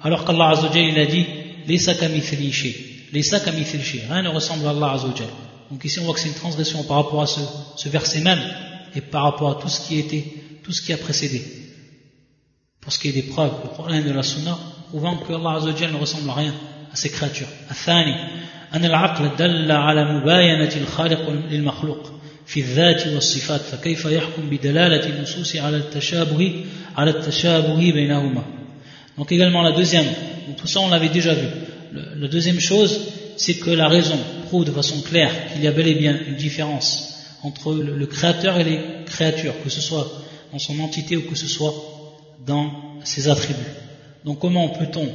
Alors 0.00 0.24
qu'Allah 0.24 0.50
Azzawajal, 0.50 0.84
il 0.84 0.98
a 0.98 1.06
dit 1.06 1.26
Laissa 1.66 1.94
kamithlishi, 1.94 2.74
laissa 3.12 3.40
kamithlishi, 3.40 4.00
rien 4.08 4.22
ne 4.22 4.28
ressemble 4.28 4.66
à 4.66 4.70
Allah 4.70 4.92
Azzawajal. 4.92 5.28
Donc 5.70 5.84
ici 5.84 5.98
on 6.00 6.04
voit 6.04 6.14
que 6.14 6.20
c'est 6.20 6.28
une 6.28 6.34
transgression 6.34 6.82
par 6.84 6.96
rapport 6.98 7.22
à 7.22 7.26
ce, 7.26 7.88
verset 7.88 8.20
même 8.20 8.40
et 8.94 9.00
par 9.00 9.24
rapport 9.24 9.50
à 9.50 9.60
tout 9.60 9.68
ce 9.68 9.86
qui 9.86 9.98
était, 9.98 10.24
tout 10.62 10.72
ce 10.72 10.82
qui 10.82 10.92
a 10.92 10.96
précédé. 10.96 11.42
Pour 12.80 12.92
ce 12.92 12.98
qui 12.98 13.08
est 13.08 13.12
des 13.12 13.22
preuves, 13.22 13.52
le 13.64 13.70
problème 13.70 14.04
de 14.04 14.12
la 14.12 14.22
Sunna, 14.22 14.58
prouvant 14.88 15.16
que 15.16 15.32
Allah 15.32 15.56
Azzawajal 15.56 15.92
ne 15.92 15.98
ressemble 15.98 16.30
à 16.30 16.34
rien 16.34 16.54
à 16.92 16.96
ces 16.96 17.10
créatures. 17.10 17.48
Athani, 17.68 18.14
أن 18.73 18.85
العقل 18.85 19.29
دل 19.39 19.71
على 19.71 20.05
مباينة 20.13 20.71
الخالق 20.81 21.29
للمخلوق 21.51 22.11
في 22.45 22.59
الذات 22.59 23.07
والصفات 23.07 23.61
فكيف 23.61 24.05
يحكم 24.05 24.49
بدلالة 24.49 25.09
النصوص 25.09 25.55
على 25.55 25.77
التشابه 25.77 26.65
على 26.97 27.11
التشابه 27.11 27.91
بينهما 27.91 28.43
Donc 29.17 29.31
également 29.31 29.61
la 29.61 29.71
deuxième, 29.71 30.05
donc 30.47 30.57
tout 30.57 30.67
ça 30.67 30.81
on 30.81 30.89
l'avait 30.89 31.07
déjà 31.07 31.33
vu. 31.33 31.47
Le, 31.93 32.01
la 32.19 32.27
deuxième 32.27 32.59
chose, 32.59 32.99
c'est 33.37 33.53
que 33.53 33.69
la 33.69 33.87
raison 33.87 34.17
prouve 34.47 34.65
de 34.65 34.71
façon 34.71 35.01
claire 35.01 35.31
qu'il 35.53 35.63
y 35.63 35.67
a 35.67 35.71
bel 35.71 35.87
et 35.87 35.95
bien 35.95 36.19
une 36.27 36.35
différence 36.35 37.13
entre 37.41 37.73
le 37.73 38.05
créateur 38.07 38.59
et 38.59 38.65
les 38.65 38.79
créatures, 39.05 39.53
que 39.63 39.69
ce 39.69 39.79
soit 39.79 40.05
dans 40.51 40.59
son 40.59 40.79
entité 40.81 41.15
ou 41.15 41.21
que 41.21 41.35
ce 41.35 41.47
soit 41.47 41.73
dans 42.45 42.71
ses 43.05 43.29
attributs. 43.29 43.71
Donc 44.25 44.39
comment 44.39 44.67
peut-on 44.69 45.07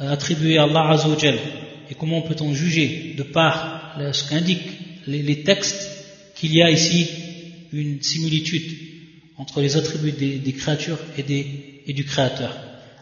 euh, 0.00 0.12
attribuer 0.12 0.58
à 0.58 0.64
Allah 0.64 0.90
Azzawajal 0.90 1.36
et 1.90 1.94
comment 1.94 2.22
peut-on 2.22 2.54
juger 2.54 3.14
de 3.16 3.22
par 3.22 3.96
ce 4.12 4.28
qu'indiquent 4.28 4.72
les, 5.06 5.42
textes 5.42 5.90
qu'il 6.34 6.54
y 6.54 6.62
a 6.62 6.70
ici 6.70 7.08
une 7.72 8.00
similitude 8.02 8.70
entre 9.36 9.60
les 9.60 9.76
attributs 9.76 10.12
des, 10.12 10.52
créatures 10.52 10.98
et, 11.18 11.22
des, 11.22 11.46
et 11.86 11.92
du 11.92 12.04
créateur 12.04 12.56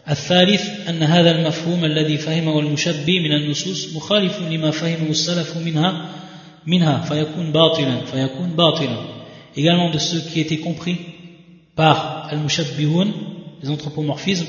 الثالث 0.09 0.89
أن 0.89 1.03
هذا 1.03 1.31
المفهوم 1.31 1.85
الذي 1.85 2.17
فهمه 2.17 2.59
المشبي 2.59 3.19
من 3.19 3.31
النصوص 3.31 3.95
مخالف 3.95 4.41
لما 4.41 4.71
فهمه 4.71 5.09
السلف 5.09 5.57
منها 5.57 6.09
منها 6.67 7.01
فيكون 7.01 7.51
باطلا 7.51 8.05
فيكون 8.05 8.49
باطلا 8.55 8.97
également 9.55 9.91
de 9.91 9.99
ce 9.99 10.17
qui 10.17 10.39
était 10.39 10.57
compris 10.57 10.97
par 11.75 12.27
al-mushabbihun 12.31 13.07
les 13.61 13.69
anthropomorphismes 13.69 14.47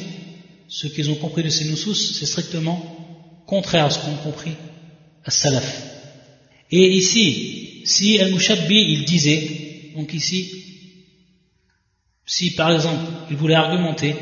ce 0.68 0.86
qu'ils 0.88 1.10
ont 1.10 1.14
compris 1.14 1.42
de 1.42 1.50
ces 1.50 1.66
nusus 1.66 1.94
c'est 1.94 2.26
strictement 2.26 2.78
contraire 3.48 3.86
à 3.86 3.90
ce 3.90 3.98
qu'ont 3.98 4.16
compris 4.22 4.54
as-salaf 5.24 5.68
et 6.70 6.88
ici 7.00 7.82
si 7.84 8.18
al-mushabbi 8.20 8.78
il 8.94 9.04
disait 9.04 9.42
donc 9.96 10.12
ici 10.14 10.50
si 12.26 12.54
par 12.54 12.72
exemple 12.72 13.04
il 13.30 13.36
voulait 13.36 13.54
argumenter 13.54 14.14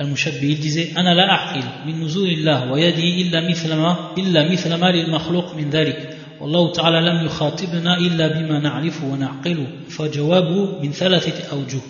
المشبه 0.00 0.56
il 0.56 0.60
disait 0.60 0.96
أنا 0.96 1.14
لا 1.14 1.30
أعقل 1.30 1.86
من 1.86 2.00
نزول 2.04 2.28
الله 2.28 2.72
ويدي 2.72 3.22
إلا 3.22 3.50
مثل 3.50 3.74
ما 3.74 4.14
إلا 4.18 4.52
مثل 4.52 4.74
ما 4.74 4.90
للمخلوق 4.90 5.54
من 5.54 5.70
ذلك 5.70 6.18
والله 6.40 6.72
تعالى 6.72 7.00
لم 7.00 7.26
يخاطبنا 7.26 7.98
إلا 7.98 8.28
بما 8.28 8.58
نعرفه 8.58 9.04
ونعقله 9.06 9.66
فجوابه 9.88 10.82
من 10.82 10.92
ثلاثة 10.92 11.50
أوجه 11.52 11.80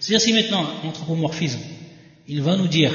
C'est-à-dire 0.00 0.20
si 0.20 0.32
maintenant 0.32 0.64
l'anthropomorphisme 0.84 1.58
il 2.28 2.42
va 2.42 2.56
nous 2.56 2.68
dire 2.68 2.92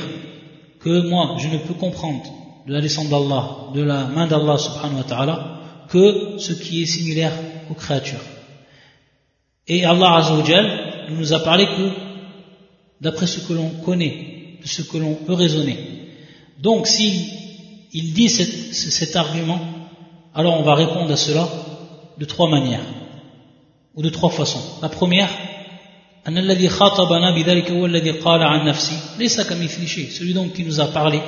que 0.79 1.09
moi 1.09 1.35
je 1.39 1.47
ne 1.49 1.57
peux 1.57 1.73
comprendre 1.73 2.23
de 2.68 2.74
la 2.74 2.80
descente 2.82 3.08
d'Allah, 3.08 3.72
de 3.74 3.82
la 3.82 4.04
main 4.04 4.26
d'Allah 4.26 4.58
subhanahu 4.58 4.98
wa 4.98 5.04
ta'ala 5.04 5.60
que 5.88 6.36
ce 6.38 6.52
qui 6.52 6.82
est 6.82 6.86
similaire 6.86 7.32
aux 7.70 7.74
créatures. 7.74 8.20
Et 9.66 9.86
Allah 9.86 10.16
azawajal 10.16 11.06
nous 11.10 11.32
a 11.32 11.38
parlé 11.40 11.64
que 11.64 11.90
d'après 13.00 13.26
ce 13.26 13.40
que 13.40 13.54
l'on 13.54 13.70
connaît 13.86 14.58
de 14.62 14.68
ce 14.68 14.82
que 14.82 14.98
l'on 14.98 15.14
peut 15.14 15.32
raisonner. 15.32 15.78
Donc, 16.60 16.86
s'il 16.86 17.22
il 17.94 18.12
dit 18.12 18.28
cet, 18.28 18.74
cet 18.74 19.16
argument, 19.16 19.60
alors 20.34 20.60
on 20.60 20.62
va 20.62 20.74
répondre 20.74 21.10
à 21.10 21.16
cela 21.16 21.48
de 22.18 22.24
trois 22.26 22.50
manières, 22.50 22.84
ou 23.94 24.02
de 24.02 24.10
trois 24.10 24.28
façons. 24.30 24.60
La 24.82 24.90
première, 24.90 25.30
celui 30.10 30.34
donc 30.34 30.52
qui 30.52 30.64
nous 30.64 30.80
a 30.80 30.86
parlé 30.88 31.20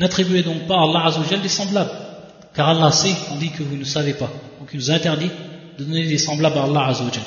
N'attribuez 0.00 0.42
donc 0.42 0.66
pas 0.66 0.76
à 0.76 0.84
Allah 0.84 1.04
Azzawajal 1.08 1.42
des 1.42 1.50
semblables, 1.50 1.90
car 2.54 2.70
Allah 2.70 2.90
sait 2.90 3.14
on 3.32 3.36
dit 3.36 3.50
que 3.50 3.62
vous 3.62 3.76
ne 3.76 3.84
savez 3.84 4.14
pas. 4.14 4.30
Donc 4.58 4.70
il 4.72 4.78
nous 4.78 4.90
interdit 4.90 5.30
de 5.78 5.84
donner 5.84 6.06
des 6.06 6.16
semblables 6.16 6.56
à 6.56 6.62
Allah 6.62 6.86
Azzawajal. 6.86 7.22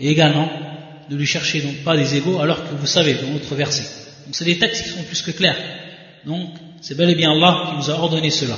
Et 0.00 0.10
également, 0.10 0.48
de 1.08 1.14
lui 1.14 1.24
chercher 1.24 1.60
donc 1.60 1.76
pas 1.84 1.96
des 1.96 2.16
égaux 2.16 2.40
alors 2.40 2.64
que 2.64 2.74
vous 2.74 2.86
savez 2.86 3.14
dans 3.14 3.28
notre 3.28 3.54
verset. 3.54 3.84
Donc 4.24 4.34
c'est 4.34 4.44
des 4.44 4.58
textes 4.58 4.82
qui 4.82 4.88
sont 4.88 5.04
plus 5.04 5.22
que 5.22 5.30
clairs. 5.30 5.56
Donc 6.26 6.48
c'est 6.80 6.96
bel 6.96 7.10
et 7.10 7.14
bien 7.14 7.30
Allah 7.30 7.68
qui 7.68 7.76
nous 7.76 7.90
a 7.90 7.94
ordonné 7.94 8.30
cela. 8.30 8.56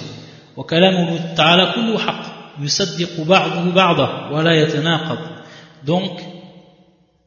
Donc 5.84 6.20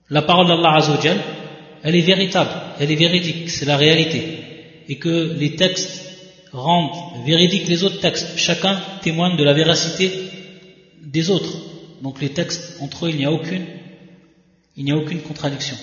la 0.09 0.21
parole 0.23 0.47
d'Allah 0.47 0.75
Azzawajal 0.77 1.17
elle 1.83 1.95
est 1.95 2.01
véritable, 2.01 2.49
elle 2.79 2.91
est 2.91 2.95
véridique, 2.95 3.47
c'est 3.51 3.65
la 3.65 3.77
réalité. 3.77 4.39
Et 4.89 4.97
que 4.97 5.35
les 5.37 5.55
textes 5.55 6.10
rendent 6.53 7.25
véridiques 7.25 7.67
les 7.67 7.83
autres 7.83 7.99
textes. 7.99 8.37
Chacun 8.37 8.79
témoigne 9.01 9.37
de 9.37 9.43
la 9.43 9.53
véracité 9.53 10.11
des 11.03 11.29
autres. 11.29 11.53
Donc 12.01 12.21
les 12.21 12.29
textes, 12.29 12.77
entre 12.81 13.05
eux, 13.05 13.09
il 13.09 13.17
n'y 13.17 13.25
a 13.25 13.31
aucune 13.31 13.65
il 14.77 14.85
n'y 14.85 14.91
a 14.91 14.95
aucune 14.95 15.21
contradiction. 15.21 15.75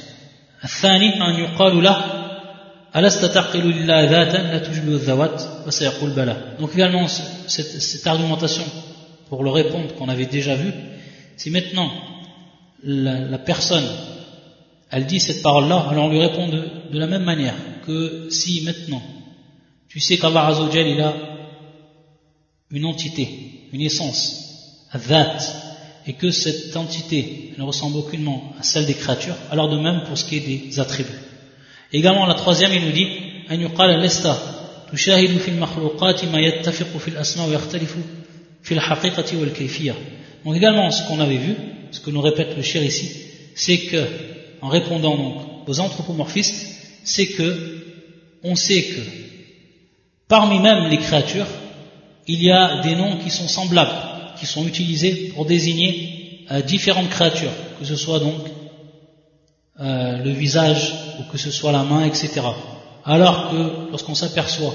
Donc 6.59 6.75
également 6.75 7.07
cette, 7.07 8.07
argumentation 8.07 8.65
pour 9.29 9.45
le 9.45 9.51
répondre 9.51 9.95
qu'on 9.95 10.09
avait 10.09 10.27
déjà 10.27 10.55
vu, 10.55 10.73
si 11.37 11.51
maintenant 11.51 11.91
la, 12.83 13.39
personne 13.39 13.85
elle 14.91 15.07
dit 15.07 15.21
cette 15.21 15.43
parole-là, 15.43 15.87
alors 15.91 16.07
on 16.07 16.11
lui 16.11 16.21
répond 16.21 16.49
de, 16.49 16.99
la 16.99 17.07
même 17.07 17.25
manière 17.25 17.55
que 17.87 18.29
si 18.31 18.63
maintenant 18.65 19.03
tu 19.90 20.00
sais 20.00 20.18
qu'Allah 20.18 20.48
Azzawajal 20.48 20.88
il 20.88 21.02
a 21.02 21.14
une 22.72 22.86
entité, 22.86 23.28
une 23.72 23.82
essence, 23.82 24.88
un 24.92 25.00
et 26.06 26.14
que 26.14 26.32
cette 26.32 26.76
entité 26.76 27.54
ne 27.58 27.64
ressemble 27.64 27.98
aucunement 27.98 28.54
à 28.60 28.64
celle 28.64 28.86
des 28.86 28.94
créatures, 28.94 29.38
alors 29.52 29.70
de 29.70 29.78
même 29.78 30.04
pour 30.06 30.18
ce 30.18 30.26
qui 30.26 30.38
est 30.38 30.40
des 30.40 30.80
attributs. 30.80 31.12
également 31.92 32.26
la 32.26 32.34
troisième, 32.34 32.74
il 32.74 32.86
nous 32.86 32.92
dit 32.92 33.08
أن 33.52 33.62
يقال 33.62 34.00
لست 34.00 34.36
تشاهد 34.94 35.38
في 35.38 35.48
المخلوقات 35.52 36.26
ما 36.26 36.40
يتفق 36.40 36.98
في 36.98 37.08
الأسماء 37.08 37.50
ويختلف 37.50 37.96
في 38.64 38.74
الحقيقة 38.74 39.38
والكيفية. 39.38 39.96
Donc 40.46 40.56
également 40.56 40.92
ce 40.92 41.08
qu'on 41.08 41.20
avait 41.20 41.38
vu, 41.38 41.56
ce 41.92 42.00
que 42.00 42.10
nous 42.10 42.22
répète 42.22 42.56
le 42.56 42.64
cher 42.64 42.84
ici, 42.84 43.10
c'est 43.56 43.78
que 43.78 44.04
en 44.62 44.70
répondant 44.70 45.18
donc 45.18 45.68
aux 45.68 45.80
anthropomorphistes, 45.80 46.68
c'est 47.04 47.28
que 47.28 47.80
on 48.44 48.56
sait 48.56 48.84
que 48.84 49.02
parmi 50.29 50.59
même 50.61 50.89
les 50.89 50.99
créatures, 50.99 51.47
il 52.27 52.43
y 52.43 52.51
a 52.51 52.83
des 52.83 52.95
noms 52.95 53.17
qui 53.17 53.31
sont 53.31 53.49
semblables 53.49 54.09
qui 54.39 54.47
sont 54.47 54.67
utilisés 54.67 55.33
pour 55.35 55.45
désigner 55.45 56.47
euh, 56.51 56.63
différentes 56.63 57.11
créatures, 57.11 57.53
que 57.79 57.85
ce 57.85 57.97
soit 57.97 58.21
donc 58.21 58.41
euh, 59.81 60.19
le 60.19 60.31
visage 60.31 60.95
ou 61.19 61.31
que 61.31 61.39
ce 61.39 61.51
soit 61.51 61.73
la 61.73 61.83
main, 61.83 62.05
etc. 62.05 62.41
Alors 63.05 63.51
que 63.51 63.91
lorsqu'on 63.91 64.15
s'aperçoit 64.15 64.75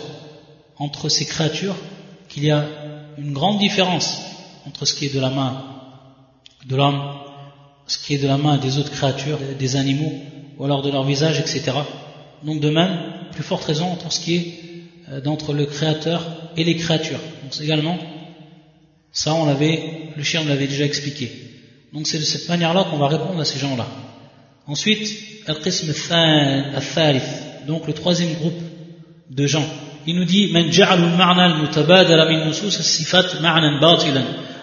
entre 0.78 1.10
ces 1.10 1.26
créatures 1.26 1.76
qu'il 2.30 2.46
y 2.46 2.52
a 2.52 2.66
une 3.18 3.34
grande 3.34 3.60
différence 3.60 4.20
entre 4.68 4.86
ce 4.86 4.94
qui 4.94 5.06
est 5.06 5.14
de 5.14 5.20
la 5.20 5.30
main 5.30 5.64
de 6.66 6.76
l'homme, 6.76 7.02
ce 7.88 7.98
qui 7.98 8.16
est 8.16 8.18
de 8.18 8.28
la 8.28 8.38
main 8.38 8.58
des 8.58 8.78
autres 8.78 8.92
créatures, 8.92 9.40
des 9.60 9.76
animaux, 9.76 10.14
ou 10.58 10.66
alors 10.66 10.82
de 10.82 10.90
leur 10.90 11.04
visage, 11.04 11.40
etc. 11.40 11.72
Donc 12.44 12.60
de 12.60 12.70
même, 12.70 12.98
plus 13.32 13.44
forte 13.44 13.66
raison 13.66 13.92
entre 13.92 14.12
ce 14.12 14.20
qui 14.20 14.36
est 14.36 14.73
d'entre 15.25 15.53
le 15.55 15.65
créateur 15.65 16.23
et 16.57 16.65
les 16.65 16.77
créatures. 16.77 17.21
Donc 17.43 17.53
c'est 17.53 17.65
également 17.65 17.99
ça, 19.13 19.35
on 19.35 19.47
l'avait, 19.47 20.13
le 20.17 20.23
chien 20.23 20.45
l'avait 20.45 20.67
déjà 20.67 20.85
expliqué. 20.85 21.33
Donc 21.93 22.07
c'est 22.07 22.19
de 22.19 22.25
cette 22.25 22.49
manière-là 22.49 22.85
qu'on 22.85 22.99
va 22.99 23.09
répondre 23.09 23.41
à 23.41 23.45
ces 23.45 23.59
gens-là. 23.59 23.87
Ensuite, 24.67 25.09
al-qism 25.47 25.91
al-thalith, 26.77 27.23
donc 27.67 27.87
le 27.87 27.95
troisième 27.95 28.35
groupe 28.35 28.61
de 29.31 29.47
gens. 29.47 29.67
Il 30.07 30.17
nous 30.17 30.25
dit 30.25 30.53
من 30.53 30.71
جعل 30.71 31.05
المعنى 31.05 31.47
المتبادل 31.47 32.29
من 32.29 32.49
نصوص 32.49 32.79
الصفات 32.79 33.43
معنى 33.43 33.81
باطلا 33.81 34.23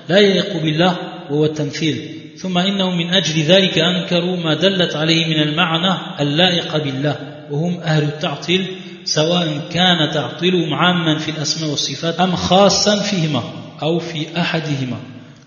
لا 0.09 0.19
يليق 0.19 0.57
بالله 0.57 0.97
وهو 1.29 1.45
التمثيل 1.45 2.15
ثم 2.37 2.57
إنهم 2.57 2.97
من 2.97 3.13
أجل 3.13 3.41
ذلك 3.41 3.79
أنكروا 3.79 4.37
ما 4.37 4.53
دلت 4.53 4.95
عليه 4.95 5.25
من 5.25 5.41
المعنى 5.41 6.21
اللائق 6.21 6.77
بالله 6.77 7.15
وهم 7.51 7.79
أهل 7.79 8.03
التعطيل 8.03 8.67
سواء 9.04 9.68
كان 9.72 10.10
تعطيلهم 10.14 10.74
عاما 10.74 11.18
في 11.18 11.30
الأسماء 11.30 11.70
والصفات 11.70 12.20
أم 12.20 12.36
خاصا 12.36 13.02
فيهما 13.02 13.42
أو 13.82 13.98
في 13.98 14.40
أحدهما 14.40 14.96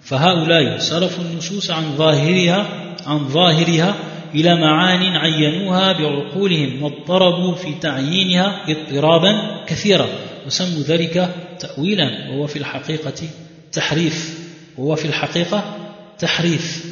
فهؤلاء 0.01 0.79
صرفوا 0.79 1.23
النصوص 1.23 1.71
عن 1.71 1.95
ظاهرها 1.97 2.67
عن 3.07 3.27
ظاهرها 3.27 3.95
إلى 4.35 4.55
معان 4.55 5.15
عينوها 5.15 5.91
بعقولهم 5.91 6.83
واضطربوا 6.83 7.55
في 7.55 7.73
تعيينها 7.81 8.65
اضطرابا 8.69 9.63
كثيرا 9.67 10.07
وسموا 10.47 10.81
ذلك 10.81 11.35
تأويلا 11.59 12.29
وهو 12.29 12.47
في 12.47 12.59
الحقيقة 12.59 13.27
تحريف 13.71 14.39
وهو 14.77 14.95
في 14.95 15.05
الحقيقة 15.05 15.83
at-tahrif. 16.23 16.83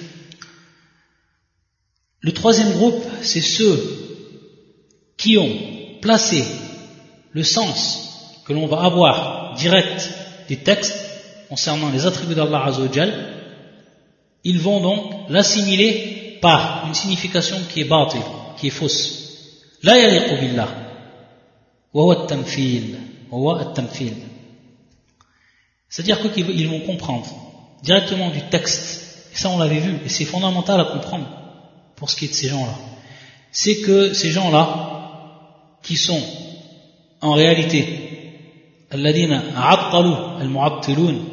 Le 2.21 2.31
troisième 2.31 2.73
groupe, 2.73 3.03
c'est 3.21 3.41
ceux 3.41 3.79
qui 5.17 5.37
ont 5.37 5.57
placé 6.01 6.43
le 7.31 7.43
sens 7.43 8.41
que 8.45 8.53
l'on 8.53 8.67
va 8.67 8.83
avoir 8.83 9.53
direct 9.55 10.09
des 10.47 10.57
textes 10.57 10.97
concernant 11.49 11.89
les 11.91 12.05
attributs 12.05 12.35
d'Allah 12.35 12.65
Azzawajal, 12.65 13.13
ils 14.43 14.59
vont 14.59 14.81
donc 14.81 15.29
l'assimiler 15.29 16.39
par 16.41 16.85
une 16.87 16.93
signification 16.93 17.57
qui 17.69 17.81
est 17.81 17.85
batil, 17.85 18.21
qui 18.57 18.67
est 18.67 18.71
fausse. 18.71 19.21
La 19.83 19.97
yaliqu 19.97 20.41
billah. 20.41 20.69
Wa 21.93 22.27
C'est-à-dire 25.89 26.33
qu'ils 26.33 26.69
vont 26.69 26.79
comprendre 26.81 27.27
directement 27.83 28.29
du 28.29 28.41
texte, 28.49 29.29
ça 29.33 29.49
on 29.49 29.57
l'avait 29.57 29.79
vu, 29.79 29.97
et 30.05 30.09
c'est 30.09 30.25
fondamental 30.25 30.79
à 30.79 30.85
comprendre 30.85 31.27
pour 31.95 32.09
ce 32.09 32.15
qui 32.15 32.25
est 32.25 32.29
de 32.29 32.33
ces 32.33 32.47
gens-là. 32.47 32.75
C'est 33.51 33.81
que 33.81 34.13
ces 34.13 34.31
gens-là, 34.31 35.00
qui 35.83 35.97
sont 35.97 36.21
en 37.21 37.33
réalité 37.33 38.11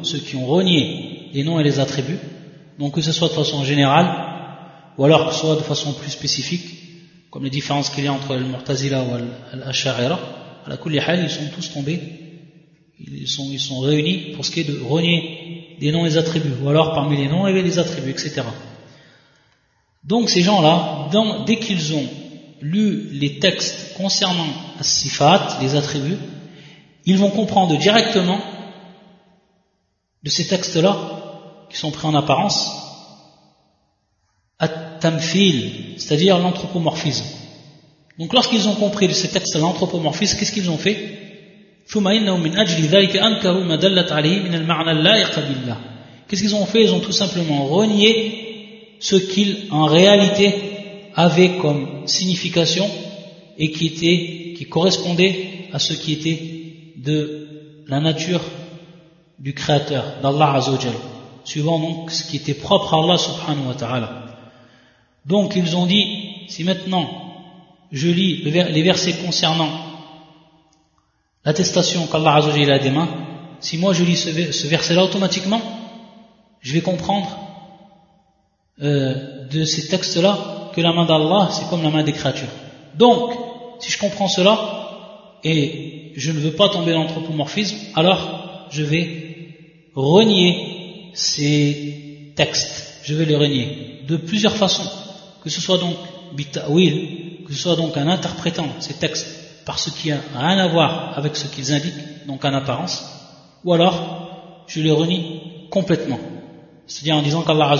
ceux 0.03 0.19
qui 0.19 0.35
ont 0.35 0.45
renié 0.45 1.29
les 1.33 1.43
noms 1.43 1.59
et 1.59 1.63
les 1.63 1.79
attributs, 1.79 2.19
donc 2.77 2.93
que 2.93 3.01
ce 3.01 3.11
soit 3.11 3.27
de 3.27 3.33
façon 3.33 3.63
générale, 3.65 4.07
ou 4.97 5.03
alors 5.03 5.27
que 5.27 5.33
ce 5.33 5.41
soit 5.41 5.55
de 5.55 5.61
façon 5.61 5.93
plus 5.93 6.11
spécifique, 6.11 6.65
comme 7.29 7.43
les 7.43 7.49
différences 7.49 7.89
qu'il 7.89 8.05
y 8.05 8.07
a 8.07 8.13
entre 8.13 8.35
le 8.35 8.45
Mu'tazila 8.45 9.03
ou 9.03 9.57
l'Ash'arira, 9.57 10.19
à 10.65 10.69
la 10.69 10.77
Kullihal, 10.77 11.23
ils 11.23 11.29
sont 11.29 11.49
tous 11.53 11.73
tombés, 11.73 11.99
ils 12.99 13.27
sont, 13.27 13.47
ils 13.51 13.59
sont 13.59 13.79
réunis 13.79 14.33
pour 14.35 14.45
ce 14.45 14.51
qui 14.51 14.61
est 14.61 14.63
de 14.63 14.79
renier 14.81 15.75
des 15.79 15.91
noms 15.91 16.05
et 16.05 16.09
des 16.09 16.17
attributs, 16.17 16.53
ou 16.63 16.69
alors 16.69 16.93
parmi 16.93 17.17
les 17.17 17.27
noms, 17.27 17.45
avait 17.45 17.63
des 17.63 17.77
attributs, 17.77 18.11
etc. 18.11 18.41
Donc 20.03 20.29
ces 20.29 20.41
gens-là, 20.41 21.09
dès 21.45 21.57
qu'ils 21.57 21.93
ont 21.93 22.07
lu 22.61 23.09
les 23.11 23.39
textes 23.39 23.93
concernant 23.97 24.47
as-sifat, 24.79 25.59
les 25.61 25.75
attributs, 25.75 26.17
ils 27.05 27.17
vont 27.17 27.29
comprendre 27.29 27.77
directement 27.77 28.39
de 30.23 30.29
ces 30.29 30.47
textes-là, 30.47 30.97
qui 31.69 31.77
sont 31.77 31.91
pris 31.91 32.07
en 32.07 32.15
apparence, 32.15 32.71
at-tamfil, 34.59 35.95
c'est-à-dire 35.97 36.39
l'anthropomorphisme. 36.39 37.25
Donc 38.17 38.33
lorsqu'ils 38.33 38.67
ont 38.67 38.75
compris 38.75 39.07
de 39.07 39.13
ces 39.13 39.29
textes 39.29 39.55
l'anthropomorphisme, 39.55 40.37
qu'est-ce 40.37 40.51
qu'ils 40.51 40.69
ont 40.69 40.77
fait? 40.77 41.17
Qu'est-ce 46.27 46.41
qu'ils 46.41 46.55
ont 46.55 46.65
fait? 46.65 46.83
Ils 46.83 46.93
ont 46.93 46.99
tout 46.99 47.11
simplement 47.13 47.65
renié 47.65 48.97
ce 48.99 49.15
qu'ils 49.15 49.71
en 49.71 49.85
réalité 49.85 50.68
avaient 51.15 51.57
comme 51.57 52.07
signification 52.07 52.89
et 53.57 53.71
qui 53.71 53.87
était, 53.87 54.53
qui 54.57 54.65
correspondait 54.69 55.67
à 55.73 55.79
ce 55.79 55.93
qui 55.93 56.13
était 56.13 56.39
de 56.97 57.83
la 57.87 57.99
nature 57.99 58.41
du 59.37 59.53
Créateur, 59.53 60.15
d'Allah 60.21 60.53
Azzawajal, 60.55 60.93
suivant 61.43 61.79
donc 61.79 62.11
ce 62.11 62.23
qui 62.23 62.37
était 62.37 62.53
propre 62.53 62.93
à 62.93 63.03
Allah 63.03 63.17
subhanahu 63.17 63.67
wa 63.67 63.73
ta'ala. 63.73 64.25
Donc 65.25 65.55
ils 65.55 65.75
ont 65.75 65.85
dit, 65.85 66.45
si 66.47 66.63
maintenant 66.63 67.09
je 67.91 68.07
lis 68.07 68.43
les 68.43 68.83
versets 68.83 69.15
concernant 69.25 69.69
l'attestation 71.45 72.07
qu'Allah 72.07 72.35
Azzawajal 72.35 72.71
a 72.71 72.79
des 72.79 72.91
mains, 72.91 73.09
si 73.59 73.77
moi 73.77 73.93
je 73.93 74.03
lis 74.03 74.17
ce 74.17 74.67
verset-là 74.67 75.03
automatiquement, 75.03 75.61
je 76.61 76.73
vais 76.73 76.81
comprendre 76.81 77.37
euh, 78.81 79.47
de 79.47 79.65
ces 79.65 79.87
textes-là 79.87 80.58
que 80.73 80.81
la 80.81 80.93
main 80.93 81.05
d'Allah 81.05 81.49
c'est 81.51 81.69
comme 81.69 81.83
la 81.83 81.89
main 81.89 82.03
des 82.03 82.13
créatures. 82.13 82.47
Donc, 82.95 83.33
si 83.79 83.91
je 83.91 83.99
comprends 83.99 84.27
cela, 84.27 84.57
et 85.43 86.11
je 86.15 86.31
ne 86.31 86.39
veux 86.39 86.51
pas 86.51 86.69
tomber 86.69 86.91
dans 86.91 87.03
l'anthropomorphisme, 87.03 87.77
alors 87.95 88.67
je 88.71 88.83
vais 88.83 89.55
renier 89.95 91.11
ces 91.13 92.33
textes. 92.35 92.99
Je 93.03 93.15
vais 93.15 93.25
les 93.25 93.35
renier 93.35 94.01
de 94.07 94.17
plusieurs 94.17 94.55
façons. 94.55 94.89
Que 95.43 95.49
ce 95.49 95.61
soit 95.61 95.77
donc 95.77 95.95
bita'wil, 96.33 97.45
que 97.47 97.53
ce 97.53 97.59
soit 97.59 97.75
donc 97.75 97.95
en 97.95 98.07
interprétant 98.07 98.67
ces 98.79 98.95
textes 98.95 99.63
par 99.65 99.79
ce 99.79 99.89
qui 99.89 100.09
n'a 100.09 100.19
rien 100.35 100.57
à 100.57 100.67
voir 100.67 101.17
avec 101.17 101.35
ce 101.35 101.47
qu'ils 101.47 101.71
indiquent, 101.71 102.27
donc 102.27 102.43
en 102.43 102.53
apparence, 102.53 103.05
ou 103.63 103.73
alors 103.73 104.63
je 104.67 104.81
les 104.81 104.91
renie 104.91 105.41
complètement. 105.69 106.19
C'est-à-dire 106.87 107.15
en 107.15 107.21
disant 107.21 107.41
qu'Allah 107.43 107.75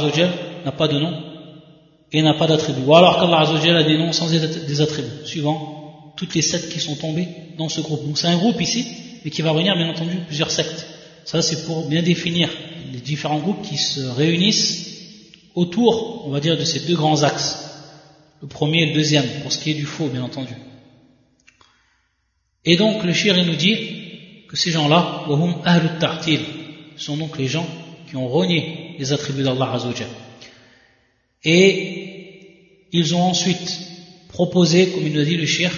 n'a 0.66 0.72
pas 0.72 0.88
de 0.88 1.00
nom 1.00 1.29
et 2.12 2.22
n'a 2.22 2.34
pas 2.34 2.48
d'attribut. 2.48 2.82
Ou 2.86 2.96
alors 2.96 3.20
qu'Allah 3.20 3.42
Azzawajal 3.42 3.78
a 3.78 3.84
des 3.84 3.98
noms 3.98 4.12
sans 4.12 4.30
des 4.30 4.82
attributs, 4.82 5.26
suivant 5.26 6.14
toutes 6.16 6.36
les 6.36 6.42
sectes 6.42 6.70
qui 6.70 6.80
sont 6.80 6.96
tombées 6.96 7.28
dans 7.58 7.70
ce 7.70 7.82
groupe. 7.82 8.06
Donc 8.06 8.18
c'est 8.18 8.28
un 8.28 8.38
groupe 8.38 8.60
ici, 8.62 8.86
mais 9.24 9.32
qui 9.32 9.42
va 9.42 9.54
réunir 9.54 9.76
bien 9.76 9.90
entendu 9.90 10.18
plusieurs 10.28 10.52
sectes. 10.52 10.86
Ça 11.26 11.42
c'est 11.42 11.66
pour 11.66 11.88
bien 11.88 12.02
définir 12.02 12.50
les 12.92 13.00
différents 13.00 13.40
groupes 13.40 13.62
qui 13.62 13.78
se 13.78 14.02
réunissent 14.02 14.88
autour, 15.56 16.24
on 16.28 16.32
va 16.32 16.40
dire, 16.40 16.58
de 16.58 16.64
ces 16.64 16.82
deux 16.82 16.96
grands 16.96 17.24
axes. 17.24 17.66
Le 18.42 18.48
premier 18.48 18.84
et 18.84 18.86
le 18.88 18.94
deuxième, 18.94 19.26
pour 19.42 19.52
ce 19.52 19.60
qui 19.60 19.72
est 19.72 19.76
du 19.76 19.86
faux, 19.86 20.08
bien 20.08 20.24
entendu. 20.24 20.54
Et 22.66 22.78
donc 22.78 23.04
le 23.04 23.14
shir 23.14 23.36
nous 23.46 23.56
dit 23.56 23.76
que 24.48 24.56
ces 24.56 24.72
gens-là, 24.72 25.26
sont 26.98 27.18
donc 27.18 27.38
les 27.38 27.48
gens 27.48 27.68
qui 28.10 28.16
ont 28.16 28.28
renié 28.28 28.96
les 28.98 29.14
attributs 29.14 29.44
d'Allah 29.44 29.72
Azzawajal. 29.74 30.08
Et 31.44 32.88
ils 32.92 33.16
ont 33.16 33.22
ensuite 33.22 33.80
proposé, 34.30 34.90
comme 34.90 35.06
il 35.06 35.14
nous 35.14 35.22
a 35.22 35.26
dit 35.26 35.38
le 35.38 35.46
shir, 35.46 35.72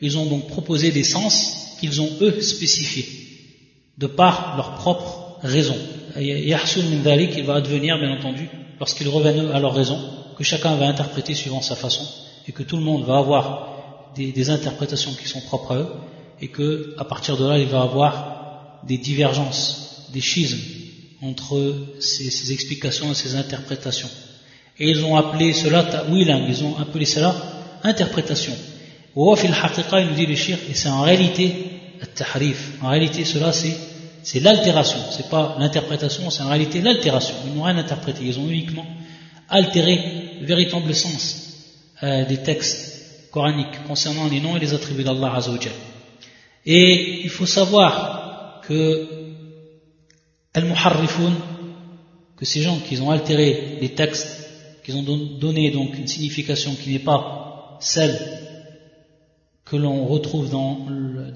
ils 0.00 0.18
ont 0.18 0.26
donc 0.26 0.48
proposé 0.48 0.90
des 0.90 1.04
sens 1.04 1.76
qu'ils 1.80 2.00
ont 2.00 2.10
eux 2.20 2.40
spécifiés, 2.40 3.06
de 3.98 4.06
par 4.06 4.56
leur 4.56 4.74
propre 4.74 5.38
raison. 5.42 5.76
Yahsul 6.16 6.84
min 6.84 7.14
il 7.14 7.44
va 7.44 7.54
advenir, 7.54 7.98
bien 7.98 8.12
entendu, 8.12 8.48
lorsqu'ils 8.78 9.08
reviennent 9.08 9.50
à 9.50 9.60
leur 9.60 9.74
raison, 9.74 9.98
que 10.36 10.44
chacun 10.44 10.74
va 10.76 10.86
interpréter 10.86 11.34
suivant 11.34 11.62
sa 11.62 11.76
façon, 11.76 12.06
et 12.46 12.52
que 12.52 12.62
tout 12.62 12.76
le 12.76 12.82
monde 12.82 13.04
va 13.04 13.18
avoir 13.18 14.12
des, 14.14 14.50
interprétations 14.50 15.12
qui 15.14 15.28
sont 15.28 15.40
propres 15.40 15.72
à 15.72 15.78
eux, 15.78 15.88
et 16.40 16.48
que 16.48 16.94
à 16.98 17.04
partir 17.04 17.36
de 17.36 17.46
là, 17.46 17.58
il 17.58 17.66
va 17.66 17.82
avoir 17.82 18.82
des 18.86 18.98
divergences, 18.98 20.08
des 20.12 20.20
schismes 20.20 20.58
entre 21.22 21.74
ces 22.00 22.52
explications 22.52 23.12
et 23.12 23.14
ces 23.14 23.36
interprétations. 23.36 24.10
Et 24.82 24.90
ils 24.90 25.04
ont 25.04 25.14
appelé 25.14 25.52
cela 25.52 25.84
ta'wilan, 25.84 26.44
ils 26.48 26.64
ont 26.64 26.76
appelé 26.76 27.04
cela 27.04 27.36
interprétation. 27.84 28.52
Il 29.14 29.22
nous 29.22 30.14
dit 30.16 30.26
le 30.26 30.34
shir, 30.34 30.58
et 30.68 30.74
c'est 30.74 30.88
en 30.88 31.02
réalité 31.02 31.54
tahrif. 32.16 32.72
En 32.82 32.88
réalité, 32.88 33.24
cela 33.24 33.52
c'est 33.52 34.40
l'altération, 34.40 34.98
c'est 35.12 35.30
pas 35.30 35.54
l'interprétation, 35.60 36.28
c'est 36.30 36.42
en 36.42 36.48
réalité 36.48 36.80
l'altération. 36.80 37.36
Ils 37.46 37.54
n'ont 37.54 37.62
rien 37.62 37.78
interprété, 37.78 38.24
ils 38.24 38.40
ont 38.40 38.48
uniquement 38.48 38.84
altéré 39.48 40.00
le 40.40 40.46
véritable 40.46 40.92
sens 40.92 41.76
euh, 42.02 42.24
des 42.24 42.38
textes 42.38 43.30
coraniques 43.30 43.84
concernant 43.86 44.28
les 44.28 44.40
noms 44.40 44.56
et 44.56 44.60
les 44.60 44.74
attributs 44.74 45.04
d'Allah 45.04 45.32
Azzawajal. 45.36 45.74
Et 46.66 47.20
il 47.22 47.30
faut 47.30 47.46
savoir 47.46 48.62
que 48.66 49.08
al 50.54 50.64
que 52.36 52.44
ces 52.44 52.62
gens 52.62 52.80
qui 52.80 53.00
ont 53.00 53.12
altéré 53.12 53.78
les 53.80 53.90
textes 53.90 54.41
qui 54.84 54.92
ont 54.92 55.02
donné 55.02 55.70
donc 55.70 55.96
une 55.96 56.06
signification 56.06 56.74
qui 56.74 56.90
n'est 56.90 56.98
pas 56.98 57.78
celle 57.80 58.18
que 59.64 59.76
l'on 59.76 60.06
retrouve 60.06 60.50
dans, 60.50 60.86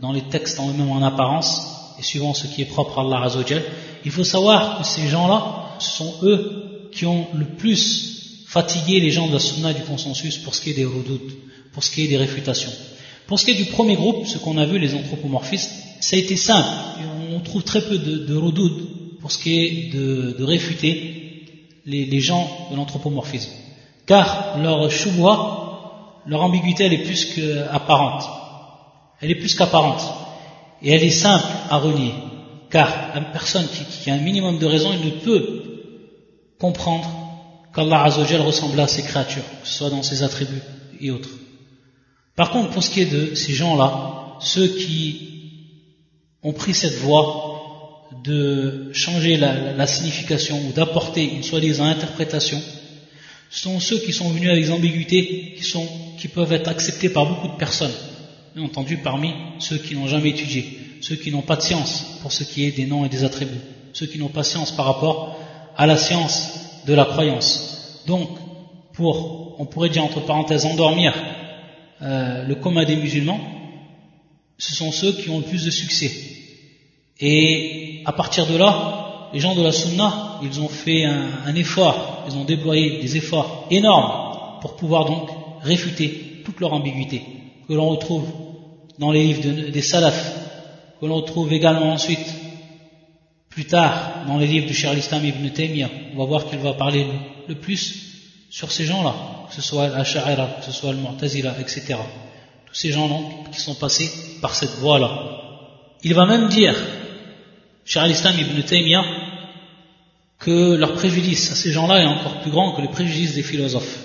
dans, 0.00 0.12
les 0.12 0.22
textes 0.22 0.58
en 0.60 0.68
eux-mêmes 0.70 0.90
en 0.90 1.02
apparence, 1.02 1.94
et 1.98 2.02
suivant 2.02 2.34
ce 2.34 2.46
qui 2.46 2.62
est 2.62 2.66
propre 2.66 2.98
à 2.98 3.02
Allah 3.02 3.22
Azzawajal, 3.24 3.62
il 4.04 4.10
faut 4.10 4.24
savoir 4.24 4.78
que 4.78 4.86
ces 4.86 5.08
gens-là, 5.08 5.76
ce 5.78 5.90
sont 5.90 6.14
eux 6.22 6.88
qui 6.92 7.06
ont 7.06 7.26
le 7.34 7.46
plus 7.46 8.44
fatigué 8.46 9.00
les 9.00 9.10
gens 9.10 9.28
de 9.28 9.32
la 9.32 9.38
sunna 9.38 9.72
du 9.72 9.82
consensus 9.82 10.38
pour 10.38 10.54
ce 10.54 10.60
qui 10.60 10.70
est 10.70 10.74
des 10.74 10.84
redoutes, 10.84 11.32
pour 11.72 11.82
ce 11.82 11.90
qui 11.90 12.04
est 12.04 12.08
des 12.08 12.16
réfutations. 12.16 12.72
Pour 13.26 13.40
ce 13.40 13.44
qui 13.44 13.52
est 13.52 13.54
du 13.54 13.66
premier 13.66 13.96
groupe, 13.96 14.26
ce 14.26 14.38
qu'on 14.38 14.56
a 14.58 14.66
vu, 14.66 14.78
les 14.78 14.94
anthropomorphistes, 14.94 15.72
ça 16.00 16.16
a 16.16 16.18
été 16.18 16.36
simple. 16.36 16.68
On 17.34 17.40
trouve 17.40 17.64
très 17.64 17.80
peu 17.80 17.98
de, 17.98 18.18
de 18.18 19.18
pour 19.20 19.32
ce 19.32 19.38
qui 19.38 19.58
est 19.58 19.92
de, 19.92 20.36
de 20.38 20.44
réfuter 20.44 21.15
les, 21.86 22.04
les, 22.04 22.20
gens 22.20 22.48
de 22.70 22.76
l'anthropomorphisme. 22.76 23.52
Car 24.06 24.58
leur 24.58 24.90
choua 24.90 25.66
leur 26.26 26.42
ambiguïté 26.42 26.84
elle 26.84 26.92
est 26.92 27.04
plus 27.04 27.34
qu'apparente. 27.34 28.24
Elle 29.20 29.30
est 29.30 29.36
plus 29.36 29.54
qu'apparente. 29.54 30.02
Et 30.82 30.90
elle 30.90 31.04
est 31.04 31.10
simple 31.10 31.46
à 31.70 31.78
renier. 31.78 32.12
Car 32.70 32.88
la 33.14 33.20
personne 33.20 33.66
qui, 34.02 34.10
a 34.10 34.14
un 34.14 34.18
minimum 34.18 34.58
de 34.58 34.66
raison, 34.66 34.92
ne 34.92 35.10
peut 35.10 35.62
comprendre 36.58 37.08
qu'Allah 37.74 38.04
Azzawajal 38.04 38.40
ressemble 38.40 38.80
à 38.80 38.88
ses 38.88 39.02
créatures, 39.02 39.44
que 39.62 39.68
ce 39.68 39.74
soit 39.74 39.90
dans 39.90 40.02
ses 40.02 40.22
attributs 40.22 40.62
et 41.00 41.10
autres. 41.10 41.30
Par 42.34 42.50
contre, 42.50 42.70
pour 42.70 42.82
ce 42.82 42.90
qui 42.90 43.00
est 43.00 43.12
de 43.12 43.34
ces 43.34 43.52
gens-là, 43.52 44.36
ceux 44.40 44.66
qui 44.66 45.22
ont 46.42 46.52
pris 46.52 46.74
cette 46.74 46.98
voie 46.98 47.55
de 48.26 48.90
changer 48.92 49.36
la, 49.36 49.86
signification 49.86 50.60
ou 50.68 50.72
d'apporter 50.72 51.24
une 51.24 51.42
soi-disant 51.42 51.84
interprétation 51.84 52.60
sont 53.50 53.78
ceux 53.80 53.98
qui 53.98 54.12
sont 54.12 54.30
venus 54.30 54.50
avec 54.50 54.64
des 54.64 54.70
ambiguïtés 54.70 55.54
qui, 55.56 55.62
sont, 55.62 55.86
qui 56.18 56.28
peuvent 56.28 56.52
être 56.52 56.68
acceptées 56.68 57.08
par 57.08 57.26
beaucoup 57.26 57.48
de 57.48 57.56
personnes, 57.56 57.94
bien 58.54 58.64
entendu 58.64 58.98
parmi 58.98 59.32
ceux 59.60 59.78
qui 59.78 59.94
n'ont 59.94 60.08
jamais 60.08 60.30
étudié, 60.30 60.78
ceux 61.00 61.16
qui 61.16 61.30
n'ont 61.30 61.42
pas 61.42 61.56
de 61.56 61.62
science 61.62 62.18
pour 62.22 62.32
ce 62.32 62.44
qui 62.44 62.64
est 62.64 62.72
des 62.72 62.86
noms 62.86 63.04
et 63.04 63.08
des 63.08 63.24
attributs, 63.24 63.60
ceux 63.92 64.06
qui 64.06 64.18
n'ont 64.18 64.28
pas 64.28 64.42
de 64.42 64.46
science 64.46 64.72
par 64.72 64.86
rapport 64.86 65.38
à 65.76 65.86
la 65.86 65.96
science 65.96 66.50
de 66.86 66.94
la 66.94 67.04
croyance. 67.04 68.02
Donc, 68.06 68.30
pour, 68.92 69.56
on 69.58 69.66
pourrait 69.66 69.90
dire 69.90 70.04
entre 70.04 70.24
parenthèses, 70.24 70.64
endormir 70.64 71.14
euh, 72.02 72.44
le 72.44 72.54
coma 72.56 72.84
des 72.84 72.96
musulmans, 72.96 73.40
ce 74.58 74.74
sont 74.74 74.90
ceux 74.90 75.12
qui 75.12 75.28
ont 75.30 75.38
le 75.38 75.44
plus 75.44 75.64
de 75.64 75.70
succès. 75.70 76.10
Et 77.20 77.95
à 78.06 78.12
partir 78.12 78.46
de 78.46 78.56
là, 78.56 79.30
les 79.34 79.40
gens 79.40 79.56
de 79.56 79.62
la 79.62 79.72
Sunna, 79.72 80.38
ils 80.40 80.60
ont 80.60 80.68
fait 80.68 81.04
un, 81.04 81.54
effort, 81.56 82.24
ils 82.28 82.36
ont 82.36 82.44
déployé 82.44 83.02
des 83.02 83.16
efforts 83.16 83.66
énormes 83.68 84.60
pour 84.60 84.76
pouvoir 84.76 85.06
donc 85.06 85.28
réfuter 85.60 86.42
toute 86.44 86.60
leur 86.60 86.72
ambiguïté, 86.72 87.22
que 87.66 87.74
l'on 87.74 87.88
retrouve 87.88 88.26
dans 89.00 89.10
les 89.10 89.24
livres 89.24 89.70
des 89.70 89.82
salafs, 89.82 90.32
que 91.00 91.06
l'on 91.06 91.16
retrouve 91.16 91.52
également 91.52 91.92
ensuite, 91.92 92.32
plus 93.50 93.64
tard, 93.64 94.24
dans 94.28 94.38
les 94.38 94.46
livres 94.46 94.66
du 94.68 94.72
Islam 94.72 95.24
ibn 95.24 95.48
Taymiyyah. 95.48 95.90
On 96.14 96.18
va 96.18 96.26
voir 96.26 96.46
qu'il 96.48 96.60
va 96.60 96.74
parler 96.74 97.06
le, 97.48 97.56
plus 97.56 98.04
sur 98.50 98.70
ces 98.70 98.84
gens-là, 98.84 99.14
que 99.48 99.54
ce 99.54 99.62
soit 99.62 99.88
l'Ash'ara, 99.88 100.46
que 100.60 100.64
ce 100.64 100.72
soit 100.72 100.92
le 100.92 100.98
Mu'tazila, 100.98 101.56
etc. 101.58 101.96
Tous 102.66 102.74
ces 102.74 102.92
gens-là 102.92 103.16
qui 103.50 103.60
sont 103.60 103.74
passés 103.74 104.10
par 104.40 104.54
cette 104.54 104.76
voie-là. 104.78 105.10
Il 106.04 106.14
va 106.14 106.24
même 106.26 106.48
dire 106.48 106.76
Cheikh 107.86 108.02
al-Islam 108.02 108.34
ibn 108.38 108.62
Taymiyyah 108.62 109.04
que 110.40 110.74
leur 110.74 110.94
préjudice 110.94 111.52
à 111.52 111.54
ces 111.54 111.70
gens-là 111.70 112.02
est 112.02 112.06
encore 112.06 112.40
plus 112.40 112.50
grand 112.50 112.72
que 112.72 112.82
le 112.82 112.88
préjudice 112.88 113.34
des 113.34 113.44
philosophes. 113.44 114.00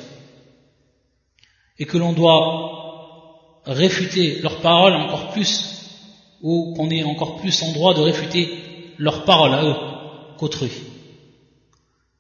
Et 1.80 1.86
que 1.86 1.98
l'on 1.98 2.14
doit 2.14 3.62
réfuter 3.66 4.40
leurs 4.42 4.62
paroles 4.62 4.94
encore 4.94 5.32
plus, 5.32 5.52
ou 6.42 6.74
qu'on 6.76 6.92
est 6.92 7.04
encore 7.04 7.38
plus 7.38 7.62
en 7.64 7.72
droit 7.74 7.96
de 7.96 8.02
réfuter 8.02 8.94
leurs 9.00 9.26
paroles 9.26 9.54
à 9.54 9.64
eux 9.64 9.76
qu'autrui. 10.38 10.72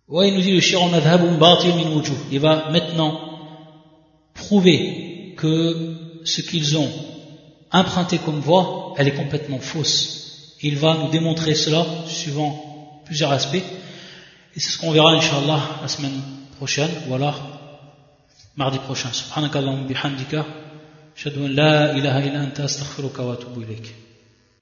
Ouais, 0.08 0.30
il 0.30 0.34
nous 0.34 0.42
dit 0.42 0.52
le 0.52 0.62
Il 2.32 2.40
va 2.40 2.70
maintenant 2.72 3.20
prouver 4.34 5.36
que 5.38 5.96
ce 6.26 6.42
qu'ils 6.42 6.78
ont 6.78 6.92
emprunté 7.72 8.18
comme 8.18 8.40
voie, 8.40 8.94
elle 8.98 9.08
est 9.08 9.16
complètement 9.16 9.60
fausse. 9.60 10.21
Il 10.64 10.78
va 10.78 10.96
nous 10.98 11.10
démontrer 11.10 11.56
cela 11.56 11.86
suivant 12.08 13.02
plusieurs 13.06 13.32
aspects. 13.32 13.56
Et 14.56 14.60
c'est 14.60 14.70
ce 14.70 14.78
qu'on 14.78 14.92
verra, 14.92 15.12
Inch'Allah, 15.14 15.80
la 15.82 15.88
semaine 15.88 16.22
prochaine, 16.58 16.92
ou 17.08 17.16
alors 17.16 17.40
mardi 18.56 18.78
prochain. 18.80 19.12
Subhanakallahu 19.12 19.88
bihamdika. 19.88 20.46
La 21.26 21.94
ilaha 21.98 22.22
illa 22.22 22.42
anta 22.42 22.64
astaghfiruka 22.64 23.24
wa 23.24 23.34
atubu 23.34 23.62
ilayk. 23.64 23.94